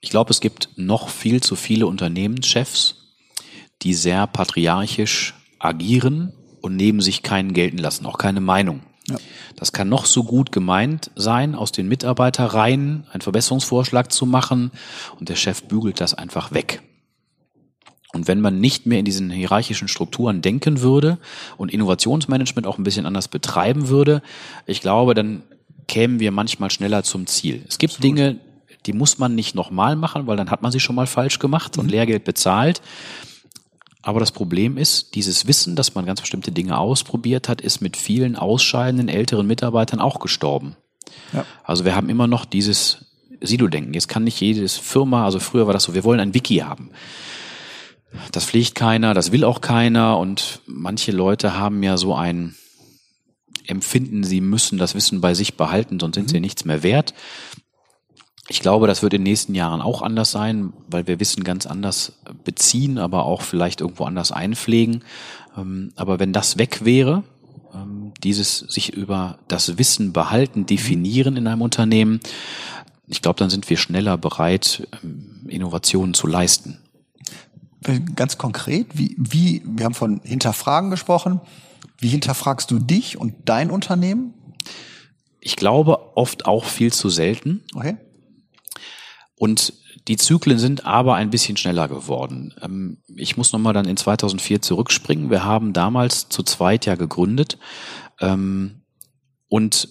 Ich 0.00 0.10
glaube, 0.10 0.30
es 0.30 0.40
gibt 0.40 0.70
noch 0.76 1.08
viel 1.08 1.42
zu 1.42 1.56
viele 1.56 1.86
Unternehmenschefs, 1.86 2.96
die 3.82 3.94
sehr 3.94 4.26
patriarchisch 4.26 5.34
agieren 5.58 6.32
und 6.60 6.76
neben 6.76 7.00
sich 7.00 7.22
keinen 7.22 7.52
gelten 7.52 7.78
lassen, 7.78 8.04
auch 8.04 8.18
keine 8.18 8.40
Meinung. 8.40 8.82
Ja. 9.10 9.16
Das 9.56 9.72
kann 9.72 9.88
noch 9.88 10.06
so 10.06 10.24
gut 10.24 10.52
gemeint 10.52 11.10
sein, 11.16 11.54
aus 11.54 11.72
den 11.72 11.88
Mitarbeiterreihen 11.88 13.06
einen 13.12 13.20
Verbesserungsvorschlag 13.20 14.12
zu 14.12 14.26
machen 14.26 14.70
und 15.18 15.28
der 15.28 15.36
Chef 15.36 15.62
bügelt 15.64 16.00
das 16.00 16.14
einfach 16.14 16.52
weg. 16.52 16.82
Und 18.12 18.26
wenn 18.26 18.40
man 18.40 18.58
nicht 18.58 18.86
mehr 18.86 18.98
in 18.98 19.04
diesen 19.04 19.30
hierarchischen 19.30 19.88
Strukturen 19.88 20.40
denken 20.40 20.80
würde 20.80 21.18
und 21.56 21.72
Innovationsmanagement 21.72 22.66
auch 22.66 22.78
ein 22.78 22.84
bisschen 22.84 23.06
anders 23.06 23.28
betreiben 23.28 23.88
würde, 23.88 24.22
ich 24.66 24.80
glaube, 24.80 25.14
dann 25.14 25.42
kämen 25.88 26.18
wir 26.20 26.32
manchmal 26.32 26.70
schneller 26.70 27.02
zum 27.02 27.26
Ziel. 27.26 27.64
Es 27.68 27.78
gibt 27.78 27.94
Absolut. 27.94 28.18
Dinge, 28.18 28.40
die 28.86 28.92
muss 28.92 29.18
man 29.18 29.34
nicht 29.34 29.54
nochmal 29.54 29.96
machen, 29.96 30.26
weil 30.26 30.36
dann 30.36 30.50
hat 30.50 30.62
man 30.62 30.72
sie 30.72 30.80
schon 30.80 30.96
mal 30.96 31.06
falsch 31.06 31.38
gemacht 31.38 31.76
und 31.76 31.86
mhm. 31.86 31.92
Lehrgeld 31.92 32.24
bezahlt. 32.24 32.80
Aber 34.02 34.20
das 34.20 34.32
Problem 34.32 34.76
ist, 34.76 35.14
dieses 35.14 35.46
Wissen, 35.46 35.76
dass 35.76 35.94
man 35.94 36.06
ganz 36.06 36.20
bestimmte 36.20 36.52
Dinge 36.52 36.78
ausprobiert 36.78 37.48
hat, 37.48 37.60
ist 37.60 37.80
mit 37.80 37.96
vielen 37.96 38.36
ausscheidenden 38.36 39.08
älteren 39.08 39.46
Mitarbeitern 39.46 40.00
auch 40.00 40.20
gestorben. 40.20 40.76
Ja. 41.32 41.44
Also 41.64 41.84
wir 41.84 41.94
haben 41.94 42.08
immer 42.08 42.26
noch 42.26 42.44
dieses 42.44 43.06
Silo-Denken. 43.40 43.94
Jetzt 43.94 44.08
kann 44.08 44.24
nicht 44.24 44.40
jedes 44.40 44.76
Firma, 44.76 45.24
also 45.24 45.40
früher 45.40 45.66
war 45.66 45.72
das 45.72 45.84
so, 45.84 45.94
wir 45.94 46.04
wollen 46.04 46.20
ein 46.20 46.34
Wiki 46.34 46.58
haben. 46.58 46.90
Das 48.32 48.46
pflegt 48.46 48.74
keiner, 48.74 49.14
das 49.14 49.32
will 49.32 49.44
auch 49.44 49.60
keiner 49.60 50.18
und 50.18 50.60
manche 50.66 51.12
Leute 51.12 51.58
haben 51.58 51.82
ja 51.82 51.96
so 51.98 52.14
ein 52.14 52.54
Empfinden, 53.66 54.24
sie 54.24 54.40
müssen 54.40 54.78
das 54.78 54.94
Wissen 54.94 55.20
bei 55.20 55.34
sich 55.34 55.56
behalten, 55.56 56.00
sonst 56.00 56.14
sind 56.14 56.28
mhm. 56.28 56.30
sie 56.30 56.40
nichts 56.40 56.64
mehr 56.64 56.82
wert. 56.82 57.12
Ich 58.50 58.60
glaube, 58.60 58.86
das 58.86 59.02
wird 59.02 59.12
in 59.12 59.20
den 59.20 59.30
nächsten 59.30 59.54
Jahren 59.54 59.82
auch 59.82 60.00
anders 60.00 60.30
sein, 60.30 60.72
weil 60.88 61.06
wir 61.06 61.20
Wissen 61.20 61.44
ganz 61.44 61.66
anders 61.66 62.14
beziehen, 62.44 62.96
aber 62.96 63.26
auch 63.26 63.42
vielleicht 63.42 63.82
irgendwo 63.82 64.04
anders 64.04 64.32
einpflegen. 64.32 65.04
Ähm, 65.56 65.92
aber 65.96 66.18
wenn 66.18 66.32
das 66.32 66.56
weg 66.56 66.84
wäre, 66.84 67.24
ähm, 67.74 68.12
dieses 68.24 68.58
sich 68.58 68.94
über 68.94 69.38
das 69.48 69.76
Wissen 69.76 70.14
behalten, 70.14 70.64
definieren 70.64 71.36
in 71.36 71.46
einem 71.46 71.60
Unternehmen, 71.60 72.20
ich 73.06 73.20
glaube, 73.20 73.38
dann 73.38 73.50
sind 73.50 73.68
wir 73.68 73.76
schneller 73.76 74.16
bereit, 74.16 74.88
ähm, 75.02 75.46
Innovationen 75.48 76.14
zu 76.14 76.26
leisten. 76.26 76.78
Ganz 78.16 78.38
konkret, 78.38 78.86
wie, 78.94 79.14
wie, 79.18 79.62
wir 79.64 79.84
haben 79.84 79.94
von 79.94 80.20
Hinterfragen 80.24 80.90
gesprochen. 80.90 81.40
Wie 81.98 82.08
hinterfragst 82.08 82.70
du 82.70 82.78
dich 82.78 83.18
und 83.18 83.34
dein 83.44 83.70
Unternehmen? 83.70 84.34
Ich 85.40 85.56
glaube 85.56 86.16
oft 86.16 86.46
auch 86.46 86.64
viel 86.64 86.92
zu 86.92 87.08
selten. 87.08 87.62
Okay. 87.74 87.96
Und 89.38 89.72
die 90.08 90.16
Zyklen 90.16 90.58
sind 90.58 90.84
aber 90.84 91.14
ein 91.14 91.30
bisschen 91.30 91.56
schneller 91.56 91.88
geworden. 91.88 92.54
Ähm, 92.62 92.98
ich 93.14 93.36
muss 93.36 93.52
nochmal 93.52 93.74
dann 93.74 93.86
in 93.86 93.96
2004 93.96 94.62
zurückspringen. 94.62 95.30
Wir 95.30 95.44
haben 95.44 95.72
damals 95.72 96.28
zu 96.28 96.42
zweit 96.42 96.86
ja 96.86 96.94
gegründet 96.94 97.58
ähm, 98.20 98.82
und 99.48 99.88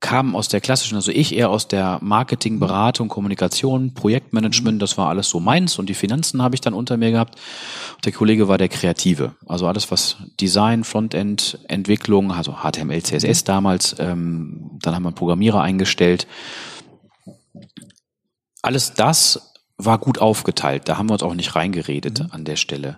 kamen 0.00 0.36
aus 0.36 0.48
der 0.48 0.60
klassischen, 0.60 0.96
also 0.96 1.10
ich 1.10 1.34
eher 1.34 1.48
aus 1.48 1.66
der 1.66 1.98
Marketing, 2.02 2.60
Beratung, 2.60 3.08
Kommunikation, 3.08 3.94
Projektmanagement, 3.94 4.82
das 4.82 4.98
war 4.98 5.08
alles 5.08 5.30
so 5.30 5.40
meins 5.40 5.78
und 5.78 5.88
die 5.88 5.94
Finanzen 5.94 6.42
habe 6.42 6.54
ich 6.54 6.60
dann 6.60 6.74
unter 6.74 6.98
mir 6.98 7.10
gehabt. 7.10 7.40
Der 8.04 8.12
Kollege 8.12 8.46
war 8.46 8.58
der 8.58 8.68
Kreative, 8.68 9.34
also 9.46 9.66
alles 9.66 9.90
was 9.90 10.18
Design, 10.38 10.84
Frontend, 10.84 11.58
Entwicklung, 11.68 12.32
also 12.32 12.56
HTML, 12.62 13.02
CSS 13.02 13.44
damals, 13.44 13.96
ähm, 13.98 14.72
dann 14.82 14.94
haben 14.94 15.04
wir 15.04 15.08
einen 15.08 15.14
Programmierer 15.14 15.62
eingestellt 15.62 16.26
alles 18.64 18.94
das 18.94 19.54
war 19.76 19.98
gut 19.98 20.18
aufgeteilt. 20.18 20.88
Da 20.88 20.98
haben 20.98 21.08
wir 21.08 21.14
uns 21.14 21.22
auch 21.22 21.34
nicht 21.34 21.56
reingeredet 21.56 22.20
mhm. 22.20 22.28
an 22.30 22.44
der 22.44 22.56
Stelle. 22.56 22.96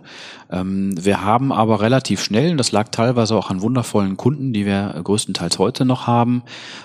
Ähm, 0.50 0.92
wir 1.02 1.22
haben 1.22 1.52
aber 1.52 1.80
relativ 1.80 2.22
schnell, 2.22 2.50
und 2.50 2.58
das 2.58 2.72
lag 2.72 2.88
teilweise 2.88 3.34
auch 3.34 3.50
an 3.50 3.62
wundervollen 3.62 4.16
Kunden, 4.16 4.52
die 4.52 4.66
wir 4.66 4.94
größtenteils 5.02 5.58
heute 5.58 5.84
noch 5.84 6.06
haben, 6.06 6.42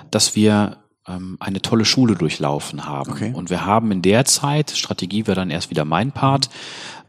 dass 0.10 0.36
wir 0.36 0.78
ähm, 1.08 1.36
eine 1.40 1.62
tolle 1.62 1.84
Schule 1.84 2.16
durchlaufen 2.16 2.86
haben. 2.86 3.12
Okay. 3.12 3.34
Und 3.36 3.50
wir 3.50 3.66
haben 3.66 3.92
in 3.92 4.02
der 4.02 4.24
Zeit, 4.26 4.72
Strategie 4.72 5.28
wäre 5.28 5.36
dann 5.36 5.50
erst 5.50 5.70
wieder 5.70 5.84
mein 5.84 6.14
Part, 6.14 6.50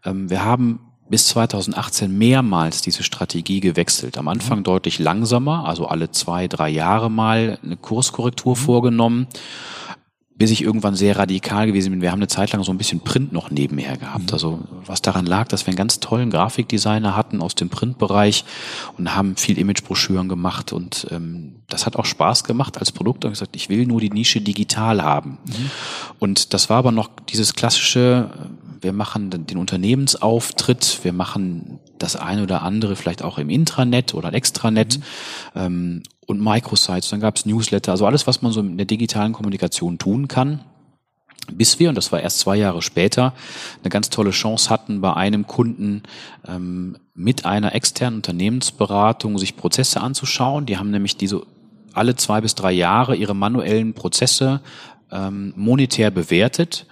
ähm, 0.05 0.29
wir 0.29 0.45
haben 0.45 0.81
bis 1.09 1.27
2018 1.27 2.17
mehrmals 2.17 2.81
diese 2.81 3.03
Strategie 3.03 3.61
gewechselt. 3.61 4.19
Am 4.19 4.29
Anfang 4.29 4.61
mhm. 4.61 4.65
deutlich 4.65 4.99
langsamer, 4.99 5.69
also 5.69 5.87
alle 5.87 6.11
zwei, 6.11 6.49
drei 6.49 6.71
Jahre 6.71 7.11
mal 7.11 7.59
eine 7.63 7.77
Kurskorrektur 7.77 8.57
mhm. 8.57 8.61
vorgenommen 8.61 9.27
bis 10.35 10.51
ich 10.51 10.63
irgendwann 10.63 10.95
sehr 10.95 11.19
radikal 11.19 11.67
gewesen 11.67 11.91
bin. 11.91 12.01
Wir 12.01 12.11
haben 12.11 12.19
eine 12.19 12.29
Zeit 12.29 12.53
lang 12.53 12.63
so 12.63 12.73
ein 12.73 12.79
bisschen 12.79 13.01
Print 13.01 13.33
noch 13.33 13.51
nebenher 13.51 13.97
gehabt. 13.97 14.29
Mhm. 14.29 14.33
Also 14.33 14.61
was 14.87 15.03
daran 15.03 15.27
lag, 15.27 15.49
dass 15.49 15.67
wir 15.67 15.69
einen 15.69 15.77
ganz 15.77 16.01
tollen 16.01 16.31
Grafikdesigner 16.31 17.17
hatten 17.17 17.41
aus 17.41 17.55
dem 17.55 17.69
Printbereich 17.69 18.45
und 18.97 19.15
haben 19.15 19.37
viel 19.37 19.59
Imagebroschüren 19.59 20.29
gemacht 20.29 20.73
und 20.73 21.07
ähm, 21.11 21.57
das 21.69 21.87
hat 21.87 21.97
auch 21.97 22.05
Spaß 22.05 22.45
gemacht 22.45 22.79
als 22.79 22.93
Produkt 22.93 23.25
und 23.25 23.33
gesagt, 23.33 23.57
ich 23.57 23.69
will 23.69 23.87
nur 23.87 24.01
die 24.01 24.11
Nische 24.11 24.41
digital 24.41 25.03
haben. 25.03 25.39
Mhm. 25.45 25.71
Und 26.19 26.55
das 26.55 26.71
war 26.71 26.79
aber 26.79 26.93
noch 26.93 27.11
dieses 27.29 27.55
klassische, 27.55 28.31
wir 28.81 28.93
machen 28.93 29.31
den 29.31 29.59
Unternehmensauftritt, 29.59 31.01
wir 31.03 31.13
machen 31.13 31.79
das 32.03 32.17
eine 32.17 32.43
oder 32.43 32.63
andere 32.63 32.97
vielleicht 32.97 33.23
auch 33.23 33.39
im 33.39 33.49
Intranet 33.49 34.15
oder 34.15 34.33
Extranet 34.33 34.99
mhm. 34.99 35.03
ähm, 35.55 36.03
und 36.27 36.43
Microsites, 36.43 37.11
dann 37.11 37.21
gab 37.21 37.37
es 37.37 37.47
Newsletter, 37.47 37.93
also 37.93 38.07
alles, 38.07 38.27
was 38.27 38.43
man 38.43 38.53
so 38.53 38.61
in 38.61 38.77
der 38.77 38.87
digitalen 38.87 39.33
Kommunikation 39.33 39.99
tun 39.99 40.29
kann. 40.29 40.61
Bis 41.51 41.81
wir, 41.81 41.89
und 41.89 41.97
das 41.97 42.13
war 42.13 42.21
erst 42.21 42.39
zwei 42.39 42.57
Jahre 42.57 42.83
später, 42.83 43.35
eine 43.83 43.91
ganz 43.91 44.11
tolle 44.11 44.31
Chance 44.31 44.71
hatten, 44.71 45.01
bei 45.01 45.13
einem 45.15 45.47
Kunden 45.49 46.05
ähm, 46.47 46.97
mit 47.15 47.45
einer 47.45 47.75
externen 47.75 48.19
Unternehmensberatung 48.19 49.39
sich 49.39 49.57
Prozesse 49.57 50.01
anzuschauen. 50.01 50.67
Die 50.67 50.79
haben 50.79 50.91
nämlich 50.93 51.17
diese 51.17 51.43
alle 51.95 52.15
zwei 52.17 52.41
bis 52.41 52.55
drei 52.55 52.73
Jahre 52.73 53.17
ihre 53.17 53.35
manuellen 53.35 53.93
Prozesse 53.93 54.61
ähm, 55.11 55.53
monetär 55.57 56.11
bewertet 56.11 56.87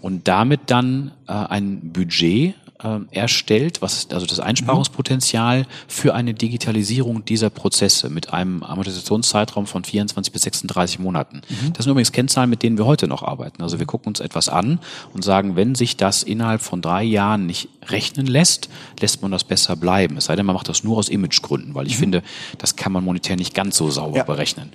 und 0.00 0.28
damit 0.28 0.60
dann 0.66 1.12
äh, 1.28 1.32
ein 1.32 1.92
Budget 1.92 2.54
äh, 2.82 2.98
erstellt, 3.10 3.82
was 3.82 4.08
also 4.10 4.26
das 4.26 4.40
Einsparungspotenzial 4.40 5.66
für 5.88 6.14
eine 6.14 6.34
Digitalisierung 6.34 7.24
dieser 7.24 7.50
Prozesse 7.50 8.10
mit 8.10 8.32
einem 8.32 8.62
Amortisationszeitraum 8.62 9.66
von 9.66 9.84
24 9.84 10.32
bis 10.32 10.42
36 10.42 10.98
Monaten. 10.98 11.42
Das 11.74 11.84
sind 11.84 11.90
übrigens 11.90 12.12
Kennzahlen, 12.12 12.50
mit 12.50 12.62
denen 12.62 12.78
wir 12.78 12.86
heute 12.86 13.08
noch 13.08 13.22
arbeiten. 13.22 13.62
Also 13.62 13.78
wir 13.78 13.86
gucken 13.86 14.08
uns 14.08 14.20
etwas 14.20 14.48
an 14.48 14.80
und 15.12 15.24
sagen, 15.24 15.56
wenn 15.56 15.74
sich 15.74 15.96
das 15.96 16.22
innerhalb 16.22 16.60
von 16.62 16.82
drei 16.82 17.02
Jahren 17.02 17.46
nicht 17.46 17.68
rechnen 17.86 18.26
lässt, 18.26 18.68
lässt 19.00 19.22
man 19.22 19.30
das 19.30 19.44
besser 19.44 19.76
bleiben. 19.76 20.16
Es 20.16 20.26
sei 20.26 20.36
denn, 20.36 20.46
man 20.46 20.54
macht 20.54 20.68
das 20.68 20.84
nur 20.84 20.96
aus 20.98 21.08
Imagegründen, 21.08 21.74
weil 21.74 21.86
ich 21.86 21.96
finde, 21.96 22.22
das 22.58 22.76
kann 22.76 22.92
man 22.92 23.04
monetär 23.04 23.36
nicht 23.36 23.54
ganz 23.54 23.76
so 23.76 23.90
sauber 23.90 24.18
Ja. 24.18 24.24
berechnen. 24.24 24.72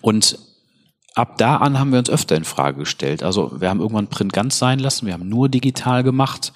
Und 0.00 0.38
ab 1.14 1.38
da 1.38 1.56
an 1.56 1.78
haben 1.78 1.92
wir 1.92 1.98
uns 1.98 2.10
öfter 2.10 2.36
in 2.36 2.44
Frage 2.44 2.78
gestellt. 2.78 3.22
Also 3.22 3.60
wir 3.60 3.68
haben 3.68 3.80
irgendwann 3.80 4.08
Print 4.08 4.32
ganz 4.32 4.58
sein 4.58 4.78
lassen, 4.78 5.06
wir 5.06 5.12
haben 5.12 5.28
nur 5.28 5.48
digital 5.48 6.02
gemacht. 6.02 6.52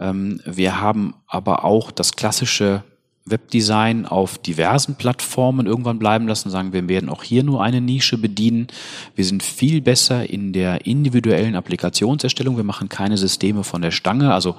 Ähm, 0.00 0.40
wir 0.44 0.80
haben 0.80 1.14
aber 1.26 1.64
auch 1.64 1.90
das 1.90 2.16
klassische 2.16 2.82
Webdesign 3.26 4.06
auf 4.06 4.38
diversen 4.38 4.94
Plattformen 4.94 5.66
irgendwann 5.66 5.98
bleiben 5.98 6.28
lassen, 6.28 6.48
sagen 6.48 6.72
wir 6.72 6.88
werden 6.88 7.08
auch 7.08 7.24
hier 7.24 7.42
nur 7.42 7.62
eine 7.62 7.80
Nische 7.80 8.18
bedienen. 8.18 8.68
Wir 9.16 9.24
sind 9.24 9.42
viel 9.42 9.80
besser 9.80 10.30
in 10.30 10.52
der 10.52 10.86
individuellen 10.86 11.56
Applikationserstellung. 11.56 12.56
Wir 12.56 12.64
machen 12.64 12.88
keine 12.88 13.16
Systeme 13.16 13.64
von 13.64 13.82
der 13.82 13.90
Stange. 13.90 14.32
Also 14.32 14.54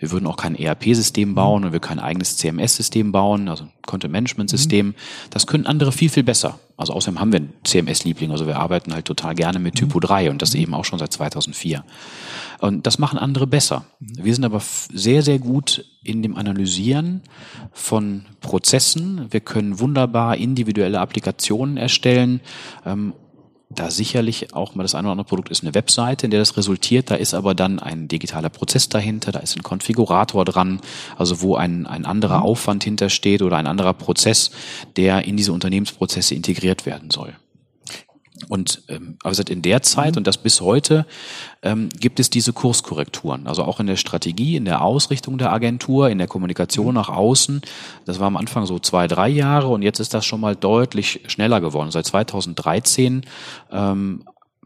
wir 0.00 0.10
würden 0.10 0.26
auch 0.26 0.36
kein 0.36 0.56
ERP-System 0.56 1.34
bauen 1.34 1.64
und 1.64 1.72
wir 1.72 1.78
kein 1.78 1.98
eigenes 1.98 2.38
CMS-System 2.38 3.12
bauen, 3.12 3.48
also 3.48 3.64
ein 3.64 3.70
Content-Management-System. 3.86 4.94
Das 5.28 5.46
können 5.46 5.66
andere 5.66 5.92
viel, 5.92 6.08
viel 6.08 6.22
besser. 6.22 6.58
Also 6.78 6.94
außerdem 6.94 7.20
haben 7.20 7.32
wir 7.32 7.40
einen 7.40 7.52
CMS-Liebling. 7.64 8.30
Also 8.30 8.46
wir 8.46 8.58
arbeiten 8.58 8.94
halt 8.94 9.04
total 9.04 9.34
gerne 9.34 9.58
mit 9.58 9.74
Typo 9.74 10.00
3 10.00 10.30
und 10.30 10.40
das 10.40 10.54
eben 10.54 10.72
auch 10.72 10.86
schon 10.86 10.98
seit 10.98 11.12
2004. 11.12 11.84
Und 12.60 12.86
das 12.86 12.98
machen 12.98 13.18
andere 13.18 13.46
besser. 13.46 13.84
Wir 14.00 14.34
sind 14.34 14.44
aber 14.44 14.62
sehr, 14.90 15.22
sehr 15.22 15.38
gut 15.38 15.84
in 16.02 16.22
dem 16.22 16.36
Analysieren 16.36 17.20
von 17.72 18.24
Prozessen. 18.40 19.26
Wir 19.30 19.40
können 19.40 19.80
wunderbar 19.80 20.38
individuelle 20.38 21.00
Applikationen 21.00 21.76
erstellen. 21.76 22.40
Ähm, 22.86 23.12
da 23.70 23.90
sicherlich 23.90 24.52
auch 24.52 24.74
mal 24.74 24.82
das 24.82 24.94
eine 24.94 25.06
oder 25.06 25.12
andere 25.12 25.28
Produkt 25.28 25.50
ist 25.50 25.62
eine 25.62 25.74
Webseite, 25.74 26.26
in 26.26 26.30
der 26.32 26.40
das 26.40 26.56
resultiert. 26.56 27.10
Da 27.10 27.14
ist 27.14 27.34
aber 27.34 27.54
dann 27.54 27.78
ein 27.78 28.08
digitaler 28.08 28.48
Prozess 28.48 28.88
dahinter, 28.88 29.30
da 29.30 29.38
ist 29.38 29.56
ein 29.56 29.62
Konfigurator 29.62 30.44
dran, 30.44 30.80
also 31.16 31.40
wo 31.40 31.54
ein, 31.54 31.86
ein 31.86 32.04
anderer 32.04 32.42
Aufwand 32.42 32.82
hintersteht 32.82 33.42
oder 33.42 33.56
ein 33.56 33.68
anderer 33.68 33.94
Prozess, 33.94 34.50
der 34.96 35.24
in 35.24 35.36
diese 35.36 35.52
Unternehmensprozesse 35.52 36.34
integriert 36.34 36.84
werden 36.84 37.10
soll. 37.10 37.32
Und 38.48 38.82
ähm, 38.88 39.16
aber 39.22 39.34
seit 39.34 39.50
in 39.50 39.62
der 39.62 39.82
Zeit 39.82 40.16
und 40.16 40.26
das 40.26 40.38
bis 40.38 40.60
heute 40.60 41.06
ähm, 41.62 41.88
gibt 42.00 42.20
es 42.20 42.30
diese 42.30 42.52
Kurskorrekturen. 42.52 43.46
Also 43.46 43.64
auch 43.64 43.80
in 43.80 43.86
der 43.86 43.96
Strategie, 43.96 44.56
in 44.56 44.64
der 44.64 44.82
Ausrichtung 44.82 45.38
der 45.38 45.52
Agentur, 45.52 46.08
in 46.08 46.18
der 46.18 46.26
Kommunikation 46.26 46.94
nach 46.94 47.08
außen. 47.08 47.60
Das 48.06 48.18
war 48.18 48.26
am 48.26 48.36
Anfang 48.36 48.66
so 48.66 48.78
zwei, 48.78 49.06
drei 49.06 49.28
Jahre 49.28 49.68
und 49.68 49.82
jetzt 49.82 50.00
ist 50.00 50.14
das 50.14 50.24
schon 50.24 50.40
mal 50.40 50.56
deutlich 50.56 51.20
schneller 51.26 51.60
geworden. 51.60 51.90
Seit 51.90 52.06
2013 52.06 53.22
ähm, 53.70 54.22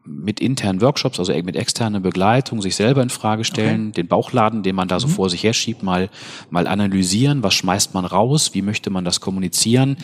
mit 0.06 0.38
internen 0.40 0.82
Workshops, 0.82 1.18
also 1.18 1.32
mit 1.32 1.56
externer 1.56 2.00
Begleitung, 2.00 2.60
sich 2.60 2.76
selber 2.76 3.02
in 3.02 3.08
Frage 3.08 3.44
stellen, 3.44 3.92
den 3.92 4.06
Bauchladen, 4.06 4.62
den 4.62 4.76
man 4.76 4.86
da 4.86 5.00
so 5.00 5.08
vor 5.08 5.30
sich 5.30 5.42
herschiebt, 5.42 5.82
mal, 5.82 6.10
mal 6.50 6.66
analysieren, 6.66 7.42
was 7.42 7.54
schmeißt 7.54 7.94
man 7.94 8.04
raus, 8.04 8.50
wie 8.52 8.60
möchte 8.60 8.90
man 8.90 9.04
das 9.04 9.20
kommunizieren. 9.20 9.96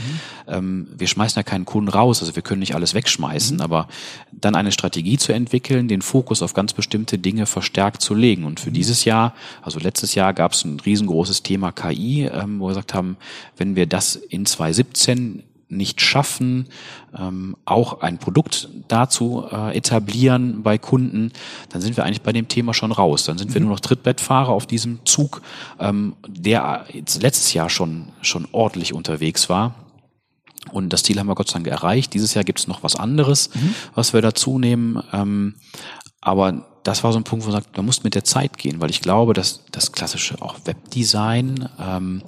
Ähm, 0.48 0.88
wir 0.96 1.06
schmeißen 1.06 1.38
ja 1.38 1.42
keinen 1.42 1.66
Kunden 1.66 1.90
raus, 1.90 2.20
also 2.20 2.34
wir 2.34 2.42
können 2.42 2.60
nicht 2.60 2.74
alles 2.74 2.94
wegschmeißen, 2.94 3.60
aber 3.60 3.88
dann 4.32 4.54
eine 4.54 4.72
Strategie 4.72 5.18
zu 5.18 5.34
entwickeln, 5.34 5.86
den 5.86 6.00
Fokus 6.00 6.40
auf 6.42 6.54
ganz 6.54 6.72
bestimmte 6.72 7.18
Dinge 7.18 7.44
verstärkt 7.44 8.00
zu 8.00 8.14
legen. 8.14 8.44
Und 8.44 8.58
für 8.60 8.70
dieses 8.70 9.04
Jahr, 9.04 9.34
also 9.60 9.78
letztes 9.78 10.14
Jahr 10.14 10.32
gab 10.32 10.52
es 10.52 10.64
ein 10.64 10.80
riesengroßes 10.80 11.42
Thema 11.42 11.72
KI, 11.72 12.24
ähm, 12.24 12.58
wo 12.58 12.66
wir 12.66 12.70
gesagt 12.70 12.94
haben, 12.94 13.18
wenn 13.58 13.76
wir 13.76 13.86
das 13.86 14.16
in 14.16 14.46
2017 14.46 15.42
nicht 15.70 16.00
schaffen, 16.00 16.66
ähm, 17.16 17.56
auch 17.64 18.00
ein 18.00 18.18
Produkt 18.18 18.68
dazu 18.88 19.44
äh, 19.50 19.76
etablieren 19.76 20.62
bei 20.62 20.78
Kunden, 20.78 21.32
dann 21.70 21.80
sind 21.80 21.96
wir 21.96 22.04
eigentlich 22.04 22.22
bei 22.22 22.32
dem 22.32 22.48
Thema 22.48 22.74
schon 22.74 22.92
raus. 22.92 23.24
Dann 23.24 23.38
sind 23.38 23.54
wir 23.54 23.60
nur 23.60 23.70
noch 23.70 23.80
Trittbettfahrer 23.80 24.50
auf 24.50 24.66
diesem 24.66 25.04
Zug, 25.06 25.42
ähm, 25.78 26.14
der 26.26 26.86
jetzt 26.92 27.22
letztes 27.22 27.54
Jahr 27.54 27.70
schon, 27.70 28.08
schon 28.20 28.48
ordentlich 28.52 28.92
unterwegs 28.92 29.48
war. 29.48 29.74
Und 30.72 30.92
das 30.92 31.02
Ziel 31.02 31.18
haben 31.18 31.26
wir 31.26 31.34
Gott 31.34 31.48
sei 31.48 31.54
Dank 31.54 31.68
erreicht. 31.68 32.12
Dieses 32.14 32.34
Jahr 32.34 32.44
gibt 32.44 32.58
es 32.58 32.68
noch 32.68 32.82
was 32.82 32.96
anderes, 32.96 33.50
was 33.94 34.12
wir 34.12 34.20
dazu 34.20 34.58
nehmen. 34.58 35.02
Ähm, 35.12 35.54
aber 36.20 36.66
das 36.82 37.02
war 37.02 37.12
so 37.12 37.18
ein 37.18 37.24
Punkt, 37.24 37.44
wo 37.44 37.50
man 37.50 37.62
sagt, 37.62 37.76
man 37.76 37.86
muss 37.86 38.04
mit 38.04 38.14
der 38.14 38.24
Zeit 38.24 38.58
gehen, 38.58 38.80
weil 38.80 38.90
ich 38.90 39.00
glaube, 39.00 39.32
dass 39.32 39.64
das 39.70 39.92
klassische 39.92 40.40
auch 40.42 40.56
Webdesign 40.64 41.68
ähm, 41.80 42.22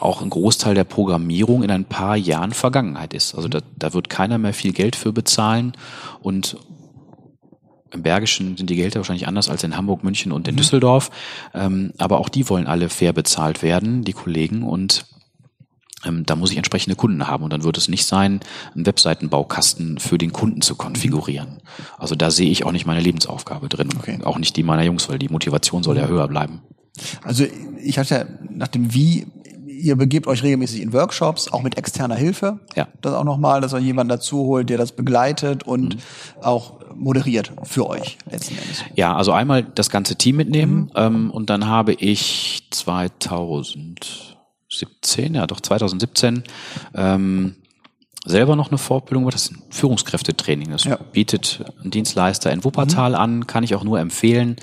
auch 0.00 0.22
ein 0.22 0.30
Großteil 0.30 0.74
der 0.74 0.84
Programmierung 0.84 1.62
in 1.62 1.70
ein 1.70 1.84
paar 1.84 2.16
Jahren 2.16 2.52
Vergangenheit 2.52 3.14
ist. 3.14 3.34
Also 3.34 3.48
da, 3.48 3.60
da 3.76 3.92
wird 3.92 4.08
keiner 4.08 4.38
mehr 4.38 4.54
viel 4.54 4.72
Geld 4.72 4.96
für 4.96 5.12
bezahlen 5.12 5.72
und 6.22 6.56
im 7.92 8.02
Bergischen 8.02 8.56
sind 8.56 8.70
die 8.70 8.76
Gehälter 8.76 9.00
wahrscheinlich 9.00 9.26
anders 9.26 9.48
als 9.48 9.64
in 9.64 9.76
Hamburg, 9.76 10.04
München 10.04 10.32
und 10.32 10.46
in 10.48 10.56
Düsseldorf. 10.56 11.10
Ähm, 11.54 11.92
aber 11.98 12.18
auch 12.18 12.28
die 12.28 12.48
wollen 12.48 12.66
alle 12.66 12.88
fair 12.88 13.12
bezahlt 13.12 13.62
werden, 13.62 14.04
die 14.04 14.12
Kollegen. 14.12 14.62
Und 14.62 15.06
ähm, 16.04 16.24
da 16.24 16.36
muss 16.36 16.50
ich 16.50 16.56
entsprechende 16.56 16.96
Kunden 16.96 17.26
haben. 17.26 17.42
Und 17.42 17.52
dann 17.52 17.64
wird 17.64 17.78
es 17.78 17.88
nicht 17.88 18.06
sein, 18.06 18.40
einen 18.74 18.86
Webseitenbaukasten 18.86 19.98
für 19.98 20.18
den 20.18 20.32
Kunden 20.32 20.62
zu 20.62 20.76
konfigurieren. 20.76 21.58
Also 21.98 22.14
da 22.14 22.30
sehe 22.30 22.50
ich 22.50 22.64
auch 22.64 22.72
nicht 22.72 22.86
meine 22.86 23.00
Lebensaufgabe 23.00 23.68
drin. 23.68 23.90
Okay. 23.98 24.20
Auch 24.22 24.38
nicht 24.38 24.56
die 24.56 24.62
meiner 24.62 24.84
Jungs, 24.84 25.08
weil 25.08 25.18
die 25.18 25.28
Motivation 25.28 25.82
soll 25.82 25.96
ja 25.96 26.06
höher 26.06 26.28
bleiben. 26.28 26.62
Also 27.22 27.44
ich 27.82 27.98
hatte 27.98 28.14
ja 28.14 28.24
nach 28.50 28.68
dem 28.68 28.94
Wie, 28.94 29.26
ihr 29.80 29.96
begebt 29.96 30.26
euch 30.26 30.42
regelmäßig 30.42 30.82
in 30.82 30.92
Workshops, 30.92 31.50
auch 31.52 31.62
mit 31.62 31.78
externer 31.78 32.14
Hilfe. 32.14 32.60
Ja. 32.74 32.88
Das 33.00 33.14
auch 33.14 33.24
nochmal, 33.24 33.60
dass 33.60 33.72
euch 33.72 33.84
jemand 33.84 34.10
dazu 34.10 34.44
holt, 34.44 34.70
der 34.70 34.78
das 34.78 34.92
begleitet 34.92 35.64
und 35.64 35.96
auch 36.42 36.80
moderiert 36.94 37.52
für 37.64 37.88
euch 37.88 38.18
letzten 38.30 38.56
Endes. 38.58 38.84
Ja, 38.94 39.16
also 39.16 39.32
einmal 39.32 39.62
das 39.62 39.90
ganze 39.90 40.16
Team 40.16 40.36
mitnehmen 40.36 40.90
ähm, 40.94 41.30
und 41.30 41.50
dann 41.50 41.66
habe 41.66 41.92
ich 41.94 42.68
2017, 42.70 45.34
ja 45.34 45.46
doch 45.46 45.60
2017, 45.60 46.44
ähm, 46.94 47.56
selber 48.26 48.54
noch 48.56 48.68
eine 48.68 48.78
Fortbildung 48.78 49.22
gemacht. 49.24 49.34
Das 49.34 49.44
ist 49.44 49.52
ein 49.52 49.62
Führungskräftetraining. 49.70 50.70
Das 50.70 50.84
Ja. 50.84 50.96
bietet 50.96 51.64
ein 51.82 51.90
Dienstleister 51.90 52.52
in 52.52 52.64
Wuppertal 52.64 53.14
an, 53.14 53.46
kann 53.46 53.64
ich 53.64 53.74
auch 53.74 53.84
nur 53.84 53.98
empfehlen, 53.98 54.56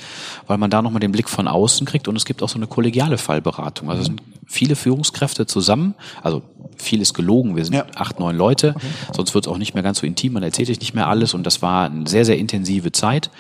weil 0.46 0.58
man 0.58 0.70
da 0.70 0.82
nochmal 0.82 1.00
den 1.00 1.12
Blick 1.12 1.28
von 1.30 1.48
außen 1.48 1.86
kriegt 1.88 2.08
und 2.08 2.16
es 2.16 2.26
gibt 2.26 2.44
auch 2.44 2.50
so 2.50 2.58
eine 2.58 2.68
kollegiale 2.68 3.18
Fallberatung. 3.18 3.90
Also 3.90 4.02
es 4.02 4.08
sind 4.08 4.22
viele 4.46 4.76
Führungskräfte 4.76 5.46
zusammen, 5.48 5.96
also 6.22 6.44
viel 6.78 7.02
ist 7.02 7.14
gelogen, 7.16 7.56
wir 7.56 7.66
sind 7.66 7.74
Ja. 7.74 7.86
acht, 7.96 8.20
neun 8.20 8.36
Leute, 8.38 8.76
sonst 9.16 9.34
wird 9.34 9.48
es 9.48 9.52
auch 9.52 9.58
nicht 9.58 9.74
mehr 9.74 9.84
ganz 9.84 10.00
so 10.00 10.08
intim, 10.08 10.34
man 10.34 10.44
erzählt 10.44 10.68
sich 10.68 10.80
nicht 10.80 10.94
mehr 10.94 11.08
alles 11.08 11.34
und 11.34 11.44
das 11.44 11.62
war 11.64 11.86
eine 11.90 12.08
sehr, 12.08 12.26
sehr 12.26 12.38
intensive 12.38 12.92
Zeit. 12.92 13.32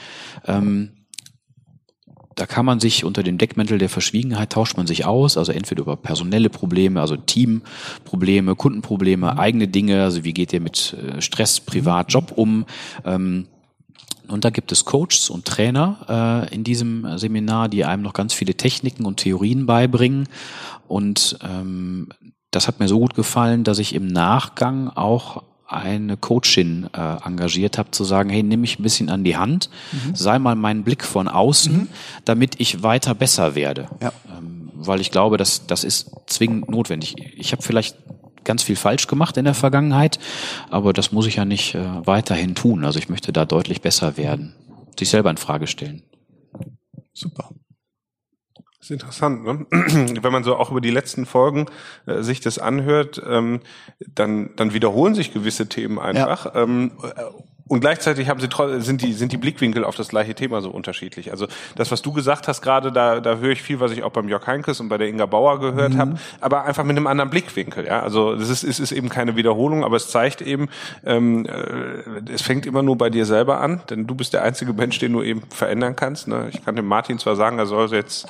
Ähm, 0.47 0.89
da 2.38 2.45
kann 2.45 2.65
man 2.65 2.80
sich 2.80 3.04
unter 3.04 3.23
dem 3.23 3.39
Deckmantel 3.39 3.80
der 3.80 3.89
Verschwiegenheit 3.89 4.52
tauscht 4.52 4.78
man 4.78 4.86
sich 4.86 5.06
aus, 5.06 5.38
also 5.38 5.52
entweder 5.52 5.82
über 5.82 5.97
personelle 5.97 6.50
Probleme, 6.50 7.02
also 7.02 7.17
Teamprobleme, 7.17 8.56
Kundenprobleme, 8.56 9.39
eigene 9.39 9.67
Dinge, 9.67 10.04
also 10.04 10.23
wie 10.23 10.34
geht 10.34 10.54
ihr 10.54 10.62
mit 10.62 10.93
äh, 10.93 11.19
Stress, 11.19 11.60
Privat, 11.60 12.13
Job 12.13 12.32
um. 12.36 12.65
Ähm, 13.04 13.47
und 14.28 14.45
da 14.45 14.52
gibt 14.52 14.71
es 14.71 14.86
Coaches 14.86 15.32
und 15.32 15.45
Trainer 15.45 16.45
äh, 16.50 16.54
in 16.54 16.63
diesem 16.63 17.17
Seminar, 17.17 17.69
die 17.69 17.86
einem 17.86 18.04
noch 18.04 18.13
ganz 18.13 18.34
viele 18.34 18.54
Techniken 18.54 19.06
und 19.06 19.17
Theorien 19.17 19.65
beibringen. 19.65 20.30
Und 20.88 21.39
ähm, 21.41 22.10
das 22.52 22.67
hat 22.67 22.80
mir 22.80 22.88
so 22.88 23.00
gut 23.00 23.15
gefallen, 23.15 23.63
dass 23.63 23.80
ich 23.80 23.95
im 23.95 24.06
Nachgang 24.06 24.89
auch 24.89 25.43
eine 25.67 26.17
Coachin 26.17 26.89
äh, 26.93 27.17
engagiert 27.25 27.77
habe, 27.77 27.91
zu 27.91 28.03
sagen, 28.03 28.30
hey, 28.30 28.41
nimm 28.41 28.62
mich 28.62 28.80
ein 28.80 28.84
bisschen 28.84 29.10
an 29.10 29.23
die 29.23 29.38
Hand, 29.38 29.69
sei 30.13 30.39
mal 30.39 30.56
mein 30.56 30.84
Blick 30.84 31.03
von 31.03 31.27
außen, 31.27 31.89
damit 32.25 32.60
ich 32.60 32.84
weiter 32.84 33.13
besser 33.13 33.56
werde. 33.56 33.89
Ja. 34.01 34.13
Ähm, 34.38 34.71
weil 34.73 35.01
ich 35.01 35.12
glaube, 35.12 35.38
dass 35.38 35.67
das 35.67 35.84
ist 35.84 36.12
zwingend 36.27 36.69
notwendig. 36.69 37.15
Ich 37.36 37.51
habe 37.51 37.62
vielleicht 37.62 37.97
ganz 38.43 38.63
viel 38.63 38.77
falsch 38.77 39.08
gemacht 39.08 39.36
in 39.38 39.45
der 39.45 39.53
Vergangenheit, 39.53 40.19
aber 40.69 40.93
das 40.93 41.12
muss 41.12 41.27
ich 41.27 41.36
ja 41.36 41.45
nicht 41.45 41.75
äh, 41.75 41.84
weiterhin 42.06 42.56
tun. 42.56 42.86
Also 42.86 42.97
ich 42.97 43.10
möchte 43.10 43.34
da 43.34 43.45
deutlich 43.45 43.82
besser 43.82 44.15
werden, 44.15 44.56
sich 44.97 45.10
selber 45.10 45.30
in 45.30 45.38
Frage 45.38 45.67
stellen. 45.67 46.03
Super. 47.13 47.49
Ist 48.88 48.92
interessant, 48.92 49.44
ne? 49.44 49.66
wenn 50.22 50.32
man 50.32 50.46
so 50.46 50.56
auch 50.56 50.72
über 50.72 50.80
die 50.80 50.92
letzten 50.92 51.26
Folgen 51.26 51.66
äh, 52.06 52.22
sich 52.22 52.40
das 52.40 52.58
anhört, 52.58 53.22
ähm, 53.28 53.60
dann, 54.00 54.52
dann 54.56 54.74
wiederholen 54.74 55.14
sich 55.14 55.34
gewisse 55.34 55.68
Themen 55.68 56.00
einfach. 56.00 56.54
Ähm, 56.56 56.94
äh, 57.04 57.24
und 57.68 57.82
gleichzeitig 57.82 58.30
haben 58.30 58.40
sie 58.40 58.48
sind 58.80 59.02
die 59.02 59.12
sind 59.12 59.34
die 59.34 59.38
Blickwinkel 59.38 59.84
auf 59.84 59.98
das 59.98 60.08
gleiche 60.08 60.34
Thema 60.36 60.62
so 60.62 60.70
unterschiedlich. 60.70 61.32
Also 61.32 61.48
das, 61.76 61.92
was 61.92 62.02
du 62.02 62.14
gesagt 62.14 62.48
hast 62.48 62.62
gerade, 62.62 62.94
da 62.94 63.20
da 63.20 63.40
höre 63.40 63.52
ich 63.52 63.62
viel, 63.62 63.82
was 63.82 63.92
ich 63.92 64.04
auch 64.04 64.12
beim 64.12 64.30
Jörg 64.30 64.48
Heinkes 64.48 64.80
und 64.80 64.88
bei 64.88 64.98
der 64.98 65.10
Inga 65.10 65.26
Bauer 65.26 65.60
gehört 65.60 65.96
mhm. 65.96 65.98
habe, 65.98 66.16
aber 66.40 66.64
einfach 66.64 66.86
mit 66.86 66.96
einem 66.96 67.08
anderen 67.08 67.30
Blickwinkel. 67.30 67.86
Ja, 67.86 68.02
also 68.02 68.32
es 68.32 68.48
ist 68.50 68.64
es 68.64 68.80
ist 68.80 68.94
eben 68.94 69.10
keine 69.10 69.36
Wiederholung, 69.36 69.84
aber 69.84 69.98
es 69.98 70.08
zeigt 70.08 70.42
eben, 70.42 70.70
ähm, 71.06 71.46
äh, 71.46 72.32
es 72.32 72.42
fängt 72.42 72.66
immer 72.66 72.84
nur 72.84 72.98
bei 72.98 73.10
dir 73.10 73.26
selber 73.26 73.60
an, 73.60 73.82
denn 73.90 74.08
du 74.08 74.16
bist 74.16 74.32
der 74.32 74.44
einzige 74.44 74.72
Mensch, 74.72 74.98
den 75.00 75.12
du 75.12 75.22
eben 75.22 75.42
verändern 75.50 75.98
kannst. 75.98 76.30
Ne? 76.30 76.50
Ich 76.54 76.64
kann 76.64 76.78
dem 76.78 76.88
Martin 76.88 77.20
zwar 77.20 77.36
sagen, 77.36 77.60
er 77.60 77.66
soll 77.66 77.92
jetzt 77.92 78.28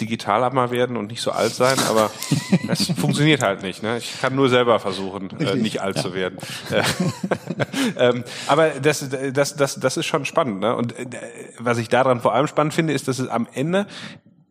digitaler 0.00 0.52
mal 0.52 0.70
werden 0.70 0.96
und 0.96 1.08
nicht 1.10 1.22
so 1.22 1.30
alt 1.30 1.54
sein, 1.54 1.78
aber 1.88 2.10
es 2.68 2.90
funktioniert 2.92 3.42
halt 3.42 3.62
nicht. 3.62 3.82
Ne? 3.82 3.98
Ich 3.98 4.20
kann 4.20 4.34
nur 4.34 4.48
selber 4.48 4.78
versuchen, 4.78 5.30
äh, 5.40 5.56
nicht 5.56 5.80
alt 5.80 5.96
ja. 5.96 6.02
zu 6.02 6.14
werden. 6.14 6.38
ähm, 7.98 8.24
aber 8.46 8.70
das, 8.70 9.08
das, 9.32 9.56
das, 9.56 9.80
das 9.80 9.96
ist 9.96 10.06
schon 10.06 10.24
spannend. 10.24 10.60
Ne? 10.60 10.74
Und 10.74 10.98
äh, 10.98 11.06
was 11.58 11.78
ich 11.78 11.88
daran 11.88 12.20
vor 12.20 12.34
allem 12.34 12.46
spannend 12.46 12.74
finde, 12.74 12.92
ist, 12.92 13.08
dass 13.08 13.18
es 13.18 13.28
am 13.28 13.48
Ende 13.52 13.86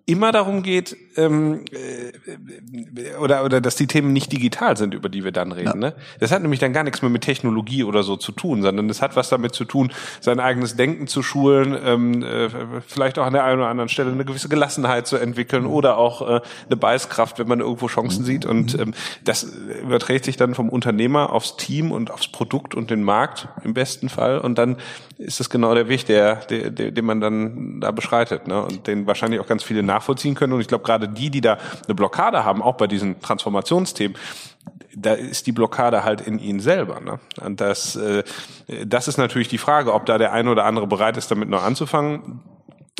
immer 0.07 0.31
darum 0.31 0.61
geht, 0.61 0.95
ähm, 1.17 1.65
äh, 1.71 3.15
oder, 3.17 3.43
oder 3.43 3.59
dass 3.59 3.75
die 3.75 3.87
Themen 3.87 4.13
nicht 4.13 4.31
digital 4.31 4.77
sind, 4.77 4.93
über 4.93 5.09
die 5.09 5.23
wir 5.23 5.31
dann 5.31 5.51
reden. 5.51 5.81
Ja. 5.81 5.89
Ne? 5.89 5.95
Das 6.19 6.31
hat 6.31 6.43
nämlich 6.43 6.59
dann 6.59 6.73
gar 6.73 6.83
nichts 6.83 7.01
mehr 7.01 7.09
mit 7.09 7.23
Technologie 7.23 7.83
oder 7.83 8.03
so 8.03 8.15
zu 8.15 8.31
tun, 8.31 8.61
sondern 8.61 8.87
das 8.87 9.01
hat 9.01 9.15
was 9.15 9.29
damit 9.29 9.55
zu 9.55 9.65
tun, 9.65 9.91
sein 10.21 10.39
eigenes 10.39 10.75
Denken 10.75 11.07
zu 11.07 11.23
schulen, 11.23 11.75
ähm, 11.83 12.21
äh, 12.21 12.49
vielleicht 12.85 13.17
auch 13.17 13.25
an 13.25 13.33
der 13.33 13.45
einen 13.45 13.59
oder 13.59 13.69
anderen 13.69 13.89
Stelle 13.89 14.11
eine 14.11 14.25
gewisse 14.25 14.47
Gelassenheit 14.47 15.07
zu 15.07 15.17
entwickeln 15.17 15.63
mhm. 15.63 15.71
oder 15.71 15.97
auch 15.97 16.21
äh, 16.21 16.41
eine 16.67 16.77
Beißkraft, 16.77 17.39
wenn 17.39 17.47
man 17.47 17.59
irgendwo 17.59 17.87
Chancen 17.87 18.21
mhm. 18.21 18.25
sieht. 18.25 18.45
Und 18.45 18.79
ähm, 18.79 18.93
das 19.23 19.43
überträgt 19.43 20.25
sich 20.25 20.37
dann 20.37 20.53
vom 20.53 20.69
Unternehmer 20.69 21.33
aufs 21.33 21.57
Team 21.57 21.91
und 21.91 22.11
aufs 22.11 22.27
Produkt 22.27 22.75
und 22.75 22.91
den 22.91 23.01
Markt 23.01 23.47
im 23.63 23.73
besten 23.73 24.09
Fall. 24.09 24.37
Und 24.37 24.59
dann 24.59 24.77
ist 25.17 25.39
das 25.39 25.49
genau 25.49 25.73
der 25.73 25.87
Weg, 25.87 26.05
der, 26.05 26.35
der, 26.35 26.69
der 26.69 26.91
den 26.91 27.05
man 27.05 27.21
dann 27.21 27.79
da 27.81 27.91
beschreitet. 27.91 28.47
Ne? 28.47 28.61
Und 28.61 28.87
den 28.87 29.07
wahrscheinlich 29.07 29.39
auch 29.39 29.47
ganz 29.47 29.63
viele 29.63 29.81
nachvollziehen 29.95 30.35
können. 30.35 30.53
Und 30.53 30.61
ich 30.61 30.67
glaube, 30.67 30.83
gerade 30.83 31.07
die, 31.07 31.29
die 31.29 31.41
da 31.41 31.57
eine 31.85 31.95
Blockade 31.95 32.43
haben, 32.43 32.61
auch 32.61 32.75
bei 32.75 32.87
diesen 32.87 33.21
Transformationsthemen, 33.21 34.17
da 34.95 35.13
ist 35.13 35.47
die 35.47 35.51
Blockade 35.51 36.03
halt 36.03 36.21
in 36.21 36.39
ihnen 36.39 36.59
selber. 36.59 36.99
Ne? 37.01 37.19
Und 37.41 37.61
das, 37.61 37.95
äh, 37.95 38.23
das 38.85 39.07
ist 39.07 39.17
natürlich 39.17 39.49
die 39.49 39.57
Frage, 39.57 39.93
ob 39.93 40.05
da 40.05 40.17
der 40.17 40.31
eine 40.31 40.49
oder 40.49 40.65
andere 40.65 40.87
bereit 40.87 41.17
ist, 41.17 41.31
damit 41.31 41.49
nur 41.49 41.63
anzufangen 41.63 42.41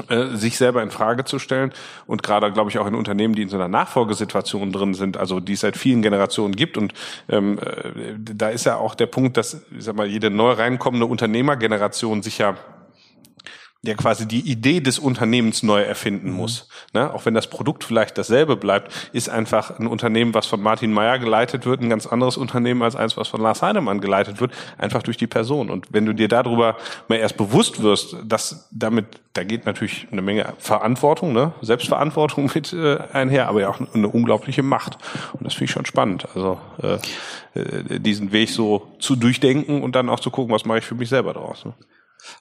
äh, 0.09 0.35
sich 0.35 0.57
selber 0.57 0.83
in 0.83 0.91
Frage 0.91 1.23
zu 1.23 1.39
stellen 1.39 1.71
und 2.05 2.21
gerade 2.21 2.51
glaube 2.51 2.69
ich 2.69 2.79
auch 2.79 2.85
in 2.85 2.95
Unternehmen, 2.95 3.33
die 3.33 3.43
in 3.43 3.49
so 3.49 3.55
einer 3.55 3.69
Nachfolgesituation 3.69 4.73
drin 4.73 4.93
sind, 4.93 5.15
also 5.15 5.39
die 5.39 5.53
es 5.53 5.61
seit 5.61 5.77
vielen 5.77 6.01
Generationen 6.01 6.53
gibt 6.53 6.77
und 6.77 6.93
ähm, 7.29 7.59
äh, 7.59 8.13
da 8.17 8.49
ist 8.49 8.65
ja 8.65 8.75
auch 8.75 8.93
der 8.93 9.05
Punkt, 9.05 9.37
dass 9.37 9.65
ich 9.71 9.85
sag 9.85 9.95
mal 9.95 10.05
jede 10.05 10.29
neu 10.29 10.51
reinkommende 10.51 11.05
Unternehmergeneration 11.05 12.23
sich 12.23 12.39
ja 12.39 12.57
der 13.85 13.95
quasi 13.95 14.27
die 14.27 14.41
Idee 14.41 14.81
des 14.81 14.99
Unternehmens 14.99 15.63
neu 15.63 15.81
erfinden 15.81 16.31
mhm. 16.31 16.35
muss. 16.35 16.67
Ne? 16.93 17.13
Auch 17.13 17.25
wenn 17.25 17.33
das 17.33 17.47
Produkt 17.47 17.83
vielleicht 17.83 18.17
dasselbe 18.17 18.55
bleibt, 18.55 18.91
ist 19.13 19.29
einfach 19.29 19.79
ein 19.79 19.87
Unternehmen, 19.87 20.33
was 20.33 20.45
von 20.45 20.61
Martin 20.61 20.91
Meyer 20.91 21.19
geleitet 21.19 21.65
wird, 21.65 21.81
ein 21.81 21.89
ganz 21.89 22.05
anderes 22.07 22.37
Unternehmen 22.37 22.81
als 22.81 22.95
eins, 22.95 23.17
was 23.17 23.27
von 23.27 23.41
Lars 23.41 23.61
Heinemann 23.61 24.01
geleitet 24.01 24.41
wird, 24.41 24.51
einfach 24.77 25.03
durch 25.03 25.17
die 25.17 25.27
Person. 25.27 25.69
Und 25.69 25.87
wenn 25.91 26.05
du 26.05 26.13
dir 26.13 26.27
darüber 26.27 26.75
mal 27.07 27.15
erst 27.15 27.37
bewusst 27.37 27.81
wirst, 27.81 28.17
dass 28.25 28.67
damit, 28.71 29.05
da 29.33 29.43
geht 29.43 29.65
natürlich 29.65 30.07
eine 30.11 30.21
Menge 30.21 30.53
Verantwortung, 30.57 31.33
ne? 31.33 31.53
Selbstverantwortung 31.61 32.51
mit 32.55 32.73
äh, 32.73 32.97
einher, 33.13 33.47
aber 33.47 33.61
ja 33.61 33.69
auch 33.69 33.79
eine 33.93 34.07
unglaubliche 34.07 34.63
Macht. 34.63 34.97
Und 35.33 35.45
das 35.45 35.53
finde 35.53 35.65
ich 35.65 35.71
schon 35.71 35.85
spannend. 35.85 36.27
Also 36.33 36.59
äh, 36.81 36.97
äh, 37.55 37.99
diesen 37.99 38.31
Weg 38.31 38.49
so 38.49 38.87
zu 38.99 39.15
durchdenken 39.15 39.81
und 39.81 39.95
dann 39.95 40.09
auch 40.09 40.19
zu 40.19 40.31
gucken, 40.31 40.53
was 40.53 40.65
mache 40.65 40.79
ich 40.79 40.85
für 40.85 40.95
mich 40.95 41.09
selber 41.09 41.33
daraus. 41.33 41.65
Ne? 41.65 41.73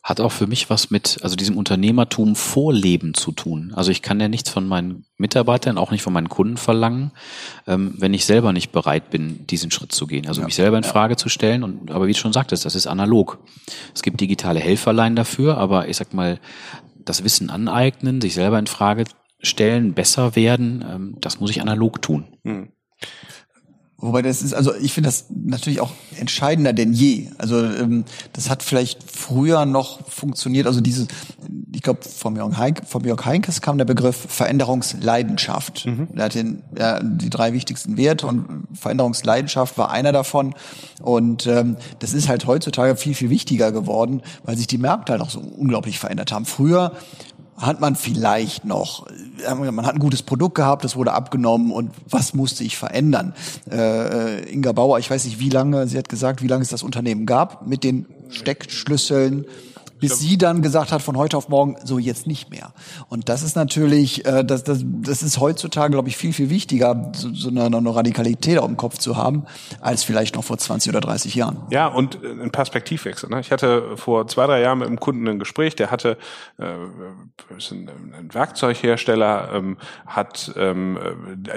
Hat 0.03 0.20
auch 0.20 0.33
für 0.33 0.47
mich 0.47 0.70
was 0.70 0.91
mit, 0.91 1.18
also 1.22 1.37
diesem 1.37 1.57
Unternehmertum 1.57 2.37
Vorleben 2.37 3.14
zu 3.14 3.33
tun. 3.33 3.72
Also 3.77 3.91
ich 3.91 4.03
kann 4.03 4.20
ja 4.20 4.29
nichts 4.29 4.51
von 4.51 4.66
meinen 4.66 5.05
Mitarbeitern, 5.18 5.79
auch 5.79 5.91
nicht 5.91 6.03
von 6.03 6.12
meinen 6.12 6.29
Kunden 6.29 6.57
verlangen, 6.57 7.11
ähm, 7.66 7.95
wenn 7.99 8.14
ich 8.14 8.25
selber 8.25 8.53
nicht 8.53 8.72
bereit 8.72 9.11
bin, 9.11 9.47
diesen 9.47 9.70
Schritt 9.70 9.93
zu 9.93 10.07
gehen. 10.07 10.27
Also 10.27 10.41
ja, 10.41 10.47
mich 10.47 10.55
selber 10.55 10.79
in 10.79 10.85
Frage 10.85 11.16
zu 11.16 11.29
stellen. 11.29 11.62
Und, 11.62 11.91
aber 11.91 12.07
wie 12.07 12.12
du 12.12 12.18
schon 12.18 12.33
sagtest, 12.33 12.64
das 12.64 12.75
ist 12.75 12.87
analog. 12.87 13.39
Es 13.95 14.03
gibt 14.03 14.20
digitale 14.20 14.61
Helferlein 14.61 15.16
dafür, 15.16 15.59
aber 15.59 15.89
ich 15.89 15.97
sag 15.97 16.14
mal, 16.14 16.39
das 17.05 17.25
Wissen 17.25 17.51
aneignen, 17.51 18.20
sich 18.20 18.35
selber 18.35 18.59
in 18.59 18.66
Frage 18.66 19.05
stellen, 19.41 19.95
besser 19.95 20.37
werden, 20.37 20.85
ähm, 20.89 21.16
das 21.20 21.41
muss 21.41 21.51
ich 21.51 21.61
analog 21.61 22.01
tun. 22.03 22.25
Hm. 22.45 22.68
Wobei 24.05 24.20
das 24.20 24.42
ist, 24.42 24.52
also 24.52 24.74
ich 24.74 24.92
finde 24.92 25.09
das 25.09 25.24
natürlich 25.30 25.80
auch 25.80 25.92
entscheidender 26.18 26.74
denn 26.74 26.92
je. 26.92 27.30
Also 27.38 27.64
ähm, 27.64 28.05
das 28.34 28.50
hat 28.50 28.62
vielleicht 28.62 29.02
früher 29.11 29.64
noch 29.64 30.07
funktioniert. 30.11 30.66
Also 30.66 30.82
diese, 30.82 31.07
ich 31.72 31.80
glaube, 31.80 32.00
vom 32.02 32.36
Jörg, 32.36 32.55
Heink, 32.59 32.82
Jörg 33.02 33.24
Heinkes 33.24 33.62
kam 33.62 33.78
der 33.78 33.86
Begriff 33.86 34.26
Veränderungsleidenschaft. 34.28 35.86
Mhm. 35.86 36.09
Er 36.16 36.24
hat 36.24 36.34
den, 36.34 36.62
ja, 36.78 37.00
die 37.02 37.30
drei 37.30 37.55
wichtigsten 37.55 37.96
Werte 37.96 38.26
und 38.26 38.66
Veränderungsleidenschaft 38.74 39.78
war 39.78 39.90
einer 39.90 40.12
davon. 40.12 40.55
Und 41.00 41.46
ähm, 41.46 41.78
das 42.00 42.12
ist 42.12 42.28
halt 42.28 42.46
heutzutage 42.46 42.96
viel, 42.96 43.14
viel 43.14 43.30
wichtiger 43.30 43.72
geworden, 43.72 44.20
weil 44.42 44.59
sich 44.59 44.66
die 44.66 44.76
Märkte 44.76 45.12
halt 45.12 45.22
auch 45.22 45.30
so 45.30 45.40
unglaublich 45.40 45.98
verändert 45.98 46.30
haben. 46.30 46.44
Früher 46.44 46.92
hat 47.57 47.80
man 47.80 47.96
vielleicht 47.96 48.64
noch, 48.64 49.07
äh, 49.46 49.55
man 49.55 49.86
hat 49.86 49.94
ein 49.94 50.00
gutes 50.00 50.22
Produkt 50.22 50.57
gehabt, 50.57 50.84
das 50.84 50.96
wurde 50.96 51.12
abgenommen 51.12 51.70
und 51.70 51.90
was 52.09 52.34
musste 52.34 52.64
ich 52.64 52.76
verändern? 52.76 53.34
Äh, 53.70 54.40
äh, 54.40 54.52
Inga 54.52 54.72
Bauer, 54.72 54.98
ich 54.98 55.11
weiß 55.11 55.24
nicht 55.24 55.38
wie 55.38 55.50
lange, 55.50 55.86
sie 55.86 55.98
hat 55.98 56.09
gesagt, 56.09 56.42
wie 56.42 56.48
lange 56.48 56.62
es 56.62 56.68
das 56.68 56.82
Unternehmen 56.82 57.26
gab 57.26 57.66
mit 57.66 57.84
den 57.84 58.07
Steckschlüsseln, 58.28 59.46
bis 60.01 60.18
sie 60.18 60.38
dann 60.38 60.62
gesagt 60.62 60.92
hat, 60.92 61.03
von 61.03 61.16
heute 61.16 61.36
auf 61.36 61.49
morgen, 61.49 61.76
so 61.84 61.99
jetzt 61.99 62.26
nicht 62.26 62.51
mehr. 62.51 62.72
Und 63.09 63.28
das 63.28 63.42
ist 63.42 63.57
natürlich, 63.57 64.24
äh, 64.26 64.45
das, 64.45 64.64
das, 64.64 64.84
das 64.84 65.22
ist 65.22 65.40
heutzutage, 65.40 65.92
glaube 65.92 66.09
ich, 66.09 66.16
viel, 66.16 66.32
viel 66.32 66.51
wichtiger, 66.51 67.12
so, 67.14 67.32
so 67.32 67.49
eine, 67.49 67.64
eine 67.64 67.95
Radikalität 67.95 68.59
auf 68.59 68.66
dem 68.66 68.76
Kopf 68.76 68.99
zu 68.99 69.16
haben, 69.16 69.45
als 69.80 70.05
vielleicht 70.05 70.34
noch 70.36 70.45
vor 70.45 70.59
20 70.59 70.90
oder 70.90 71.01
30 71.01 71.34
Jahren. 71.34 71.62
Ja, 71.70 71.86
und 71.86 72.22
äh, 72.22 72.28
ein 72.28 72.51
Perspektivwechsel. 72.51 73.28
Ne? 73.30 73.40
Ich 73.40 73.51
hatte 73.51 73.97
vor 73.97 74.26
zwei, 74.28 74.47
drei 74.47 74.61
Jahren 74.61 74.78
mit 74.78 74.88
einem 74.88 75.01
Kunden 75.01 75.26
ein 75.28 75.38
Gespräch, 75.38 75.76
der 75.76 75.90
hatte 75.90 76.18
äh, 76.59 76.64
ist 77.57 77.72
ein, 77.72 77.88
ein 78.16 78.34
Werkzeughersteller, 78.34 79.51
ähm, 79.55 79.76
hat 80.07 80.53
ähm, 80.57 80.99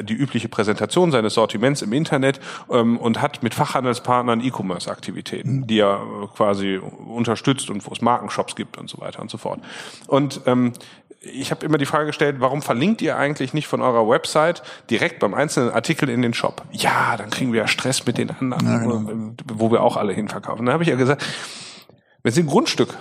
die 0.01 0.13
übliche 0.13 0.49
Präsentation 0.49 1.11
seines 1.11 1.33
Sortiments 1.33 1.81
im 1.81 1.93
Internet 1.93 2.39
ähm, 2.71 2.97
und 2.97 3.21
hat 3.21 3.43
mit 3.43 3.53
Fachhandelspartnern 3.53 4.41
E-Commerce-Aktivitäten, 4.41 5.59
mhm. 5.59 5.67
die 5.67 5.79
er 5.79 6.01
quasi 6.35 6.77
unterstützt 6.77 7.69
und 7.69 7.85
wo 7.87 7.91
es 7.91 8.01
Marken 8.01 8.26
Shops 8.29 8.55
gibt 8.55 8.77
und 8.77 8.89
so 8.89 8.99
weiter 8.99 9.21
und 9.21 9.29
so 9.29 9.37
fort. 9.37 9.59
Und 10.07 10.41
ähm, 10.45 10.73
ich 11.19 11.51
habe 11.51 11.65
immer 11.65 11.77
die 11.77 11.85
Frage 11.85 12.07
gestellt, 12.07 12.37
warum 12.39 12.61
verlinkt 12.61 13.01
ihr 13.01 13.17
eigentlich 13.17 13.53
nicht 13.53 13.67
von 13.67 13.81
eurer 13.81 14.07
Website 14.07 14.61
direkt 14.89 15.19
beim 15.19 15.33
einzelnen 15.33 15.71
Artikel 15.71 16.09
in 16.09 16.21
den 16.21 16.33
Shop? 16.33 16.63
Ja, 16.71 17.17
dann 17.17 17.29
kriegen 17.29 17.53
wir 17.53 17.61
ja 17.61 17.67
Stress 17.67 18.05
mit 18.05 18.17
den 18.17 18.31
anderen, 18.31 18.65
ja, 18.65 18.77
genau. 18.77 19.33
wo 19.53 19.71
wir 19.71 19.81
auch 19.81 19.97
alle 19.97 20.13
hinverkaufen. 20.13 20.65
Dann 20.65 20.73
habe 20.73 20.83
ich 20.83 20.89
ja 20.89 20.95
gesagt, 20.95 21.25
wenn 22.23 22.31
Sie 22.31 22.43
ein 22.43 22.47
Grundstück 22.47 22.95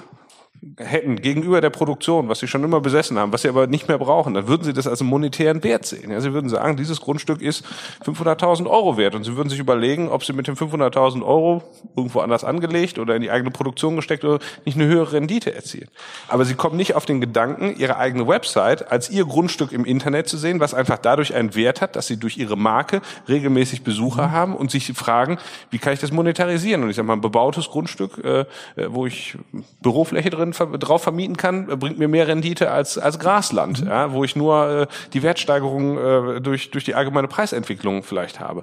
hätten 0.79 1.17
gegenüber 1.17 1.61
der 1.61 1.71
Produktion, 1.71 2.29
was 2.29 2.41
sie 2.41 2.49
schon 2.49 2.65
immer 2.65 2.81
besessen 2.81 3.19
haben, 3.19 3.33
was 3.33 3.43
sie 3.43 3.49
aber 3.49 3.67
nicht 3.67 3.89
mehr 3.89 3.99
brauchen, 3.99 4.35
dann 4.35 4.49
würden 4.49 4.65
sie 4.65 4.73
das 4.73 4.87
als 4.87 5.01
einen 5.01 5.11
monetären 5.11 5.63
Wert 5.63 5.87
sehen. 5.87 6.11
Ja, 6.11 6.21
sie 6.21 6.33
würden 6.33 6.49
sagen, 6.49 6.77
dieses 6.77 7.01
Grundstück 7.01 7.41
ist 7.41 7.65
500.000 8.05 8.69
Euro 8.69 8.97
wert 8.97 9.15
und 9.15 9.25
sie 9.25 9.37
würden 9.37 9.49
sich 9.49 9.59
überlegen, 9.59 10.09
ob 10.09 10.25
sie 10.25 10.33
mit 10.33 10.47
den 10.47 10.57
500.000 10.57 11.25
Euro 11.25 11.63
irgendwo 11.97 12.21
anders 12.21 12.45
angelegt 12.45 12.99
oder 12.99 13.15
in 13.15 13.23
die 13.23 13.31
eigene 13.31 13.51
Produktion 13.51 13.97
gesteckt 13.97 14.25
oder 14.25 14.39
nicht 14.65 14.77
eine 14.77 14.87
höhere 14.87 15.13
Rendite 15.13 15.55
erzielen. 15.55 15.89
Aber 16.29 16.45
sie 16.45 16.55
kommen 16.55 16.77
nicht 16.77 16.95
auf 16.95 17.07
den 17.07 17.21
Gedanken, 17.21 17.75
ihre 17.77 17.97
eigene 17.97 18.27
Website 18.27 18.91
als 18.91 19.11
ihr 19.11 19.25
Grundstück 19.25 19.73
im 19.73 19.85
Internet 19.85 20.29
zu 20.29 20.37
sehen, 20.37 20.61
was 20.61 20.75
einfach 20.75 20.99
dadurch 20.99 21.35
einen 21.35 21.55
Wert 21.55 21.81
hat, 21.81 21.97
dass 21.97 22.07
sie 22.07 22.17
durch 22.17 22.39
ihre 22.39 22.57
Marke 22.57 23.01
regelmäßig 23.29 23.83
Besucher 23.83 24.29
mhm. 24.29 24.33
haben 24.33 24.57
und 24.57 24.71
sich 24.71 24.93
fragen, 24.95 25.39
wie 25.71 25.79
kann 25.79 25.93
ich 25.93 26.01
das 26.01 26.13
monetarisieren? 26.13 26.83
Und 26.83 26.91
ich 26.91 26.97
sage 26.97 27.07
mal, 27.07 27.15
ein 27.15 27.21
bebautes 27.21 27.69
Grundstück, 27.69 28.25
äh, 28.25 28.45
wo 28.89 29.07
ich 29.07 29.37
Bürofläche 29.81 30.31
drin 30.31 30.53
drauf 30.59 31.03
vermieten 31.03 31.37
kann, 31.37 31.71
äh, 31.71 31.77
bringt 31.77 31.99
mir 31.99 32.09
mehr 32.09 32.29
Rendite 32.29 32.71
als, 32.71 32.99
als 32.99 33.19
Grasland, 33.19 33.83
mhm. 33.83 33.89
ja, 33.89 34.13
wo 34.13 34.25
ich 34.25 34.37
nur 34.37 34.69
äh, 34.69 34.87
die 35.13 35.23
Wertsteigerung 35.23 35.99
äh, 35.99 36.41
durch, 36.41 36.71
durch 36.71 36.85
die 36.85 36.95
allgemeine 36.95 37.29
Preisentwicklung 37.29 38.03
vielleicht 38.03 38.41
habe. 38.41 38.63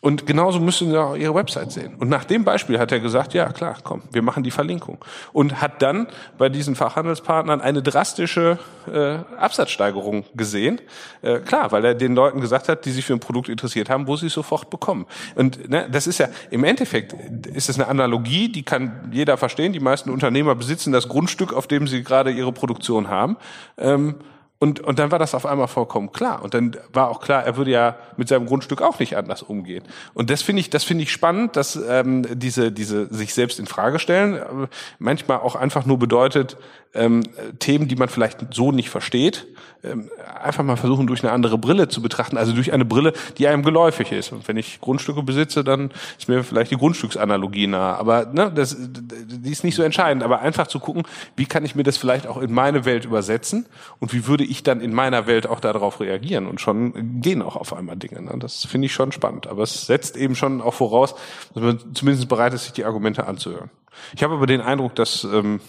Und 0.00 0.26
genauso 0.26 0.60
müssen 0.60 0.90
Sie 0.90 0.96
auch 0.96 1.16
Ihre 1.16 1.34
Website 1.34 1.72
sehen. 1.72 1.94
Und 1.98 2.08
nach 2.08 2.24
dem 2.24 2.44
Beispiel 2.44 2.78
hat 2.78 2.92
er 2.92 3.00
gesagt, 3.00 3.34
ja 3.34 3.50
klar, 3.52 3.76
komm, 3.82 4.02
wir 4.10 4.22
machen 4.22 4.42
die 4.42 4.50
Verlinkung. 4.50 4.98
Und 5.32 5.60
hat 5.60 5.82
dann 5.82 6.06
bei 6.38 6.48
diesen 6.48 6.74
Fachhandelspartnern 6.74 7.60
eine 7.60 7.82
drastische 7.82 8.58
äh, 8.92 9.18
Absatzsteigerung 9.38 10.24
gesehen. 10.34 10.80
Äh, 11.22 11.40
klar, 11.40 11.72
weil 11.72 11.84
er 11.84 11.94
den 11.94 12.14
Leuten 12.14 12.40
gesagt 12.40 12.68
hat, 12.68 12.84
die 12.84 12.90
sich 12.90 13.04
für 13.04 13.14
ein 13.14 13.20
Produkt 13.20 13.48
interessiert 13.48 13.90
haben, 13.90 14.06
wo 14.06 14.16
sie 14.16 14.26
es 14.26 14.32
sofort 14.32 14.70
bekommen. 14.70 15.06
Und 15.34 15.68
ne, 15.68 15.88
das 15.90 16.06
ist 16.06 16.18
ja, 16.18 16.28
im 16.50 16.64
Endeffekt 16.64 17.14
ist 17.48 17.68
es 17.68 17.78
eine 17.78 17.88
Analogie, 17.88 18.48
die 18.48 18.62
kann 18.62 19.10
jeder 19.12 19.36
verstehen. 19.36 19.72
Die 19.72 19.80
meisten 19.80 20.10
Unternehmer 20.10 20.54
besitzen 20.54 20.92
das 20.92 21.08
Grundstück 21.08 21.21
Grundstück, 21.22 21.52
auf 21.52 21.68
dem 21.68 21.86
sie 21.86 22.02
gerade 22.02 22.32
ihre 22.32 22.52
Produktion 22.52 23.06
haben. 23.08 23.36
Ähm, 23.78 24.16
Und, 24.58 24.78
und 24.78 25.00
dann 25.00 25.10
war 25.10 25.18
das 25.18 25.34
auf 25.34 25.44
einmal 25.44 25.66
vollkommen 25.66 26.12
klar. 26.12 26.40
Und 26.40 26.54
dann 26.54 26.76
war 26.92 27.08
auch 27.08 27.20
klar, 27.20 27.42
er 27.44 27.56
würde 27.56 27.72
ja 27.72 27.96
mit 28.16 28.28
seinem 28.28 28.46
Grundstück 28.46 28.80
auch 28.80 29.00
nicht 29.00 29.16
anders 29.16 29.42
umgehen. 29.42 29.82
Und 30.14 30.30
das 30.30 30.42
finde 30.42 30.60
ich, 30.60 30.70
das 30.70 30.84
finde 30.84 31.02
ich 31.02 31.10
spannend, 31.10 31.56
dass 31.56 31.74
ähm, 31.74 32.24
diese, 32.38 32.70
diese 32.70 33.12
sich 33.12 33.34
selbst 33.34 33.58
in 33.58 33.66
Frage 33.66 33.98
stellen 33.98 34.34
äh, 34.34 34.68
manchmal 35.00 35.38
auch 35.38 35.56
einfach 35.56 35.84
nur 35.84 35.98
bedeutet, 35.98 36.56
ähm, 36.94 37.22
Themen, 37.58 37.88
die 37.88 37.96
man 37.96 38.08
vielleicht 38.08 38.52
so 38.52 38.72
nicht 38.72 38.90
versteht, 38.90 39.46
ähm, 39.84 40.10
einfach 40.40 40.62
mal 40.62 40.76
versuchen, 40.76 41.06
durch 41.06 41.24
eine 41.24 41.32
andere 41.32 41.58
Brille 41.58 41.88
zu 41.88 42.02
betrachten, 42.02 42.36
also 42.36 42.52
durch 42.52 42.72
eine 42.72 42.84
Brille, 42.84 43.12
die 43.38 43.48
einem 43.48 43.62
geläufig 43.62 44.12
ist. 44.12 44.30
Und 44.30 44.46
wenn 44.46 44.56
ich 44.56 44.80
Grundstücke 44.80 45.22
besitze, 45.22 45.64
dann 45.64 45.90
ist 46.18 46.28
mir 46.28 46.44
vielleicht 46.44 46.70
die 46.70 46.76
Grundstücksanalogie 46.76 47.66
nah. 47.66 47.96
Aber 47.96 48.26
ne, 48.26 48.52
das, 48.54 48.76
die 48.78 49.50
ist 49.50 49.64
nicht 49.64 49.74
so 49.74 49.82
entscheidend. 49.82 50.22
Aber 50.22 50.40
einfach 50.40 50.66
zu 50.66 50.78
gucken, 50.78 51.02
wie 51.34 51.46
kann 51.46 51.64
ich 51.64 51.74
mir 51.74 51.82
das 51.82 51.96
vielleicht 51.96 52.26
auch 52.26 52.40
in 52.40 52.52
meine 52.52 52.84
Welt 52.84 53.04
übersetzen 53.04 53.66
und 53.98 54.12
wie 54.12 54.26
würde 54.26 54.44
ich 54.44 54.62
dann 54.62 54.80
in 54.80 54.92
meiner 54.92 55.26
Welt 55.26 55.48
auch 55.48 55.60
darauf 55.60 56.00
reagieren. 56.00 56.46
Und 56.46 56.60
schon 56.60 57.20
gehen 57.20 57.42
auch 57.42 57.56
auf 57.56 57.72
einmal 57.72 57.96
Dinge. 57.96 58.22
Ne? 58.22 58.34
Das 58.38 58.64
finde 58.66 58.86
ich 58.86 58.92
schon 58.92 59.10
spannend. 59.10 59.46
Aber 59.46 59.62
es 59.62 59.86
setzt 59.86 60.16
eben 60.16 60.36
schon 60.36 60.60
auch 60.60 60.74
voraus, 60.74 61.14
dass 61.54 61.62
man 61.62 61.94
zumindest 61.94 62.28
bereit 62.28 62.54
ist, 62.54 62.64
sich 62.64 62.72
die 62.72 62.84
Argumente 62.84 63.26
anzuhören. 63.26 63.70
Ich 64.14 64.22
habe 64.22 64.34
aber 64.34 64.46
den 64.46 64.60
Eindruck, 64.60 64.94
dass 64.94 65.24
ähm, 65.24 65.60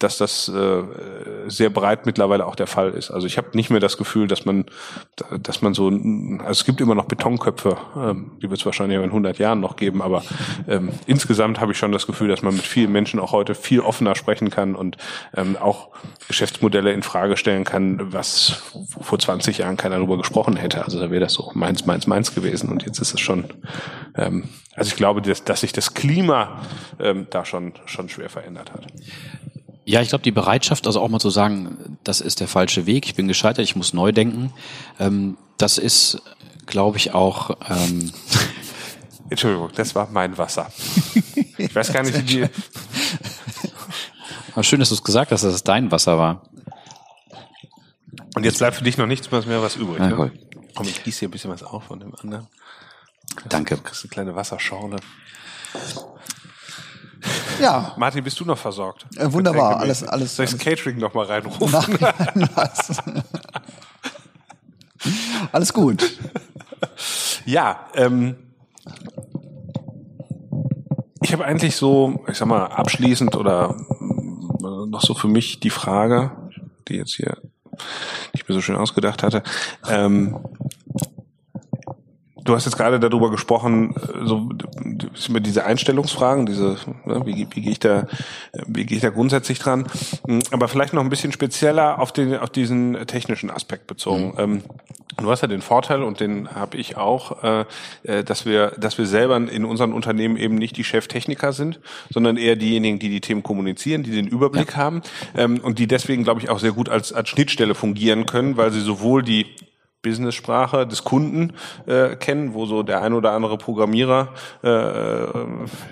dass 0.00 0.16
das 0.16 0.48
äh, 0.48 0.82
sehr 1.46 1.70
breit 1.70 2.06
mittlerweile 2.06 2.46
auch 2.46 2.56
der 2.56 2.66
Fall 2.66 2.90
ist. 2.90 3.10
Also 3.10 3.26
ich 3.26 3.36
habe 3.36 3.48
nicht 3.52 3.70
mehr 3.70 3.80
das 3.80 3.98
Gefühl, 3.98 4.26
dass 4.26 4.46
man, 4.46 4.64
dass 5.42 5.62
man 5.62 5.74
so, 5.74 5.88
also 5.88 6.50
es 6.50 6.64
gibt 6.64 6.80
immer 6.80 6.94
noch 6.94 7.04
Betonköpfe, 7.04 7.76
ähm, 7.96 8.32
die 8.42 8.48
wird 8.50 8.60
es 8.60 8.66
wahrscheinlich 8.66 8.98
in 8.98 9.04
100 9.04 9.38
Jahren 9.38 9.60
noch 9.60 9.76
geben, 9.76 10.00
aber 10.00 10.24
ähm, 10.66 10.88
insgesamt 11.06 11.60
habe 11.60 11.72
ich 11.72 11.78
schon 11.78 11.92
das 11.92 12.06
Gefühl, 12.06 12.28
dass 12.28 12.42
man 12.42 12.54
mit 12.54 12.64
vielen 12.64 12.90
Menschen 12.90 13.20
auch 13.20 13.32
heute 13.32 13.54
viel 13.54 13.80
offener 13.80 14.14
sprechen 14.14 14.48
kann 14.50 14.74
und 14.74 14.96
ähm, 15.36 15.56
auch 15.58 15.90
Geschäftsmodelle 16.28 16.92
in 16.92 17.02
Frage 17.02 17.36
stellen 17.36 17.64
kann, 17.64 18.12
was 18.12 18.62
vor 19.00 19.18
20 19.18 19.58
Jahren 19.58 19.76
keiner 19.76 19.96
darüber 19.96 20.16
gesprochen 20.16 20.56
hätte. 20.56 20.82
Also 20.82 20.98
da 20.98 21.10
wäre 21.10 21.20
das 21.20 21.34
so 21.34 21.52
meins, 21.54 21.84
meins, 21.84 22.06
meins 22.06 22.34
gewesen 22.34 22.70
und 22.70 22.84
jetzt 22.84 23.00
ist 23.00 23.12
es 23.12 23.20
schon, 23.20 23.44
ähm, 24.16 24.48
also 24.74 24.88
ich 24.88 24.96
glaube, 24.96 25.20
dass, 25.20 25.44
dass 25.44 25.60
sich 25.60 25.72
das 25.72 25.92
Klima 25.92 26.62
ähm, 26.98 27.26
da 27.28 27.44
schon, 27.44 27.74
schon 27.84 28.08
schwer 28.08 28.30
verändert 28.30 28.72
hat. 28.72 28.86
Ja, 29.90 30.00
ich 30.00 30.10
glaube, 30.10 30.22
die 30.22 30.30
Bereitschaft, 30.30 30.86
also 30.86 31.00
auch 31.00 31.08
mal 31.08 31.18
zu 31.18 31.30
sagen, 31.30 31.98
das 32.04 32.20
ist 32.20 32.38
der 32.38 32.46
falsche 32.46 32.86
Weg, 32.86 33.06
ich 33.06 33.16
bin 33.16 33.26
gescheitert, 33.26 33.64
ich 33.64 33.74
muss 33.74 33.92
neu 33.92 34.12
denken, 34.12 34.52
ähm, 35.00 35.36
das 35.58 35.78
ist, 35.78 36.22
glaube 36.66 36.96
ich, 36.96 37.12
auch. 37.12 37.58
Ähm 37.68 38.12
Entschuldigung, 39.30 39.68
das 39.74 39.96
war 39.96 40.08
mein 40.12 40.38
Wasser. 40.38 40.70
Ich 41.58 41.74
weiß 41.74 41.92
gar 41.92 42.04
nicht, 42.04 42.28
wie. 42.28 42.46
Aber 44.52 44.62
schön, 44.62 44.78
dass 44.78 44.90
du 44.90 44.94
es 44.94 45.02
gesagt 45.02 45.32
hast, 45.32 45.42
dass 45.42 45.54
es 45.54 45.64
dein 45.64 45.90
Wasser 45.90 46.16
war. 46.16 46.48
Und 48.36 48.44
jetzt 48.44 48.58
bleibt 48.58 48.76
für 48.76 48.84
dich 48.84 48.96
noch 48.96 49.06
nichts 49.06 49.28
mehr 49.32 49.60
was 49.60 49.74
übrig. 49.74 49.98
Ja, 49.98 50.06
ne? 50.06 50.30
Komm, 50.76 50.86
ich 50.86 51.02
gieße 51.02 51.18
hier 51.18 51.28
ein 51.28 51.32
bisschen 51.32 51.50
was 51.50 51.64
auf 51.64 51.82
von 51.82 51.98
dem 51.98 52.14
anderen. 52.14 52.46
Danke. 53.48 53.74
Du 53.74 53.82
kriegst 53.82 54.04
eine 54.04 54.10
kleine 54.10 54.36
Wasserschorle. 54.36 54.98
Ja. 57.60 57.94
Martin, 57.96 58.24
bist 58.24 58.38
du 58.40 58.44
noch 58.44 58.58
versorgt? 58.58 59.06
Äh, 59.16 59.30
wunderbar, 59.32 59.78
alles, 59.78 60.02
alles. 60.02 60.36
Soll 60.36 60.46
ich 60.46 60.52
das 60.52 60.60
Catering 60.60 60.98
noch 60.98 61.14
mal 61.14 61.26
reinrufen? 61.26 61.70
Nein, 61.70 63.22
alles 65.52 65.72
gut. 65.72 66.10
Ja, 67.44 67.86
ähm, 67.94 68.36
ich 71.22 71.32
habe 71.32 71.44
eigentlich 71.44 71.76
so, 71.76 72.24
ich 72.28 72.36
sag 72.36 72.48
mal, 72.48 72.66
abschließend 72.66 73.34
oder 73.36 73.76
äh, 74.00 74.86
noch 74.86 75.02
so 75.02 75.14
für 75.14 75.28
mich 75.28 75.60
die 75.60 75.70
Frage, 75.70 76.32
die 76.88 76.96
jetzt 76.96 77.14
hier 77.14 77.38
nicht 78.32 78.48
mehr 78.48 78.54
so 78.54 78.60
schön 78.60 78.76
ausgedacht 78.76 79.22
hatte. 79.22 79.42
Ähm, 79.88 80.38
Du 82.44 82.54
hast 82.54 82.64
jetzt 82.64 82.76
gerade 82.76 83.00
darüber 83.00 83.30
gesprochen, 83.30 83.94
äh, 83.96 84.26
so 84.26 84.48
über 85.28 85.40
diese 85.40 85.64
Einstellungsfragen, 85.64 86.46
diese, 86.46 86.76
ne, 87.04 87.22
wie, 87.24 87.46
wie 87.50 87.60
gehe 87.60 87.72
ich 87.72 87.80
da, 87.80 88.06
wie 88.66 88.84
gehe 88.84 88.96
ich 88.96 89.02
da 89.02 89.10
grundsätzlich 89.10 89.58
dran? 89.58 89.86
Hm, 90.26 90.42
aber 90.50 90.68
vielleicht 90.68 90.92
noch 90.92 91.02
ein 91.02 91.10
bisschen 91.10 91.32
spezieller 91.32 91.98
auf 91.98 92.12
den, 92.12 92.36
auf 92.36 92.50
diesen 92.50 93.06
technischen 93.06 93.50
Aspekt 93.50 93.86
bezogen. 93.86 94.32
Mhm. 94.32 94.38
Ähm, 94.38 94.62
du 95.16 95.30
hast 95.30 95.42
ja 95.42 95.48
den 95.48 95.62
Vorteil 95.62 96.02
und 96.02 96.20
den 96.20 96.54
habe 96.54 96.76
ich 96.76 96.96
auch, 96.96 97.42
äh, 97.42 97.64
äh, 98.04 98.24
dass 98.24 98.46
wir, 98.46 98.72
dass 98.78 98.98
wir 98.98 99.06
selber 99.06 99.36
in 99.36 99.64
unseren 99.64 99.92
Unternehmen 99.92 100.36
eben 100.36 100.54
nicht 100.54 100.76
die 100.76 100.84
Cheftechniker 100.84 101.52
sind, 101.52 101.80
sondern 102.10 102.36
eher 102.36 102.56
diejenigen, 102.56 102.98
die 102.98 103.08
die 103.08 103.20
Themen 103.20 103.42
kommunizieren, 103.42 104.02
die 104.02 104.10
den 104.10 104.26
Überblick 104.26 104.72
ja. 104.72 104.76
haben 104.76 105.02
ähm, 105.36 105.60
und 105.60 105.78
die 105.78 105.86
deswegen, 105.86 106.24
glaube 106.24 106.40
ich, 106.40 106.48
auch 106.48 106.58
sehr 106.58 106.72
gut 106.72 106.88
als 106.88 107.12
als 107.12 107.28
Schnittstelle 107.28 107.74
fungieren 107.74 108.26
können, 108.26 108.56
weil 108.56 108.70
sie 108.70 108.80
sowohl 108.80 109.22
die 109.22 109.46
Business-Sprache 110.02 110.86
des 110.86 111.04
Kunden 111.04 111.52
äh, 111.86 112.16
kennen, 112.16 112.54
wo 112.54 112.66
so 112.66 112.82
der 112.82 113.02
ein 113.02 113.12
oder 113.12 113.32
andere 113.32 113.58
Programmierer 113.58 114.34
äh, 114.64 114.68
äh, 114.68 115.34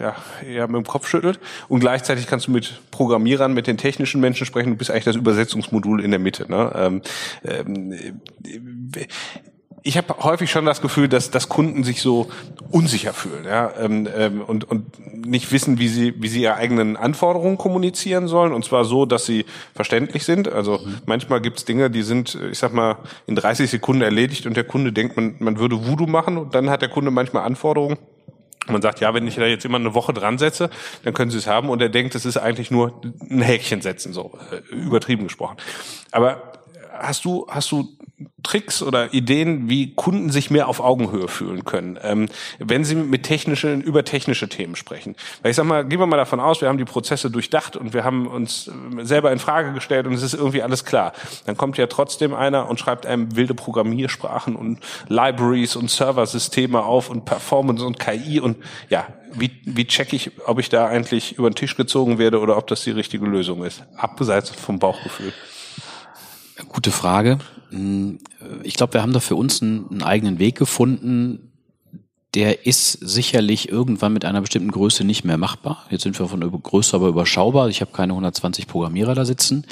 ja, 0.00 0.16
eher 0.46 0.66
mit 0.66 0.76
dem 0.76 0.86
Kopf 0.86 1.06
schüttelt. 1.06 1.38
Und 1.68 1.80
gleichzeitig 1.80 2.26
kannst 2.26 2.46
du 2.46 2.50
mit 2.50 2.80
Programmierern, 2.90 3.52
mit 3.52 3.66
den 3.66 3.76
technischen 3.76 4.20
Menschen 4.20 4.46
sprechen. 4.46 4.70
Du 4.70 4.76
bist 4.76 4.90
eigentlich 4.90 5.04
das 5.04 5.16
Übersetzungsmodul 5.16 6.02
in 6.02 6.10
der 6.10 6.20
Mitte. 6.20 6.50
Ne? 6.50 6.72
Ähm, 6.74 7.02
ähm, 7.44 7.94
ich 9.82 9.96
habe 9.96 10.14
häufig 10.22 10.50
schon 10.50 10.64
das 10.64 10.80
Gefühl, 10.80 11.08
dass, 11.08 11.30
dass 11.30 11.48
Kunden 11.48 11.84
sich 11.84 12.02
so 12.02 12.28
unsicher 12.70 13.12
fühlen 13.12 13.44
ja, 13.44 13.72
ähm, 13.78 14.08
ähm, 14.14 14.42
und, 14.42 14.64
und 14.64 15.26
nicht 15.26 15.52
wissen, 15.52 15.78
wie 15.78 15.88
sie, 15.88 16.14
wie 16.18 16.28
sie 16.28 16.42
ihre 16.42 16.54
eigenen 16.54 16.96
Anforderungen 16.96 17.58
kommunizieren 17.58 18.28
sollen. 18.28 18.52
Und 18.52 18.64
zwar 18.64 18.84
so, 18.84 19.06
dass 19.06 19.26
sie 19.26 19.44
verständlich 19.74 20.24
sind. 20.24 20.48
Also 20.48 20.78
mhm. 20.78 20.98
manchmal 21.06 21.40
gibt's 21.40 21.64
Dinge, 21.64 21.90
die 21.90 22.02
sind, 22.02 22.38
ich 22.50 22.58
sag 22.58 22.72
mal, 22.72 22.96
in 23.26 23.36
30 23.36 23.70
Sekunden 23.70 24.02
erledigt 24.02 24.46
und 24.46 24.56
der 24.56 24.64
Kunde 24.64 24.92
denkt, 24.92 25.16
man, 25.16 25.36
man 25.38 25.58
würde 25.58 25.86
Voodoo 25.86 26.06
machen 26.06 26.36
und 26.38 26.54
dann 26.54 26.70
hat 26.70 26.82
der 26.82 26.88
Kunde 26.88 27.10
manchmal 27.10 27.44
Anforderungen. 27.44 27.98
Man 28.66 28.82
sagt, 28.82 29.00
ja, 29.00 29.14
wenn 29.14 29.26
ich 29.26 29.36
da 29.36 29.46
jetzt 29.46 29.64
immer 29.64 29.78
eine 29.78 29.94
Woche 29.94 30.12
dran 30.12 30.36
setze, 30.36 30.68
dann 31.02 31.14
können 31.14 31.30
Sie 31.30 31.38
es 31.38 31.46
haben. 31.46 31.70
Und 31.70 31.80
er 31.80 31.88
denkt, 31.88 32.14
es 32.14 32.26
ist 32.26 32.36
eigentlich 32.36 32.70
nur 32.70 33.00
ein 33.30 33.40
Häkchen 33.40 33.80
setzen, 33.80 34.12
so 34.12 34.32
äh, 34.52 34.74
übertrieben 34.74 35.24
gesprochen. 35.24 35.56
Aber 36.10 36.52
hast 36.98 37.24
du, 37.24 37.46
hast 37.48 37.70
du 37.72 37.88
Tricks 38.42 38.82
oder 38.82 39.14
Ideen, 39.14 39.68
wie 39.68 39.94
Kunden 39.94 40.30
sich 40.30 40.50
mehr 40.50 40.68
auf 40.68 40.80
Augenhöhe 40.80 41.28
fühlen 41.28 41.64
können, 41.64 41.98
ähm, 42.02 42.28
wenn 42.58 42.84
sie 42.84 42.96
mit 42.96 43.22
technischen, 43.22 43.80
über 43.80 44.04
technische 44.04 44.48
Themen 44.48 44.74
sprechen? 44.74 45.14
Weil 45.42 45.50
ich 45.50 45.56
sag 45.56 45.66
mal, 45.66 45.84
gehen 45.84 46.00
wir 46.00 46.06
mal 46.06 46.16
davon 46.16 46.40
aus, 46.40 46.60
wir 46.60 46.68
haben 46.68 46.78
die 46.78 46.84
Prozesse 46.84 47.30
durchdacht 47.30 47.76
und 47.76 47.94
wir 47.94 48.04
haben 48.04 48.26
uns 48.26 48.68
äh, 48.68 49.04
selber 49.04 49.30
in 49.30 49.38
Frage 49.38 49.72
gestellt 49.72 50.06
und 50.06 50.14
es 50.14 50.22
ist 50.22 50.34
irgendwie 50.34 50.62
alles 50.62 50.84
klar. 50.84 51.12
Dann 51.46 51.56
kommt 51.56 51.78
ja 51.78 51.86
trotzdem 51.86 52.34
einer 52.34 52.68
und 52.68 52.80
schreibt 52.80 53.06
einem 53.06 53.36
wilde 53.36 53.54
Programmiersprachen 53.54 54.56
und 54.56 54.80
Libraries 55.08 55.76
und 55.76 55.90
Serversysteme 55.90 56.82
auf 56.82 57.10
und 57.10 57.24
Performance 57.24 57.84
und 57.84 58.00
KI 58.00 58.40
und 58.40 58.56
ja, 58.88 59.06
wie, 59.32 59.50
wie 59.64 59.86
check 59.86 60.12
ich, 60.12 60.32
ob 60.46 60.58
ich 60.58 60.68
da 60.68 60.86
eigentlich 60.86 61.38
über 61.38 61.50
den 61.50 61.54
Tisch 61.54 61.76
gezogen 61.76 62.18
werde 62.18 62.40
oder 62.40 62.56
ob 62.56 62.66
das 62.66 62.82
die 62.82 62.90
richtige 62.90 63.26
Lösung 63.26 63.64
ist? 63.64 63.82
Abseits 63.96 64.50
vom 64.50 64.78
Bauchgefühl. 64.78 65.32
Gute 66.68 66.90
Frage. 66.90 67.38
Hm, 67.70 68.18
ich 68.62 68.74
glaube, 68.74 68.94
wir 68.94 69.02
haben 69.02 69.12
da 69.12 69.20
für 69.20 69.36
uns 69.36 69.62
einen, 69.62 69.88
einen, 69.90 70.02
eigenen 70.02 70.38
Weg 70.38 70.56
gefunden. 70.56 71.52
Der 72.34 72.66
ist 72.66 72.92
sicherlich 72.92 73.68
irgendwann 73.68 74.12
mit 74.12 74.24
einer 74.24 74.40
bestimmten 74.40 74.70
Größe 74.70 75.04
nicht 75.04 75.24
mehr 75.24 75.38
machbar. 75.38 75.86
Jetzt 75.90 76.02
sind 76.02 76.18
wir 76.18 76.28
von 76.28 76.40
Größe 76.40 76.94
aber 76.94 77.08
überschaubar. 77.08 77.68
Ich 77.68 77.80
habe 77.80 77.92
keine 77.92 78.12
120 78.12 78.66
Programmierer 78.66 79.14
da 79.14 79.24
sitzen 79.24 79.66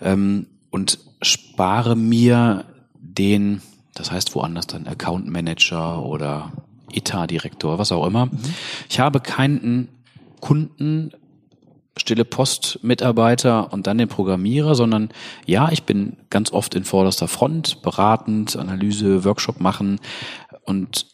ähm, 0.00 0.46
und 0.70 0.98
spare 1.22 1.96
mir 1.96 2.66
den, 2.94 3.62
das 3.94 4.10
heißt 4.10 4.34
woanders 4.34 4.66
dann 4.66 4.86
Account 4.86 5.26
Manager 5.26 6.04
oder 6.04 6.52
ETA-Direktor, 6.92 7.78
was 7.78 7.92
auch 7.92 8.06
immer. 8.06 8.26
Mhm. 8.26 8.38
Ich 8.88 9.00
habe 9.00 9.20
keinen 9.20 9.88
Kunden 10.40 11.12
stille 11.96 12.24
Post-Mitarbeiter 12.24 13.72
und 13.72 13.86
dann 13.86 13.98
den 13.98 14.08
Programmierer, 14.08 14.74
sondern 14.74 15.10
ja, 15.46 15.70
ich 15.70 15.82
bin 15.82 16.16
ganz 16.30 16.52
oft 16.52 16.74
in 16.74 16.84
vorderster 16.84 17.28
Front, 17.28 17.82
beratend, 17.82 18.56
Analyse, 18.56 19.24
Workshop 19.24 19.60
machen 19.60 20.00
und 20.64 21.06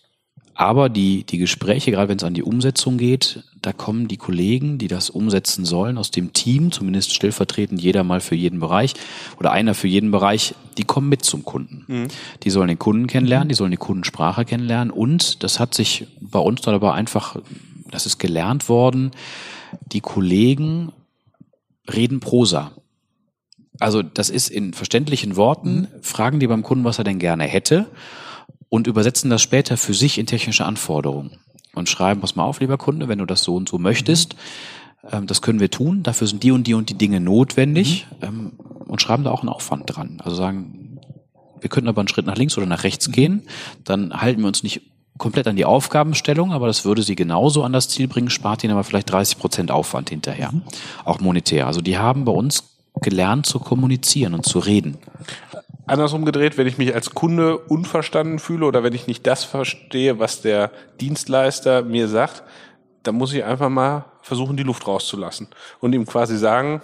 aber 0.58 0.88
die, 0.88 1.22
die 1.22 1.38
Gespräche, 1.38 1.92
gerade 1.92 2.08
wenn 2.08 2.16
es 2.16 2.24
an 2.24 2.34
die 2.34 2.42
Umsetzung 2.42 2.98
geht, 2.98 3.44
da 3.62 3.72
kommen 3.72 4.08
die 4.08 4.16
Kollegen, 4.16 4.78
die 4.78 4.88
das 4.88 5.08
umsetzen 5.08 5.64
sollen, 5.64 5.96
aus 5.96 6.10
dem 6.10 6.32
Team, 6.32 6.72
zumindest 6.72 7.14
stellvertretend 7.14 7.80
jeder 7.80 8.02
mal 8.02 8.18
für 8.18 8.34
jeden 8.34 8.58
Bereich 8.58 8.94
oder 9.38 9.52
einer 9.52 9.74
für 9.74 9.86
jeden 9.86 10.10
Bereich, 10.10 10.56
die 10.76 10.82
kommen 10.82 11.08
mit 11.08 11.24
zum 11.24 11.44
Kunden. 11.44 11.84
Mhm. 11.86 12.08
Die 12.42 12.50
sollen 12.50 12.66
den 12.66 12.78
Kunden 12.78 13.06
kennenlernen, 13.06 13.48
die 13.48 13.54
sollen 13.54 13.70
die 13.70 13.76
Kundensprache 13.76 14.44
kennenlernen 14.44 14.90
und 14.90 15.44
das 15.44 15.60
hat 15.60 15.74
sich 15.74 16.08
bei 16.20 16.40
uns 16.40 16.60
dann 16.62 16.74
aber 16.74 16.92
einfach, 16.92 17.36
das 17.92 18.06
ist 18.06 18.18
gelernt 18.18 18.68
worden, 18.68 19.12
die 19.86 20.00
Kollegen 20.00 20.92
reden 21.92 22.20
Prosa. 22.20 22.72
Also 23.80 24.02
das 24.02 24.30
ist 24.30 24.50
in 24.50 24.74
verständlichen 24.74 25.36
Worten, 25.36 25.80
mhm. 25.80 26.02
fragen 26.02 26.40
die 26.40 26.46
beim 26.46 26.62
Kunden, 26.62 26.84
was 26.84 26.98
er 26.98 27.04
denn 27.04 27.18
gerne 27.18 27.44
hätte 27.44 27.86
und 28.68 28.86
übersetzen 28.86 29.30
das 29.30 29.42
später 29.42 29.76
für 29.76 29.94
sich 29.94 30.18
in 30.18 30.26
technische 30.26 30.66
Anforderungen 30.66 31.38
und 31.74 31.88
schreiben, 31.88 32.20
pass 32.20 32.36
mal 32.36 32.44
auf, 32.44 32.60
lieber 32.60 32.76
Kunde, 32.76 33.08
wenn 33.08 33.18
du 33.18 33.24
das 33.24 33.42
so 33.42 33.54
und 33.54 33.68
so 33.68 33.78
möchtest, 33.78 34.34
ähm, 35.10 35.26
das 35.26 35.42
können 35.42 35.60
wir 35.60 35.70
tun, 35.70 36.02
dafür 36.02 36.26
sind 36.26 36.42
die 36.42 36.50
und 36.50 36.66
die 36.66 36.74
und 36.74 36.90
die 36.90 36.98
Dinge 36.98 37.20
notwendig. 37.20 38.06
Mhm. 38.20 38.26
Ähm, 38.26 38.52
und 38.88 39.02
schreiben 39.02 39.22
da 39.22 39.30
auch 39.30 39.40
einen 39.40 39.50
Aufwand 39.50 39.84
dran. 39.86 40.20
Also 40.24 40.36
sagen, 40.36 40.98
wir 41.60 41.68
könnten 41.68 41.88
aber 41.88 42.00
einen 42.00 42.08
Schritt 42.08 42.26
nach 42.26 42.36
links 42.36 42.56
oder 42.56 42.66
nach 42.66 42.84
rechts 42.84 43.10
gehen, 43.10 43.42
dann 43.84 44.12
halten 44.12 44.40
wir 44.40 44.48
uns 44.48 44.62
nicht 44.62 44.82
komplett 45.18 45.46
an 45.46 45.56
die 45.56 45.64
Aufgabenstellung, 45.64 46.52
aber 46.52 46.66
das 46.66 46.84
würde 46.84 47.02
sie 47.02 47.14
genauso 47.14 47.62
an 47.64 47.72
das 47.72 47.88
Ziel 47.88 48.08
bringen, 48.08 48.30
spart 48.30 48.64
ihnen 48.64 48.72
aber 48.72 48.84
vielleicht 48.84 49.10
30 49.10 49.38
Prozent 49.38 49.70
Aufwand 49.70 50.10
hinterher, 50.10 50.52
mhm. 50.52 50.62
auch 51.04 51.20
monetär. 51.20 51.66
Also 51.66 51.80
die 51.80 51.98
haben 51.98 52.24
bei 52.24 52.32
uns 52.32 52.64
gelernt 53.00 53.46
zu 53.46 53.58
kommunizieren 53.58 54.34
und 54.34 54.44
zu 54.44 54.58
reden. 54.58 54.96
Andersrum 55.86 56.24
gedreht, 56.24 56.58
wenn 56.58 56.66
ich 56.66 56.78
mich 56.78 56.94
als 56.94 57.10
Kunde 57.10 57.56
unverstanden 57.56 58.38
fühle 58.38 58.66
oder 58.66 58.82
wenn 58.82 58.92
ich 58.92 59.06
nicht 59.06 59.26
das 59.26 59.44
verstehe, 59.44 60.18
was 60.18 60.42
der 60.42 60.70
Dienstleister 61.00 61.82
mir 61.82 62.08
sagt, 62.08 62.42
dann 63.02 63.14
muss 63.14 63.32
ich 63.32 63.42
einfach 63.44 63.70
mal 63.70 64.04
versuchen, 64.20 64.56
die 64.56 64.64
Luft 64.64 64.86
rauszulassen 64.86 65.48
und 65.80 65.94
ihm 65.94 66.04
quasi 66.04 66.36
sagen, 66.36 66.82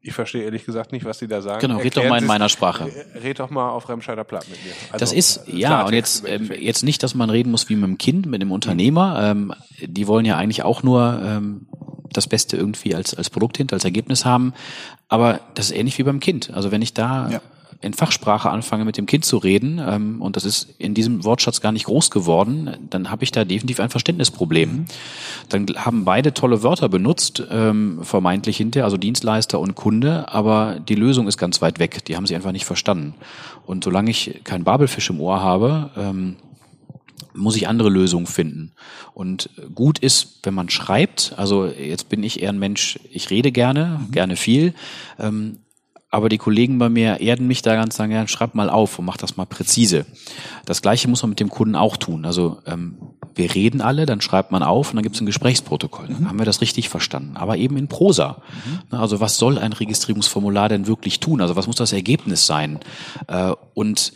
ich 0.00 0.12
verstehe 0.12 0.44
ehrlich 0.44 0.64
gesagt 0.64 0.92
nicht, 0.92 1.04
was 1.04 1.18
Sie 1.18 1.26
da 1.26 1.42
sagen. 1.42 1.60
Genau, 1.60 1.78
red 1.78 1.96
doch 1.96 2.08
mal 2.08 2.18
in 2.18 2.26
meiner 2.26 2.48
Sprache. 2.48 2.90
Red 3.22 3.40
doch 3.40 3.50
mal 3.50 3.70
auf 3.70 3.88
Remscheider 3.88 4.24
Platt 4.24 4.48
mit 4.48 4.64
mir. 4.64 4.72
Also, 4.92 4.98
das 4.98 5.12
ist, 5.12 5.42
ja, 5.46 5.82
und 5.82 5.92
jetzt, 5.92 6.26
ähm, 6.26 6.50
jetzt 6.58 6.84
nicht, 6.84 7.02
dass 7.02 7.14
man 7.14 7.30
reden 7.30 7.50
muss 7.50 7.68
wie 7.68 7.76
mit 7.76 7.88
dem 7.88 7.98
Kind, 7.98 8.26
mit 8.26 8.40
dem 8.40 8.52
Unternehmer. 8.52 9.20
Ähm, 9.22 9.52
die 9.80 10.06
wollen 10.06 10.24
ja 10.24 10.36
eigentlich 10.36 10.62
auch 10.62 10.82
nur 10.82 11.20
ähm, 11.24 11.66
das 12.12 12.26
Beste 12.26 12.56
irgendwie 12.56 12.94
als, 12.94 13.14
als 13.14 13.28
Produkt 13.28 13.56
hinter, 13.56 13.74
als 13.74 13.84
Ergebnis 13.84 14.24
haben. 14.24 14.54
Aber 15.08 15.40
das 15.54 15.70
ist 15.70 15.76
ähnlich 15.76 15.98
wie 15.98 16.04
beim 16.04 16.20
Kind. 16.20 16.52
Also 16.54 16.70
wenn 16.70 16.82
ich 16.82 16.94
da 16.94 17.28
ja 17.30 17.40
in 17.80 17.94
Fachsprache 17.94 18.50
anfange, 18.50 18.84
mit 18.84 18.96
dem 18.96 19.06
Kind 19.06 19.24
zu 19.24 19.36
reden, 19.36 19.80
ähm, 19.84 20.20
und 20.20 20.34
das 20.34 20.44
ist 20.44 20.74
in 20.78 20.94
diesem 20.94 21.24
Wortschatz 21.24 21.60
gar 21.60 21.70
nicht 21.70 21.86
groß 21.86 22.10
geworden, 22.10 22.76
dann 22.90 23.10
habe 23.10 23.22
ich 23.22 23.30
da 23.30 23.44
definitiv 23.44 23.78
ein 23.78 23.90
Verständnisproblem. 23.90 24.70
Mhm. 24.70 24.86
Dann 25.48 25.66
haben 25.76 26.04
beide 26.04 26.34
tolle 26.34 26.62
Wörter 26.64 26.88
benutzt, 26.88 27.42
ähm, 27.50 28.00
vermeintlich 28.02 28.56
hinter, 28.56 28.84
also 28.84 28.96
Dienstleister 28.96 29.60
und 29.60 29.76
Kunde, 29.76 30.28
aber 30.32 30.80
die 30.80 30.96
Lösung 30.96 31.28
ist 31.28 31.38
ganz 31.38 31.62
weit 31.62 31.78
weg. 31.78 32.04
Die 32.06 32.16
haben 32.16 32.26
sie 32.26 32.34
einfach 32.34 32.52
nicht 32.52 32.64
verstanden. 32.64 33.14
Und 33.64 33.84
solange 33.84 34.10
ich 34.10 34.40
keinen 34.42 34.64
Babelfisch 34.64 35.10
im 35.10 35.20
Ohr 35.20 35.40
habe, 35.40 35.90
ähm, 35.96 36.36
muss 37.32 37.56
ich 37.56 37.68
andere 37.68 37.88
Lösungen 37.90 38.26
finden. 38.26 38.72
Und 39.14 39.50
gut 39.74 40.00
ist, 40.00 40.40
wenn 40.42 40.54
man 40.54 40.68
schreibt, 40.68 41.34
also 41.36 41.66
jetzt 41.66 42.08
bin 42.08 42.24
ich 42.24 42.42
eher 42.42 42.50
ein 42.50 42.58
Mensch, 42.58 42.98
ich 43.12 43.30
rede 43.30 43.52
gerne, 43.52 44.00
mhm. 44.00 44.10
gerne 44.10 44.36
viel. 44.36 44.74
Ähm, 45.18 45.58
aber 46.10 46.28
die 46.28 46.38
Kollegen 46.38 46.78
bei 46.78 46.88
mir 46.88 47.20
erden 47.20 47.46
mich 47.46 47.60
da 47.62 47.74
ganz 47.74 47.96
sagen, 47.96 48.12
ja, 48.12 48.26
schreib 48.26 48.54
mal 48.54 48.70
auf 48.70 48.98
und 48.98 49.04
mach 49.04 49.18
das 49.18 49.36
mal 49.36 49.44
präzise. 49.44 50.06
Das 50.64 50.80
gleiche 50.80 51.08
muss 51.08 51.22
man 51.22 51.30
mit 51.30 51.40
dem 51.40 51.50
Kunden 51.50 51.76
auch 51.76 51.98
tun. 51.98 52.24
Also 52.24 52.58
ähm, 52.66 52.96
wir 53.34 53.54
reden 53.54 53.82
alle, 53.82 54.06
dann 54.06 54.22
schreibt 54.22 54.50
man 54.50 54.62
auf 54.62 54.90
und 54.90 54.96
dann 54.96 55.02
gibt 55.02 55.16
es 55.16 55.20
ein 55.20 55.26
Gesprächsprotokoll. 55.26 56.06
Dann 56.08 56.22
mhm. 56.22 56.28
haben 56.28 56.38
wir 56.38 56.46
das 56.46 56.62
richtig 56.62 56.88
verstanden. 56.88 57.36
Aber 57.36 57.58
eben 57.58 57.76
in 57.76 57.88
Prosa. 57.88 58.42
Mhm. 58.90 58.98
Also 58.98 59.20
was 59.20 59.36
soll 59.36 59.58
ein 59.58 59.74
Registrierungsformular 59.74 60.70
denn 60.70 60.86
wirklich 60.86 61.20
tun? 61.20 61.42
Also 61.42 61.56
was 61.56 61.66
muss 61.66 61.76
das 61.76 61.92
Ergebnis 61.92 62.46
sein? 62.46 62.80
Äh, 63.26 63.52
und 63.74 64.12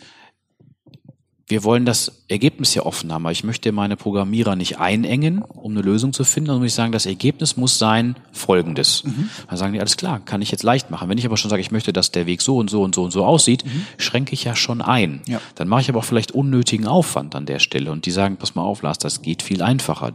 wir 1.47 1.65
wollen 1.65 1.85
das 1.85 2.23
Ergebnis 2.29 2.73
ja 2.73 2.83
offen 2.83 3.11
haben, 3.11 3.25
aber 3.25 3.33
ich 3.33 3.43
möchte 3.43 3.71
meine 3.73 3.97
Programmierer 3.97 4.55
nicht 4.55 4.79
einengen, 4.79 5.41
um 5.41 5.73
eine 5.73 5.81
Lösung 5.81 6.13
zu 6.13 6.23
finden. 6.23 6.47
Dann 6.47 6.59
muss 6.59 6.67
ich 6.67 6.73
sagen, 6.73 6.93
das 6.93 7.05
Ergebnis 7.05 7.57
muss 7.57 7.77
sein 7.77 8.15
folgendes. 8.31 9.03
Mhm. 9.03 9.29
Dann 9.49 9.57
sagen 9.57 9.73
die, 9.73 9.79
alles 9.81 9.97
klar, 9.97 10.21
kann 10.23 10.41
ich 10.41 10.51
jetzt 10.51 10.63
leicht 10.63 10.89
machen. 10.89 11.09
Wenn 11.09 11.17
ich 11.17 11.25
aber 11.25 11.35
schon 11.35 11.49
sage, 11.49 11.61
ich 11.61 11.69
möchte, 11.69 11.91
dass 11.91 12.11
der 12.11 12.27
Weg 12.27 12.41
so 12.41 12.57
und 12.57 12.69
so 12.69 12.81
und 12.81 12.95
so 12.95 13.03
und 13.03 13.11
so 13.11 13.25
aussieht, 13.25 13.65
mhm. 13.65 13.85
schränke 13.97 14.33
ich 14.33 14.45
ja 14.45 14.55
schon 14.55 14.81
ein. 14.81 15.21
Ja. 15.27 15.41
Dann 15.55 15.67
mache 15.67 15.81
ich 15.81 15.89
aber 15.89 15.99
auch 15.99 16.05
vielleicht 16.05 16.31
unnötigen 16.31 16.87
Aufwand 16.87 17.35
an 17.35 17.45
der 17.45 17.59
Stelle. 17.59 17.91
Und 17.91 18.05
die 18.05 18.11
sagen, 18.11 18.37
pass 18.37 18.55
mal 18.55 18.63
auf, 18.63 18.81
Lars, 18.81 18.97
das 18.97 19.21
geht 19.21 19.43
viel 19.43 19.61
einfacher. 19.61 20.13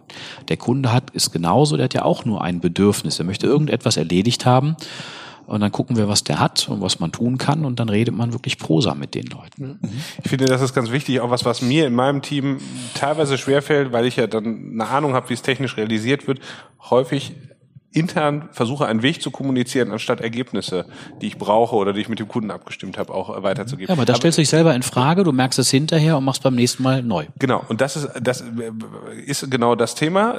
Der 0.48 0.56
Kunde 0.56 0.92
hat, 0.94 1.10
ist 1.10 1.30
genauso, 1.30 1.76
der 1.76 1.84
hat 1.84 1.94
ja 1.94 2.06
auch 2.06 2.24
nur 2.24 2.42
ein 2.42 2.60
Bedürfnis. 2.60 3.18
Er 3.18 3.26
möchte 3.26 3.46
irgendetwas 3.46 3.98
erledigt 3.98 4.46
haben. 4.46 4.76
Und 5.48 5.60
dann 5.60 5.72
gucken 5.72 5.96
wir, 5.96 6.08
was 6.08 6.24
der 6.24 6.40
hat 6.40 6.68
und 6.68 6.82
was 6.82 7.00
man 7.00 7.10
tun 7.10 7.38
kann. 7.38 7.64
Und 7.64 7.80
dann 7.80 7.88
redet 7.88 8.14
man 8.14 8.34
wirklich 8.34 8.58
Prosa 8.58 8.94
mit 8.94 9.14
den 9.14 9.24
Leuten. 9.24 9.78
Mhm. 9.80 10.02
Ich 10.22 10.28
finde, 10.28 10.44
das 10.44 10.60
ist 10.60 10.74
ganz 10.74 10.90
wichtig. 10.90 11.20
Auch 11.20 11.30
was, 11.30 11.46
was 11.46 11.62
mir 11.62 11.86
in 11.86 11.94
meinem 11.94 12.20
Team 12.20 12.58
teilweise 12.92 13.38
schwerfällt, 13.38 13.90
weil 13.90 14.04
ich 14.04 14.16
ja 14.16 14.26
dann 14.26 14.72
eine 14.74 14.86
Ahnung 14.86 15.14
habe, 15.14 15.30
wie 15.30 15.32
es 15.34 15.40
technisch 15.40 15.78
realisiert 15.78 16.28
wird. 16.28 16.40
Häufig 16.90 17.32
intern 17.92 18.48
versuche, 18.52 18.86
einen 18.86 19.02
Weg 19.02 19.22
zu 19.22 19.30
kommunizieren, 19.30 19.90
anstatt 19.92 20.20
Ergebnisse, 20.20 20.84
die 21.22 21.28
ich 21.28 21.38
brauche 21.38 21.74
oder 21.74 21.92
die 21.92 22.00
ich 22.00 22.08
mit 22.08 22.18
dem 22.18 22.28
Kunden 22.28 22.50
abgestimmt 22.50 22.98
habe, 22.98 23.14
auch 23.14 23.42
weiterzugeben. 23.42 23.88
Ja, 23.88 23.94
aber 23.94 24.04
da 24.04 24.14
stellst 24.14 24.36
du 24.36 24.42
dich 24.42 24.50
selber 24.50 24.74
in 24.74 24.82
Frage, 24.82 25.24
du 25.24 25.32
merkst 25.32 25.58
es 25.58 25.70
hinterher 25.70 26.18
und 26.18 26.24
machst 26.24 26.42
beim 26.42 26.54
nächsten 26.54 26.82
Mal 26.82 27.02
neu. 27.02 27.26
Genau, 27.38 27.64
und 27.68 27.80
das 27.80 27.96
ist, 27.96 28.08
das 28.20 28.44
ist 29.24 29.50
genau 29.50 29.74
das 29.74 29.94
Thema. 29.94 30.34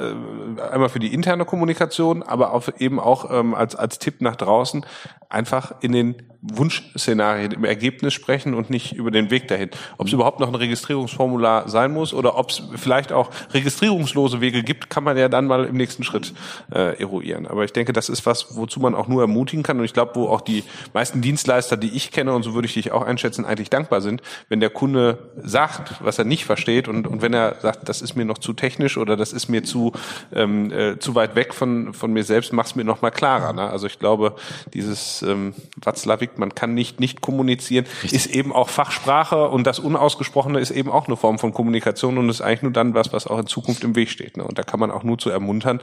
Einmal 0.70 0.88
für 0.88 1.00
die 1.00 1.12
interne 1.12 1.44
Kommunikation, 1.44 2.22
aber 2.22 2.52
auch 2.54 2.68
eben 2.78 3.00
auch 3.00 3.30
ähm, 3.30 3.54
als, 3.54 3.74
als 3.74 3.98
Tipp 3.98 4.20
nach 4.20 4.36
draußen, 4.36 4.86
einfach 5.28 5.74
in 5.80 5.92
den 5.92 6.16
Wunschszenarien 6.42 7.52
im 7.52 7.64
Ergebnis 7.64 8.14
sprechen 8.14 8.54
und 8.54 8.70
nicht 8.70 8.92
über 8.92 9.10
den 9.10 9.30
Weg 9.30 9.48
dahin. 9.48 9.70
Ob 9.98 10.06
es 10.06 10.12
überhaupt 10.12 10.40
noch 10.40 10.48
ein 10.48 10.54
Registrierungsformular 10.54 11.68
sein 11.68 11.92
muss 11.92 12.14
oder 12.14 12.38
ob 12.38 12.50
es 12.50 12.62
vielleicht 12.76 13.12
auch 13.12 13.30
registrierungslose 13.52 14.40
Wege 14.40 14.62
gibt, 14.62 14.88
kann 14.88 15.04
man 15.04 15.18
ja 15.18 15.28
dann 15.28 15.46
mal 15.46 15.66
im 15.66 15.76
nächsten 15.76 16.02
Schritt 16.02 16.32
äh, 16.72 16.98
eruieren. 16.98 17.46
Aber 17.46 17.64
ich 17.64 17.72
denke, 17.72 17.92
das 17.92 18.08
ist 18.08 18.24
was, 18.24 18.56
wozu 18.56 18.80
man 18.80 18.94
auch 18.94 19.06
nur 19.06 19.20
ermutigen 19.20 19.62
kann. 19.62 19.78
Und 19.78 19.84
ich 19.84 19.92
glaube, 19.92 20.12
wo 20.14 20.28
auch 20.28 20.40
die 20.40 20.64
meisten 20.94 21.20
Dienstleister, 21.20 21.76
die 21.76 21.94
ich 21.94 22.10
kenne, 22.10 22.32
und 22.32 22.42
so 22.42 22.54
würde 22.54 22.66
ich 22.66 22.74
dich 22.74 22.90
auch 22.90 23.02
einschätzen, 23.02 23.44
eigentlich 23.44 23.68
dankbar 23.68 24.00
sind, 24.00 24.22
wenn 24.48 24.60
der 24.60 24.70
Kunde 24.70 25.18
sagt, 25.42 26.02
was 26.02 26.18
er 26.18 26.24
nicht 26.24 26.46
versteht 26.46 26.88
und, 26.88 27.06
und 27.06 27.20
wenn 27.20 27.34
er 27.34 27.56
sagt, 27.60 27.88
das 27.88 28.00
ist 28.00 28.16
mir 28.16 28.24
noch 28.24 28.38
zu 28.38 28.54
technisch 28.54 28.96
oder 28.96 29.16
das 29.16 29.34
ist 29.34 29.48
mir 29.48 29.62
zu, 29.62 29.92
ähm, 30.32 30.72
äh, 30.72 30.98
zu 30.98 31.14
weit 31.14 31.34
weg 31.34 31.52
von, 31.52 31.92
von 31.92 32.12
mir 32.12 32.24
selbst, 32.24 32.54
mach 32.54 32.64
es 32.64 32.74
mir 32.76 32.84
noch 32.84 33.02
mal 33.02 33.10
klarer. 33.10 33.52
Ne? 33.52 33.68
Also 33.68 33.86
ich 33.86 33.98
glaube, 33.98 34.36
dieses 34.72 35.22
ähm, 35.22 35.54
Watzlawick 35.82 36.29
kriegt, 36.30 36.38
man 36.38 36.54
kann 36.54 36.74
nicht 36.74 37.00
nicht 37.00 37.20
kommunizieren, 37.20 37.86
Richtig. 38.02 38.12
ist 38.12 38.34
eben 38.34 38.52
auch 38.52 38.68
Fachsprache 38.68 39.48
und 39.48 39.66
das 39.66 39.78
Unausgesprochene 39.78 40.58
ist 40.60 40.70
eben 40.70 40.90
auch 40.90 41.06
eine 41.06 41.16
Form 41.16 41.38
von 41.38 41.52
Kommunikation 41.52 42.18
und 42.18 42.28
ist 42.28 42.40
eigentlich 42.40 42.62
nur 42.62 42.72
dann 42.72 42.94
was, 42.94 43.12
was 43.12 43.26
auch 43.26 43.38
in 43.38 43.46
Zukunft 43.46 43.84
im 43.84 43.96
Weg 43.96 44.10
steht. 44.10 44.36
Ne? 44.36 44.44
Und 44.44 44.58
da 44.58 44.62
kann 44.62 44.80
man 44.80 44.90
auch 44.90 45.02
nur 45.02 45.18
zu 45.18 45.30
ermuntern, 45.30 45.80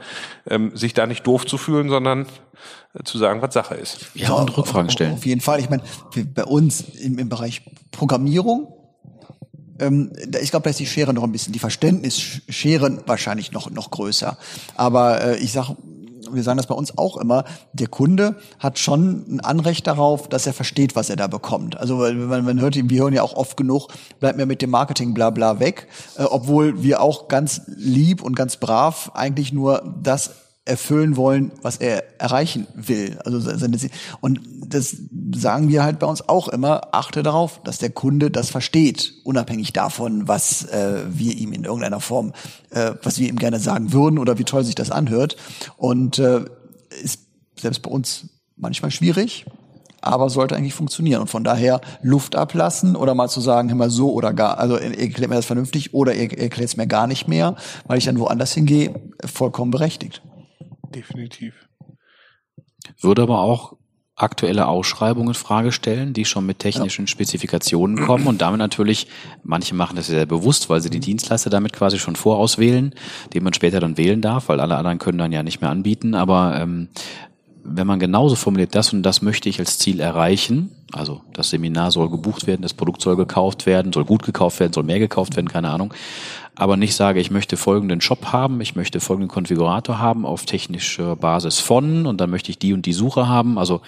ähm, 0.48 0.76
sich 0.76 0.94
da 0.94 1.06
nicht 1.06 1.26
doof 1.26 1.46
zu 1.46 1.58
fühlen, 1.58 1.88
sondern 1.88 2.26
äh, 2.94 3.02
zu 3.04 3.18
sagen, 3.18 3.42
was 3.42 3.54
Sache 3.54 3.74
ist. 3.74 4.06
Ja, 4.14 4.32
und 4.32 4.56
Rückfragen 4.56 4.90
stellen. 4.90 5.14
Auf 5.14 5.26
jeden 5.26 5.40
Fall. 5.40 5.60
Ich 5.60 5.70
meine, 5.70 5.82
bei 6.34 6.44
uns 6.44 6.80
im, 6.80 7.18
im 7.18 7.28
Bereich 7.28 7.62
Programmierung 7.90 8.74
ähm, 9.80 10.12
ich 10.42 10.50
glaube, 10.50 10.64
da 10.64 10.70
ist 10.70 10.80
die 10.80 10.86
Schere 10.86 11.14
noch 11.14 11.22
ein 11.22 11.30
bisschen, 11.30 11.52
die 11.52 11.60
Verständnisschere 11.60 13.02
wahrscheinlich 13.06 13.52
noch 13.52 13.70
noch 13.70 13.92
größer. 13.92 14.36
Aber 14.74 15.22
äh, 15.22 15.36
ich 15.38 15.52
sage 15.52 15.76
wir 16.32 16.42
sagen 16.42 16.56
das 16.56 16.66
bei 16.66 16.74
uns 16.74 16.96
auch 16.96 17.16
immer, 17.16 17.44
der 17.72 17.88
Kunde 17.88 18.36
hat 18.58 18.78
schon 18.78 19.24
ein 19.28 19.40
Anrecht 19.40 19.86
darauf, 19.86 20.28
dass 20.28 20.46
er 20.46 20.52
versteht, 20.52 20.96
was 20.96 21.10
er 21.10 21.16
da 21.16 21.26
bekommt. 21.26 21.76
Also 21.76 21.96
man, 21.96 22.44
man 22.44 22.60
hört, 22.60 22.76
wir 22.76 23.02
hören 23.02 23.14
ja 23.14 23.22
auch 23.22 23.34
oft 23.34 23.56
genug, 23.56 23.88
bleibt 24.20 24.36
mir 24.36 24.46
mit 24.46 24.62
dem 24.62 24.70
Marketing 24.70 25.14
bla 25.14 25.30
bla 25.30 25.60
weg, 25.60 25.88
äh, 26.16 26.22
obwohl 26.24 26.82
wir 26.82 27.00
auch 27.02 27.28
ganz 27.28 27.62
lieb 27.66 28.22
und 28.22 28.36
ganz 28.36 28.56
brav 28.56 29.10
eigentlich 29.14 29.52
nur 29.52 29.94
das 30.02 30.30
erfüllen 30.68 31.16
wollen, 31.16 31.52
was 31.62 31.76
er 31.76 32.20
erreichen 32.20 32.66
will. 32.74 33.18
Also 33.24 33.40
seine, 33.40 33.76
und 34.20 34.40
das 34.66 34.96
sagen 35.34 35.68
wir 35.68 35.82
halt 35.82 35.98
bei 35.98 36.06
uns 36.06 36.28
auch 36.28 36.48
immer, 36.48 36.94
achte 36.94 37.22
darauf, 37.22 37.60
dass 37.64 37.78
der 37.78 37.90
Kunde 37.90 38.30
das 38.30 38.50
versteht, 38.50 39.14
unabhängig 39.24 39.72
davon, 39.72 40.28
was 40.28 40.64
äh, 40.64 41.04
wir 41.08 41.34
ihm 41.36 41.52
in 41.52 41.64
irgendeiner 41.64 42.00
Form, 42.00 42.32
äh, 42.70 42.92
was 43.02 43.18
wir 43.18 43.28
ihm 43.28 43.36
gerne 43.36 43.60
sagen 43.60 43.92
würden 43.92 44.18
oder 44.18 44.38
wie 44.38 44.44
toll 44.44 44.64
sich 44.64 44.74
das 44.74 44.90
anhört. 44.90 45.36
Und 45.76 46.18
äh, 46.18 46.44
ist 47.02 47.20
selbst 47.56 47.82
bei 47.82 47.90
uns 47.90 48.28
manchmal 48.56 48.90
schwierig, 48.90 49.46
aber 50.00 50.30
sollte 50.30 50.56
eigentlich 50.56 50.74
funktionieren. 50.74 51.22
Und 51.22 51.28
von 51.28 51.44
daher 51.44 51.80
Luft 52.02 52.36
ablassen 52.36 52.96
oder 52.96 53.14
mal 53.14 53.28
zu 53.28 53.40
sagen, 53.40 53.70
immer 53.70 53.90
so 53.90 54.12
oder 54.12 54.32
gar, 54.32 54.58
also 54.58 54.76
erklärt 54.76 55.30
mir 55.30 55.36
das 55.36 55.46
vernünftig 55.46 55.94
oder 55.94 56.14
ihr 56.14 56.38
erklärt 56.38 56.70
es 56.70 56.76
mir 56.76 56.86
gar 56.86 57.06
nicht 57.06 57.28
mehr, 57.28 57.56
weil 57.86 57.98
ich 57.98 58.04
dann 58.04 58.18
woanders 58.18 58.52
hingehe, 58.52 58.94
vollkommen 59.24 59.70
berechtigt. 59.70 60.22
Definitiv. 60.94 61.68
Würde 63.00 63.22
aber 63.22 63.40
auch 63.40 63.76
aktuelle 64.18 64.66
Ausschreibungen 64.66 65.28
in 65.28 65.34
Frage 65.34 65.70
stellen, 65.70 66.12
die 66.12 66.24
schon 66.24 66.44
mit 66.44 66.58
technischen. 66.58 67.06
Spezifikationen 67.06 68.04
kommen 68.04 68.26
und 68.26 68.42
damit 68.42 68.58
natürlich, 68.58 69.06
manche 69.44 69.74
machen 69.74 69.96
das 69.96 70.08
sehr 70.08 70.26
bewusst, 70.26 70.68
weil 70.68 70.80
sie 70.80 70.90
die 70.90 71.00
Dienstleister 71.00 71.50
damit 71.50 71.72
quasi 71.72 71.98
schon 71.98 72.16
vorauswählen, 72.16 72.94
den 73.32 73.44
man 73.44 73.54
später 73.54 73.80
dann 73.80 73.96
wählen 73.96 74.20
darf, 74.20 74.48
weil 74.48 74.60
alle 74.60 74.76
anderen 74.76 74.98
können 74.98 75.18
dann 75.18 75.32
ja 75.32 75.42
nicht 75.42 75.60
mehr 75.60 75.70
anbieten. 75.70 76.14
Aber 76.14 76.58
ähm, 76.60 76.88
wenn 77.62 77.86
man 77.86 77.98
genauso 77.98 78.34
formuliert, 78.34 78.74
das 78.74 78.92
und 78.92 79.02
das 79.02 79.22
möchte 79.22 79.48
ich 79.48 79.60
als 79.60 79.78
Ziel 79.78 80.00
erreichen, 80.00 80.70
also 80.92 81.20
das 81.32 81.50
Seminar 81.50 81.90
soll 81.90 82.10
gebucht 82.10 82.46
werden, 82.46 82.62
das 82.62 82.74
Produkt 82.74 83.02
soll 83.02 83.16
gekauft 83.16 83.66
werden, 83.66 83.92
soll 83.92 84.04
gut 84.04 84.22
gekauft 84.24 84.58
werden, 84.58 84.72
soll 84.72 84.84
mehr 84.84 84.98
gekauft 84.98 85.36
werden, 85.36 85.48
keine 85.48 85.70
Ahnung, 85.70 85.92
aber 86.58 86.76
nicht 86.76 86.96
sage, 86.96 87.20
ich 87.20 87.30
möchte 87.30 87.56
folgenden 87.56 88.00
Shop 88.00 88.32
haben, 88.32 88.60
ich 88.60 88.74
möchte 88.74 88.98
folgenden 88.98 89.28
Konfigurator 89.28 90.00
haben 90.00 90.26
auf 90.26 90.44
technischer 90.44 91.14
Basis 91.14 91.60
von 91.60 92.04
und 92.04 92.20
dann 92.20 92.30
möchte 92.30 92.50
ich 92.50 92.58
die 92.58 92.72
und 92.72 92.84
die 92.84 92.92
Suche 92.92 93.28
haben, 93.28 93.58
also 93.58 93.80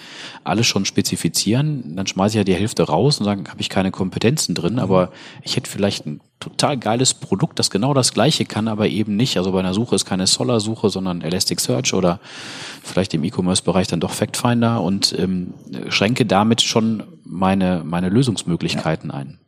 alles 0.45 0.67
schon 0.67 0.85
spezifizieren, 0.85 1.97
dann 1.97 2.07
schmeiße 2.07 2.35
ich 2.35 2.37
ja 2.37 2.43
die 2.45 2.55
Hälfte 2.55 2.83
raus 2.83 3.19
und 3.19 3.25
sage, 3.25 3.43
habe 3.49 3.59
ich 3.59 3.67
keine 3.67 3.91
Kompetenzen 3.91 4.55
drin, 4.55 4.79
aber 4.79 5.11
ich 5.43 5.57
hätte 5.57 5.69
vielleicht 5.69 6.05
ein 6.05 6.21
total 6.39 6.77
geiles 6.77 7.13
Produkt, 7.13 7.59
das 7.59 7.71
genau 7.71 7.93
das 7.93 8.13
gleiche 8.13 8.45
kann, 8.45 8.69
aber 8.69 8.87
eben 8.87 9.17
nicht. 9.17 9.35
Also 9.35 9.51
bei 9.51 9.59
einer 9.59 9.73
Suche 9.73 9.95
ist 9.95 10.05
keine 10.05 10.25
Solar-Suche, 10.25 10.89
sondern 10.89 11.21
Elasticsearch 11.21 11.93
oder 11.93 12.21
vielleicht 12.83 13.13
im 13.13 13.25
E-Commerce-Bereich 13.25 13.87
dann 13.87 13.99
doch 13.99 14.11
Factfinder 14.11 14.81
und 14.81 15.13
ähm, 15.19 15.53
schränke 15.89 16.25
damit 16.25 16.61
schon 16.61 17.03
meine, 17.25 17.83
meine 17.83 18.07
Lösungsmöglichkeiten 18.07 19.09
ja. 19.09 19.17
ein. 19.17 19.39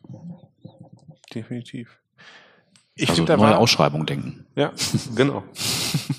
Definitiv. 1.33 2.02
Ich 2.95 3.09
also 3.09 3.25
finde, 3.25 3.37
neue 3.37 3.51
war, 3.51 3.59
Ausschreibung 3.59 4.05
denken. 4.05 4.45
Ja, 4.55 4.71
genau. 5.15 5.43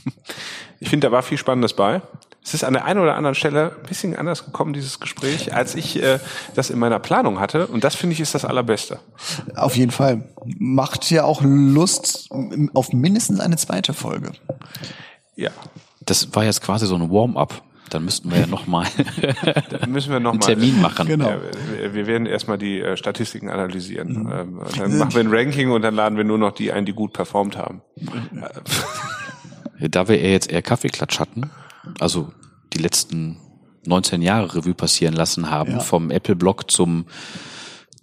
ich 0.80 0.88
finde, 0.88 1.06
da 1.06 1.12
war 1.12 1.22
viel 1.22 1.38
Spannendes 1.38 1.74
bei. 1.74 2.02
Es 2.44 2.52
ist 2.52 2.62
an 2.62 2.74
der 2.74 2.84
einen 2.84 3.00
oder 3.00 3.14
anderen 3.16 3.34
Stelle 3.34 3.74
ein 3.74 3.88
bisschen 3.88 4.14
anders 4.16 4.44
gekommen, 4.44 4.74
dieses 4.74 5.00
Gespräch, 5.00 5.54
als 5.54 5.74
ich 5.74 6.02
äh, 6.02 6.18
das 6.54 6.68
in 6.68 6.78
meiner 6.78 6.98
Planung 6.98 7.40
hatte. 7.40 7.66
Und 7.68 7.84
das 7.84 7.94
finde 7.94 8.12
ich 8.12 8.20
ist 8.20 8.34
das 8.34 8.44
Allerbeste. 8.44 8.98
Auf 9.56 9.76
jeden 9.76 9.92
Fall. 9.92 10.28
Macht 10.58 11.10
ja 11.10 11.24
auch 11.24 11.40
Lust 11.42 12.28
auf 12.74 12.92
mindestens 12.92 13.40
eine 13.40 13.56
zweite 13.56 13.94
Folge. 13.94 14.32
Ja. 15.36 15.50
Das 16.00 16.34
war 16.34 16.44
jetzt 16.44 16.60
quasi 16.60 16.86
so 16.86 16.96
ein 16.96 17.10
Warm-up. 17.10 17.62
Dann 17.90 18.04
müssten 18.04 18.30
wir 18.30 18.40
ja 18.40 18.46
nochmal 18.46 18.86
müssen 19.88 20.10
wir 20.12 20.20
noch 20.20 20.32
einen 20.32 20.40
Termin 20.40 20.80
machen. 20.80 21.06
Genau. 21.06 21.30
Ja, 21.30 21.92
wir 21.92 22.06
werden 22.06 22.26
erstmal 22.26 22.58
die 22.58 22.80
äh, 22.80 22.96
Statistiken 22.96 23.50
analysieren. 23.50 24.24
Mhm. 24.24 24.32
Ähm, 24.32 24.60
dann 24.76 24.98
machen 24.98 25.14
wir 25.14 25.20
ein 25.20 25.30
Ranking 25.30 25.70
und 25.70 25.82
dann 25.82 25.94
laden 25.94 26.16
wir 26.16 26.24
nur 26.24 26.38
noch 26.38 26.52
die 26.52 26.72
ein, 26.72 26.86
die 26.86 26.92
gut 26.92 27.12
performt 27.12 27.56
haben. 27.56 27.82
Da 29.80 30.08
wir 30.08 30.18
jetzt 30.18 30.50
eher 30.50 30.62
Kaffeeklatsch 30.62 31.18
hatten, 31.18 31.50
also 32.00 32.32
die 32.72 32.78
letzten 32.78 33.38
19 33.86 34.22
Jahre 34.22 34.54
Revue 34.54 34.74
passieren 34.74 35.14
lassen 35.14 35.50
haben, 35.50 35.72
ja. 35.72 35.80
vom 35.80 36.10
Apple-Blog 36.10 36.70
zum 36.70 37.06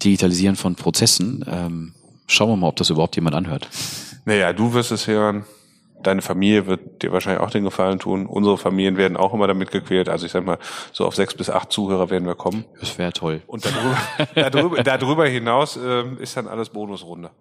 Digitalisieren 0.04 0.56
von 0.56 0.76
Prozessen, 0.76 1.44
ähm, 1.48 1.94
schauen 2.28 2.50
wir 2.50 2.58
mal, 2.58 2.68
ob 2.68 2.76
das 2.76 2.90
überhaupt 2.90 3.16
jemand 3.16 3.36
anhört. 3.36 3.70
Naja, 4.26 4.54
du 4.54 4.74
wirst 4.74 4.92
es 4.92 5.08
hören. 5.08 5.46
Deine 6.04 6.22
Familie 6.22 6.68
wird 6.68 7.04
dir 7.04 7.12
wahrscheinlich 7.12 7.42
auch 7.42 7.50
den 7.50 7.64
Gefallen 7.64 8.00
tun. 8.00 8.26
Unsere 8.26 8.58
Familien 8.58 8.98
werden 8.98 9.18
auch 9.18 9.34
immer 9.34 9.48
damit 9.48 9.72
gequält. 9.72 10.10
Also 10.10 10.26
ich 10.26 10.32
sag 10.32 10.46
mal, 10.46 10.58
so 10.92 11.06
auf 11.06 11.16
sechs 11.16 11.34
bis 11.34 11.50
acht 11.50 11.72
Zuhörer 11.72 12.10
werden 12.10 12.26
wir 12.26 12.36
kommen. 12.36 12.66
Das 12.80 12.98
wäre 12.98 13.14
toll. 13.14 13.42
Und 13.48 13.66
darüber, 13.66 13.98
darüber, 14.52 14.84
darüber 14.84 15.28
hinaus 15.28 15.78
äh, 15.78 16.04
ist 16.20 16.38
dann 16.38 16.48
alles 16.48 16.70
Bonusrunde. 16.70 17.32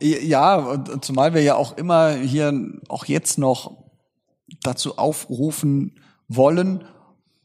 Ja, 0.00 0.82
zumal 1.00 1.34
wir 1.34 1.42
ja 1.42 1.54
auch 1.56 1.76
immer 1.76 2.12
hier, 2.12 2.52
auch 2.88 3.04
jetzt 3.04 3.38
noch 3.38 3.72
dazu 4.62 4.98
aufrufen 4.98 6.00
wollen 6.28 6.84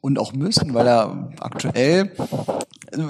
und 0.01 0.19
auch 0.19 0.33
müssen, 0.33 0.73
weil 0.73 0.87
er 0.87 1.29
aktuell 1.39 2.11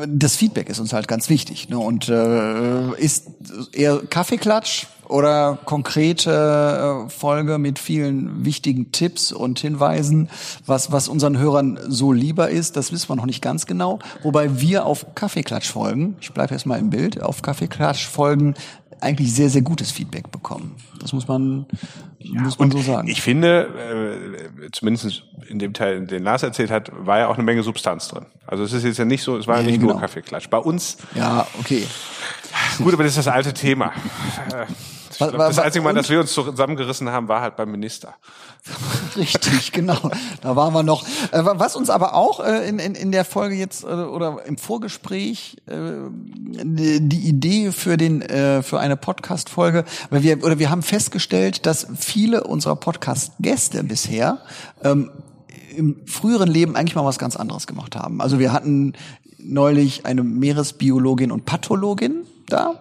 das 0.08 0.36
Feedback 0.36 0.70
ist 0.70 0.80
uns 0.80 0.94
halt 0.94 1.08
ganz 1.08 1.30
wichtig. 1.30 1.70
Ne? 1.70 1.80
Und 1.80 2.08
äh, 2.10 2.96
ist 3.00 3.28
eher 3.74 4.02
Kaffeeklatsch 4.10 4.86
oder 5.08 5.58
konkrete 5.66 7.06
äh, 7.08 7.10
Folge 7.10 7.58
mit 7.58 7.80
vielen 7.80 8.46
wichtigen 8.46 8.92
Tipps 8.92 9.32
und 9.32 9.60
Hinweisen, 9.60 10.30
was, 10.66 10.92
was 10.92 11.08
unseren 11.08 11.38
Hörern 11.38 11.80
so 11.88 12.14
lieber 12.14 12.50
ist, 12.50 12.78
das 12.78 12.92
wissen 12.92 13.10
wir 13.10 13.16
noch 13.16 13.26
nicht 13.26 13.42
ganz 13.42 13.66
genau. 13.66 14.00
Wobei 14.24 14.62
wir 14.62 14.86
auf 14.86 15.16
Kaffeeklatsch 15.16 15.70
folgen, 15.70 16.16
ich 16.22 16.32
bleibe 16.32 16.54
jetzt 16.54 16.66
mal 16.66 16.80
im 16.80 16.90
Bild, 16.92 17.22
auf 17.22 17.42
Kaffeeklatsch 17.42 18.06
folgen 18.06 18.54
eigentlich 19.02 19.34
sehr, 19.34 19.50
sehr 19.50 19.62
gutes 19.62 19.92
Feedback 19.92 20.32
bekommen. 20.32 20.76
Das 21.00 21.14
muss 21.14 21.28
man, 21.28 21.66
ja, 22.20 22.42
muss 22.42 22.60
man 22.60 22.72
so 22.72 22.80
sagen. 22.80 23.08
Ich 23.08 23.22
finde, 23.22 24.40
äh, 24.64 24.72
zumindest 24.72 25.24
in 25.48 25.60
dem 25.60 25.74
Teil, 25.74 26.06
den 26.06 26.24
Lars 26.24 26.44
erzählt 26.44 26.72
hat, 26.72 26.92
war 26.94 27.20
ja 27.20 27.28
auch 27.28 27.36
eine 27.36 27.44
Menge 27.44 27.64
Substanz 27.64 28.08
drin. 28.08 28.26
Also 28.46 28.64
es 28.64 28.74
ist 28.74 28.84
jetzt 28.84 29.00
ja 29.00 29.06
nicht 29.06 29.24
so, 29.24 29.38
es 29.38 29.48
war 29.48 29.58
ja, 29.58 29.64
nicht 29.64 29.80
genau. 29.80 29.94
nur 29.94 30.02
Kaffeeklatsch. 30.02 30.50
Bei 30.50 30.60
uns. 30.60 30.98
Ja, 31.16 31.48
okay. 31.60 31.86
Gut, 32.78 32.94
aber 32.94 33.04
das 33.04 33.14
ist 33.14 33.26
das 33.26 33.28
alte 33.28 33.54
Thema. 33.54 33.92
Glaub, 35.30 35.38
das 35.38 35.60
einzige 35.60 35.84
Mal, 35.84 35.94
dass 35.94 36.10
wir 36.10 36.20
uns 36.20 36.34
zusammengerissen 36.34 37.10
haben, 37.10 37.28
war 37.28 37.42
halt 37.42 37.56
beim 37.56 37.72
Minister. 37.72 38.16
Richtig, 39.16 39.72
genau. 39.72 40.12
Da 40.42 40.56
waren 40.56 40.74
wir 40.74 40.84
noch. 40.84 41.04
Äh, 41.32 41.42
was 41.44 41.76
uns 41.76 41.90
aber 41.90 42.14
auch 42.14 42.40
äh, 42.46 42.68
in, 42.68 42.80
in, 42.80 42.96
in 42.96 43.12
der 43.12 43.26
Folge 43.26 43.56
jetzt 43.56 43.84
äh, 43.84 43.88
oder 43.88 44.46
im 44.46 44.58
Vorgespräch 44.58 45.58
die 45.68 47.28
Idee 47.28 47.72
für 47.72 47.98
den 47.98 48.22
für 48.22 48.80
eine 48.80 48.98
Podcast-Folge, 48.98 49.86
weil 50.10 50.24
wir 50.24 50.44
oder 50.44 50.60
wir 50.60 50.70
haben 50.70 50.82
festgestellt, 50.82 51.66
dass 51.66 51.88
viele 51.98 52.44
unserer 52.44 52.76
Podcast-Gäste 52.76 53.84
bisher 53.84 54.40
ähm, 54.84 55.12
im 55.76 56.06
früheren 56.06 56.50
Leben 56.50 56.76
eigentlich 56.76 56.96
mal 56.96 57.06
was 57.06 57.20
ganz 57.20 57.36
anderes 57.36 57.68
gemacht 57.68 57.96
haben. 57.96 58.22
Also 58.22 58.40
wir 58.40 58.54
hatten 58.54 58.94
neulich 59.44 60.06
eine 60.06 60.24
Meeresbiologin 60.24 61.32
und 61.32 61.46
Pathologin 61.46 62.26
da. 62.52 62.76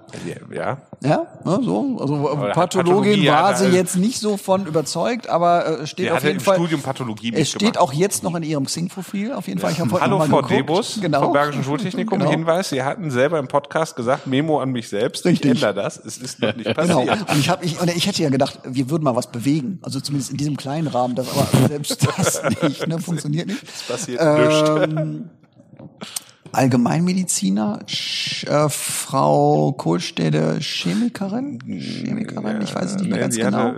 Ja. 0.51 0.79
Ja, 1.03 1.27
ne, 1.45 1.61
so. 1.63 1.97
Also 1.99 2.15
Oder 2.15 2.53
Pathologin 2.53 3.27
war 3.27 3.57
sie 3.57 3.69
jetzt 3.69 3.97
nicht 3.97 4.19
so 4.21 4.37
von 4.37 4.67
überzeugt, 4.67 5.31
aber 5.31 5.81
äh, 5.81 5.87
steht 5.87 6.11
auf 6.11 6.23
jeden 6.23 6.41
Fall. 6.41 6.57
Studium 6.57 6.83
Pathologie 6.83 7.33
Es 7.35 7.51
steht 7.51 7.79
auch 7.79 7.95
jetzt 7.95 8.23
noch 8.23 8.35
in 8.35 8.43
ihrem 8.43 8.67
Xing-Profil, 8.67 9.33
auf 9.33 9.49
jeden 9.49 9.61
Fall. 9.61 9.73
Ich 9.73 9.81
Hallo 9.81 10.19
Frau 10.19 10.27
geguckt. 10.27 10.51
Debus 10.51 10.99
genau. 11.01 11.23
vom 11.23 11.33
Bergischen 11.33 11.65
Schultechnikum. 11.65 12.11
Genau. 12.21 12.33
Hinweis, 12.33 12.69
Sie 12.69 12.83
hatten 12.83 13.11
selber 13.11 13.39
im 13.39 13.47
Podcast 13.47 13.97
gesagt, 13.97 14.27
Memo 14.27 14.61
an 14.61 14.73
mich 14.73 14.89
selbst. 14.89 15.25
Richtig. 15.25 15.53
Ich 15.53 15.63
ändere 15.63 15.75
das. 15.75 15.97
Es 15.97 16.19
ist 16.19 16.41
noch 16.41 16.55
nicht 16.55 16.65
genau. 16.77 17.05
passiert. 17.05 17.19
Genau. 17.19 17.33
Und 17.33 17.39
ich, 17.39 17.49
hab, 17.49 17.65
ich, 17.65 17.81
ich 17.97 18.07
hätte 18.07 18.23
ja 18.23 18.29
gedacht, 18.29 18.59
wir 18.65 18.91
würden 18.91 19.05
mal 19.05 19.17
was 19.17 19.31
bewegen. 19.31 19.79
Also 19.83 20.01
zumindest 20.01 20.33
in 20.33 20.37
diesem 20.37 20.57
kleinen 20.57 20.89
Rahmen, 20.89 21.15
das 21.15 21.29
aber 21.31 21.47
selbst 21.69 22.07
das 22.07 22.43
nicht, 22.63 22.87
ne, 22.87 22.99
funktioniert 22.99 23.47
nicht. 23.47 23.63
Das 23.63 23.83
passiert 23.85 24.21
ähm, 24.21 25.13
nicht. 25.13 26.11
Allgemeinmediziner, 26.53 27.81
Sch, 27.87 28.45
äh, 28.45 28.69
Frau 28.69 29.73
Kohlstede 29.73 30.59
Chemikerin, 30.61 31.59
Chemikerin, 31.67 32.61
ich 32.63 32.75
weiß 32.75 32.93
es 32.93 32.97
nicht 32.97 33.11
mehr 33.11 33.21
ganz 33.21 33.37
genau. 33.37 33.59
Hatte, 33.59 33.77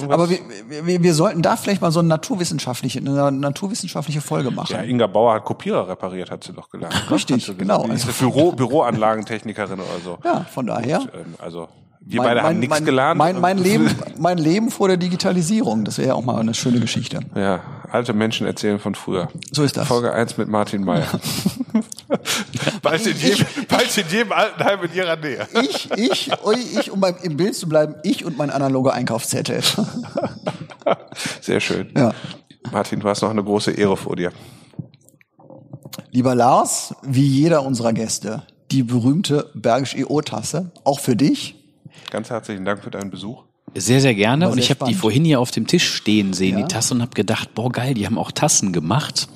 ja, 0.00 0.08
Aber 0.08 0.28
wir, 0.28 0.38
wir, 0.84 1.02
wir 1.02 1.14
sollten 1.14 1.42
da 1.42 1.56
vielleicht 1.56 1.80
mal 1.80 1.90
so 1.90 2.00
eine 2.00 2.08
naturwissenschaftliche, 2.08 2.98
eine 3.00 3.32
naturwissenschaftliche 3.32 4.20
Folge 4.20 4.50
machen. 4.50 4.72
Ja, 4.72 4.82
Inga 4.82 5.06
Bauer 5.06 5.34
hat 5.34 5.44
Kopierer 5.44 5.88
repariert, 5.88 6.30
hat 6.30 6.44
sie 6.44 6.52
doch 6.52 6.70
gelernt. 6.70 7.10
Richtig, 7.10 7.50
genau. 7.56 7.86
Die 7.86 7.92
ist 7.92 8.18
Büro, 8.18 8.52
Büroanlagentechnikerin 8.52 9.80
oder 9.80 10.00
so. 10.04 10.18
Ja, 10.24 10.44
von 10.50 10.66
daher. 10.66 11.00
Und, 11.00 11.14
ähm, 11.14 11.34
also 11.38 11.68
wir 12.00 12.18
mein, 12.22 12.28
beide 12.28 12.42
haben 12.42 12.58
nichts 12.58 12.84
gelernt. 12.84 13.18
Mein, 13.18 13.40
mein, 13.40 13.58
Leben, 13.62 13.90
mein 14.18 14.38
Leben 14.38 14.70
vor 14.70 14.88
der 14.88 14.96
Digitalisierung, 14.96 15.84
das 15.84 15.98
wäre 15.98 16.08
ja 16.08 16.14
auch 16.14 16.24
mal 16.24 16.40
eine 16.40 16.54
schöne 16.54 16.80
Geschichte. 16.80 17.20
Ja, 17.34 17.60
alte 17.90 18.14
Menschen 18.14 18.46
erzählen 18.46 18.78
von 18.78 18.94
früher. 18.94 19.28
So 19.52 19.62
ist 19.62 19.76
das. 19.76 19.86
Folge 19.86 20.12
1 20.12 20.38
mit 20.38 20.48
Martin 20.48 20.82
Mayer. 20.84 21.06
bald, 22.82 23.06
in 23.06 23.16
jedem, 23.16 23.46
bald 23.68 23.96
in 23.96 24.08
jedem 24.08 24.32
Altenheim 24.32 24.82
in 24.84 24.94
ihrer 24.94 25.16
Nähe. 25.16 25.46
Ich, 25.62 25.90
ich, 25.96 26.30
ich, 26.78 26.90
um 26.90 27.00
beim, 27.00 27.16
im 27.22 27.36
Bild 27.36 27.54
zu 27.54 27.68
bleiben, 27.68 27.94
ich 28.02 28.24
und 28.24 28.36
mein 28.36 28.50
analoger 28.50 28.92
Einkaufszettel. 28.92 29.60
Sehr 31.40 31.60
schön. 31.60 31.90
Ja. 31.96 32.14
Martin, 32.72 33.00
du 33.00 33.08
hast 33.08 33.22
noch 33.22 33.30
eine 33.30 33.42
große 33.42 33.72
Ehre 33.72 33.96
vor 33.96 34.16
dir. 34.16 34.32
Lieber 36.10 36.34
Lars, 36.34 36.94
wie 37.02 37.26
jeder 37.26 37.64
unserer 37.64 37.92
Gäste, 37.92 38.42
die 38.70 38.82
berühmte 38.82 39.50
Bergisch 39.54 39.94
EO-Tasse, 39.94 40.72
auch 40.84 41.00
für 41.00 41.16
dich. 41.16 41.56
Ganz 42.10 42.30
herzlichen 42.30 42.64
Dank 42.64 42.82
für 42.82 42.90
deinen 42.90 43.10
Besuch. 43.10 43.44
Sehr, 43.74 44.00
sehr 44.00 44.14
gerne. 44.14 44.46
Sehr 44.46 44.52
und 44.52 44.58
ich 44.58 44.70
habe 44.70 44.84
die 44.86 44.94
vorhin 44.94 45.24
hier 45.24 45.40
auf 45.40 45.50
dem 45.50 45.66
Tisch 45.66 45.88
stehen 45.88 46.32
sehen, 46.32 46.58
ja. 46.58 46.66
die 46.66 46.72
Tasse, 46.72 46.94
und 46.94 47.02
habe 47.02 47.14
gedacht, 47.14 47.54
boah, 47.54 47.70
geil, 47.70 47.94
die 47.94 48.06
haben 48.06 48.18
auch 48.18 48.32
Tassen 48.32 48.72
gemacht. 48.72 49.28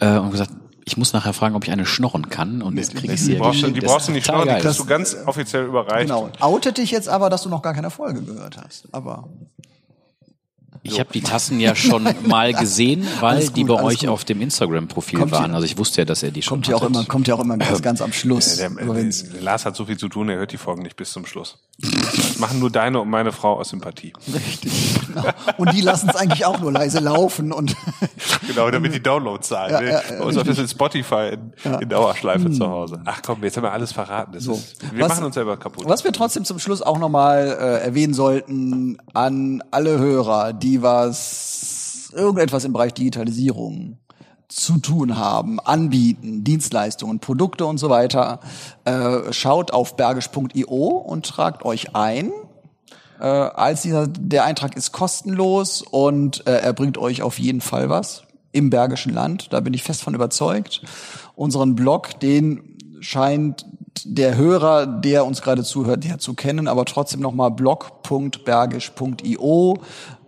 Äh, 0.00 0.18
und 0.18 0.30
gesagt, 0.30 0.50
ich 0.88 0.96
muss 0.96 1.12
nachher 1.12 1.34
fragen, 1.34 1.54
ob 1.54 1.64
ich 1.64 1.70
eine 1.70 1.84
schnorren 1.84 2.30
kann. 2.30 2.62
Und 2.62 2.78
jetzt 2.78 2.94
kriege 2.94 3.12
ich 3.12 3.20
sie 3.20 3.34
die 3.34 3.38
brauchst, 3.38 3.62
du, 3.62 3.70
die 3.70 3.80
brauchst 3.80 4.08
du 4.08 4.12
nicht 4.12 4.24
schnorren, 4.24 4.48
die 4.48 4.62
kriegst 4.62 4.78
du 4.78 4.86
ganz 4.86 5.14
offiziell 5.26 5.66
überreicht. 5.66 6.08
Genau. 6.08 6.30
Outet 6.40 6.78
dich 6.78 6.90
jetzt 6.90 7.10
aber, 7.10 7.28
dass 7.28 7.42
du 7.42 7.50
noch 7.50 7.60
gar 7.60 7.74
keine 7.74 7.90
Folge 7.90 8.22
gehört 8.22 8.56
hast. 8.56 8.88
Aber 8.90 9.28
ich 10.82 10.98
habe 10.98 11.10
die 11.12 11.20
Tassen 11.20 11.60
ja 11.60 11.74
schon 11.74 12.08
mal 12.26 12.54
gesehen, 12.54 13.06
weil 13.20 13.44
gut, 13.44 13.56
die 13.56 13.64
bei 13.64 13.82
euch 13.82 14.00
gut. 14.00 14.08
auf 14.08 14.24
dem 14.24 14.40
Instagram-Profil 14.40 15.30
waren. 15.30 15.54
Also 15.54 15.66
ich 15.66 15.76
wusste 15.76 16.00
ja, 16.00 16.04
dass 16.06 16.22
er 16.22 16.30
die 16.30 16.40
schon 16.40 16.62
kommt 16.62 16.68
ja 16.68 16.76
auch 16.76 16.82
immer 16.82 17.04
Kommt 17.04 17.28
ja 17.28 17.34
auch 17.34 17.40
immer 17.40 17.58
ganz, 17.58 17.82
ganz 17.82 18.00
am 18.00 18.14
Schluss. 18.14 18.56
Der, 18.56 18.70
der, 18.70 18.86
der, 18.86 19.42
Lars 19.42 19.66
hat 19.66 19.76
so 19.76 19.84
viel 19.84 19.98
zu 19.98 20.08
tun, 20.08 20.30
er 20.30 20.38
hört 20.38 20.52
die 20.52 20.56
Folgen 20.56 20.82
nicht 20.82 20.96
bis 20.96 21.12
zum 21.12 21.26
Schluss. 21.26 21.58
Das 22.18 22.38
machen 22.38 22.60
nur 22.60 22.70
deine 22.70 23.00
und 23.00 23.10
meine 23.10 23.32
Frau 23.32 23.58
aus 23.58 23.68
Sympathie. 23.70 24.12
Richtig, 24.32 24.97
genau. 25.22 25.54
Und 25.56 25.72
die 25.72 25.80
lassen 25.80 26.08
es 26.08 26.16
eigentlich 26.16 26.44
auch 26.44 26.60
nur 26.60 26.72
leise 26.72 27.00
laufen. 27.00 27.52
und 27.52 27.74
Genau, 28.46 28.70
damit 28.70 28.94
die 28.94 29.02
Downloads 29.02 29.48
zahlen. 29.48 29.72
Ja, 29.72 29.82
ja, 29.82 30.00
Bei 30.18 30.24
uns 30.24 30.36
auf 30.36 30.44
das 30.44 30.70
Spotify 30.70 31.30
in, 31.32 31.52
ja. 31.64 31.78
in 31.78 31.88
Dauerschleife 31.88 32.46
hm. 32.46 32.52
zu 32.52 32.68
Hause. 32.68 33.00
Ach 33.04 33.20
komm, 33.24 33.42
jetzt 33.42 33.56
haben 33.56 33.64
wir 33.64 33.72
alles 33.72 33.92
verraten. 33.92 34.32
Das 34.32 34.44
so. 34.44 34.54
ist, 34.54 34.92
wir 34.92 35.04
was, 35.04 35.10
machen 35.10 35.24
uns 35.24 35.34
selber 35.34 35.56
kaputt. 35.56 35.84
Was 35.86 36.04
wir 36.04 36.12
trotzdem 36.12 36.44
zum 36.44 36.58
Schluss 36.58 36.82
auch 36.82 36.98
nochmal 36.98 37.56
äh, 37.60 37.84
erwähnen 37.84 38.14
sollten 38.14 38.98
an 39.12 39.62
alle 39.70 39.98
Hörer, 39.98 40.52
die 40.52 40.82
was, 40.82 42.10
irgendetwas 42.14 42.64
im 42.64 42.72
Bereich 42.72 42.94
Digitalisierung 42.94 43.98
zu 44.48 44.78
tun 44.78 45.18
haben, 45.18 45.60
anbieten, 45.60 46.42
Dienstleistungen, 46.42 47.20
Produkte 47.20 47.66
und 47.66 47.78
so 47.78 47.90
weiter, 47.90 48.40
äh, 48.84 49.32
schaut 49.32 49.72
auf 49.72 49.96
bergisch.io 49.96 50.86
und 50.86 51.26
tragt 51.26 51.64
euch 51.64 51.94
ein. 51.94 52.32
Äh, 53.20 53.24
als 53.24 53.82
dieser, 53.82 54.06
der 54.06 54.44
Eintrag 54.44 54.76
ist 54.76 54.92
kostenlos 54.92 55.82
und 55.82 56.46
äh, 56.46 56.58
er 56.58 56.72
bringt 56.72 56.98
euch 56.98 57.22
auf 57.22 57.38
jeden 57.38 57.60
Fall 57.60 57.90
was 57.90 58.22
im 58.52 58.70
Bergischen 58.70 59.12
Land. 59.12 59.52
Da 59.52 59.60
bin 59.60 59.74
ich 59.74 59.82
fest 59.82 60.02
von 60.02 60.14
überzeugt. 60.14 60.82
Unseren 61.34 61.74
Blog, 61.74 62.20
den 62.20 62.76
scheint 63.00 63.66
der 64.04 64.36
Hörer, 64.36 64.86
der 64.86 65.26
uns 65.26 65.42
gerade 65.42 65.64
zuhört, 65.64 66.04
der 66.04 66.18
zu 66.18 66.34
kennen, 66.34 66.68
aber 66.68 66.84
trotzdem 66.84 67.20
nochmal 67.20 67.50
blog.bergisch.io, 67.50 69.78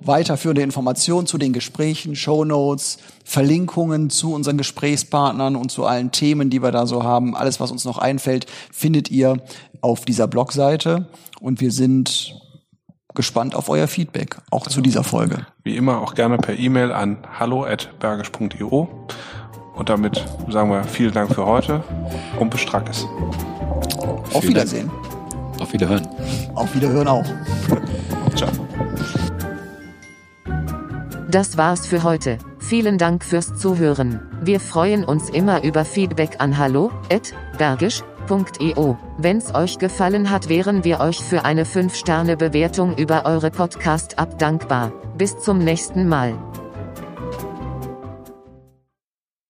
weiterführende 0.00 0.62
Informationen 0.62 1.26
zu 1.26 1.36
den 1.38 1.52
Gesprächen, 1.52 2.16
Shownotes, 2.16 2.98
Verlinkungen 3.24 4.10
zu 4.10 4.34
unseren 4.34 4.58
Gesprächspartnern 4.58 5.54
und 5.56 5.70
zu 5.70 5.84
allen 5.84 6.10
Themen, 6.10 6.50
die 6.50 6.60
wir 6.62 6.72
da 6.72 6.86
so 6.86 7.04
haben. 7.04 7.36
Alles, 7.36 7.60
was 7.60 7.70
uns 7.70 7.84
noch 7.84 7.98
einfällt, 7.98 8.46
findet 8.72 9.08
ihr 9.10 9.36
auf 9.80 10.04
dieser 10.04 10.26
Blogseite. 10.26 11.06
Und 11.40 11.60
wir 11.60 11.70
sind 11.70 12.39
gespannt 13.14 13.54
auf 13.54 13.68
euer 13.68 13.88
Feedback, 13.88 14.36
auch 14.50 14.66
zu 14.66 14.80
dieser 14.80 15.04
Folge. 15.04 15.46
Wie 15.62 15.76
immer 15.76 16.00
auch 16.00 16.14
gerne 16.14 16.38
per 16.38 16.58
E-Mail 16.58 16.92
an 16.92 17.18
hallo@bergisch.io. 17.38 18.88
Und 19.74 19.88
damit 19.88 20.24
sagen 20.48 20.70
wir 20.70 20.84
vielen 20.84 21.12
Dank 21.12 21.34
für 21.34 21.46
heute 21.46 21.82
und 22.38 22.50
bis 22.50 22.60
Strackes. 22.60 23.06
Auf 24.32 24.46
Wiedersehen. 24.46 24.90
Auf 25.58 25.72
Wiederhören. 25.72 26.06
Auf 26.54 26.74
Wiederhören 26.74 27.08
auch. 27.08 27.24
Ciao. 28.34 28.50
Das 31.30 31.56
war's 31.56 31.86
für 31.86 32.02
heute. 32.02 32.38
Vielen 32.58 32.98
Dank 32.98 33.24
fürs 33.24 33.56
Zuhören. 33.56 34.20
Wir 34.42 34.60
freuen 34.60 35.04
uns 35.04 35.30
immer 35.30 35.62
über 35.62 35.84
Feedback 35.84 36.36
an 36.38 36.58
hallo@bergisch.io. 38.28 38.96
Wenn's 39.18 39.54
euch 39.54 39.78
gefallen 39.78 40.30
hat, 40.30 40.48
wären 40.48 40.84
wir 40.84 41.00
euch 41.00 41.22
für 41.22 41.44
eine 41.44 41.64
5-Sterne-Bewertung 41.64 42.96
über 42.96 43.24
eure 43.26 43.50
Podcast-App 43.50 44.38
dankbar. 44.38 44.92
Bis 45.16 45.38
zum 45.38 45.58
nächsten 45.58 46.08
Mal. 46.08 46.34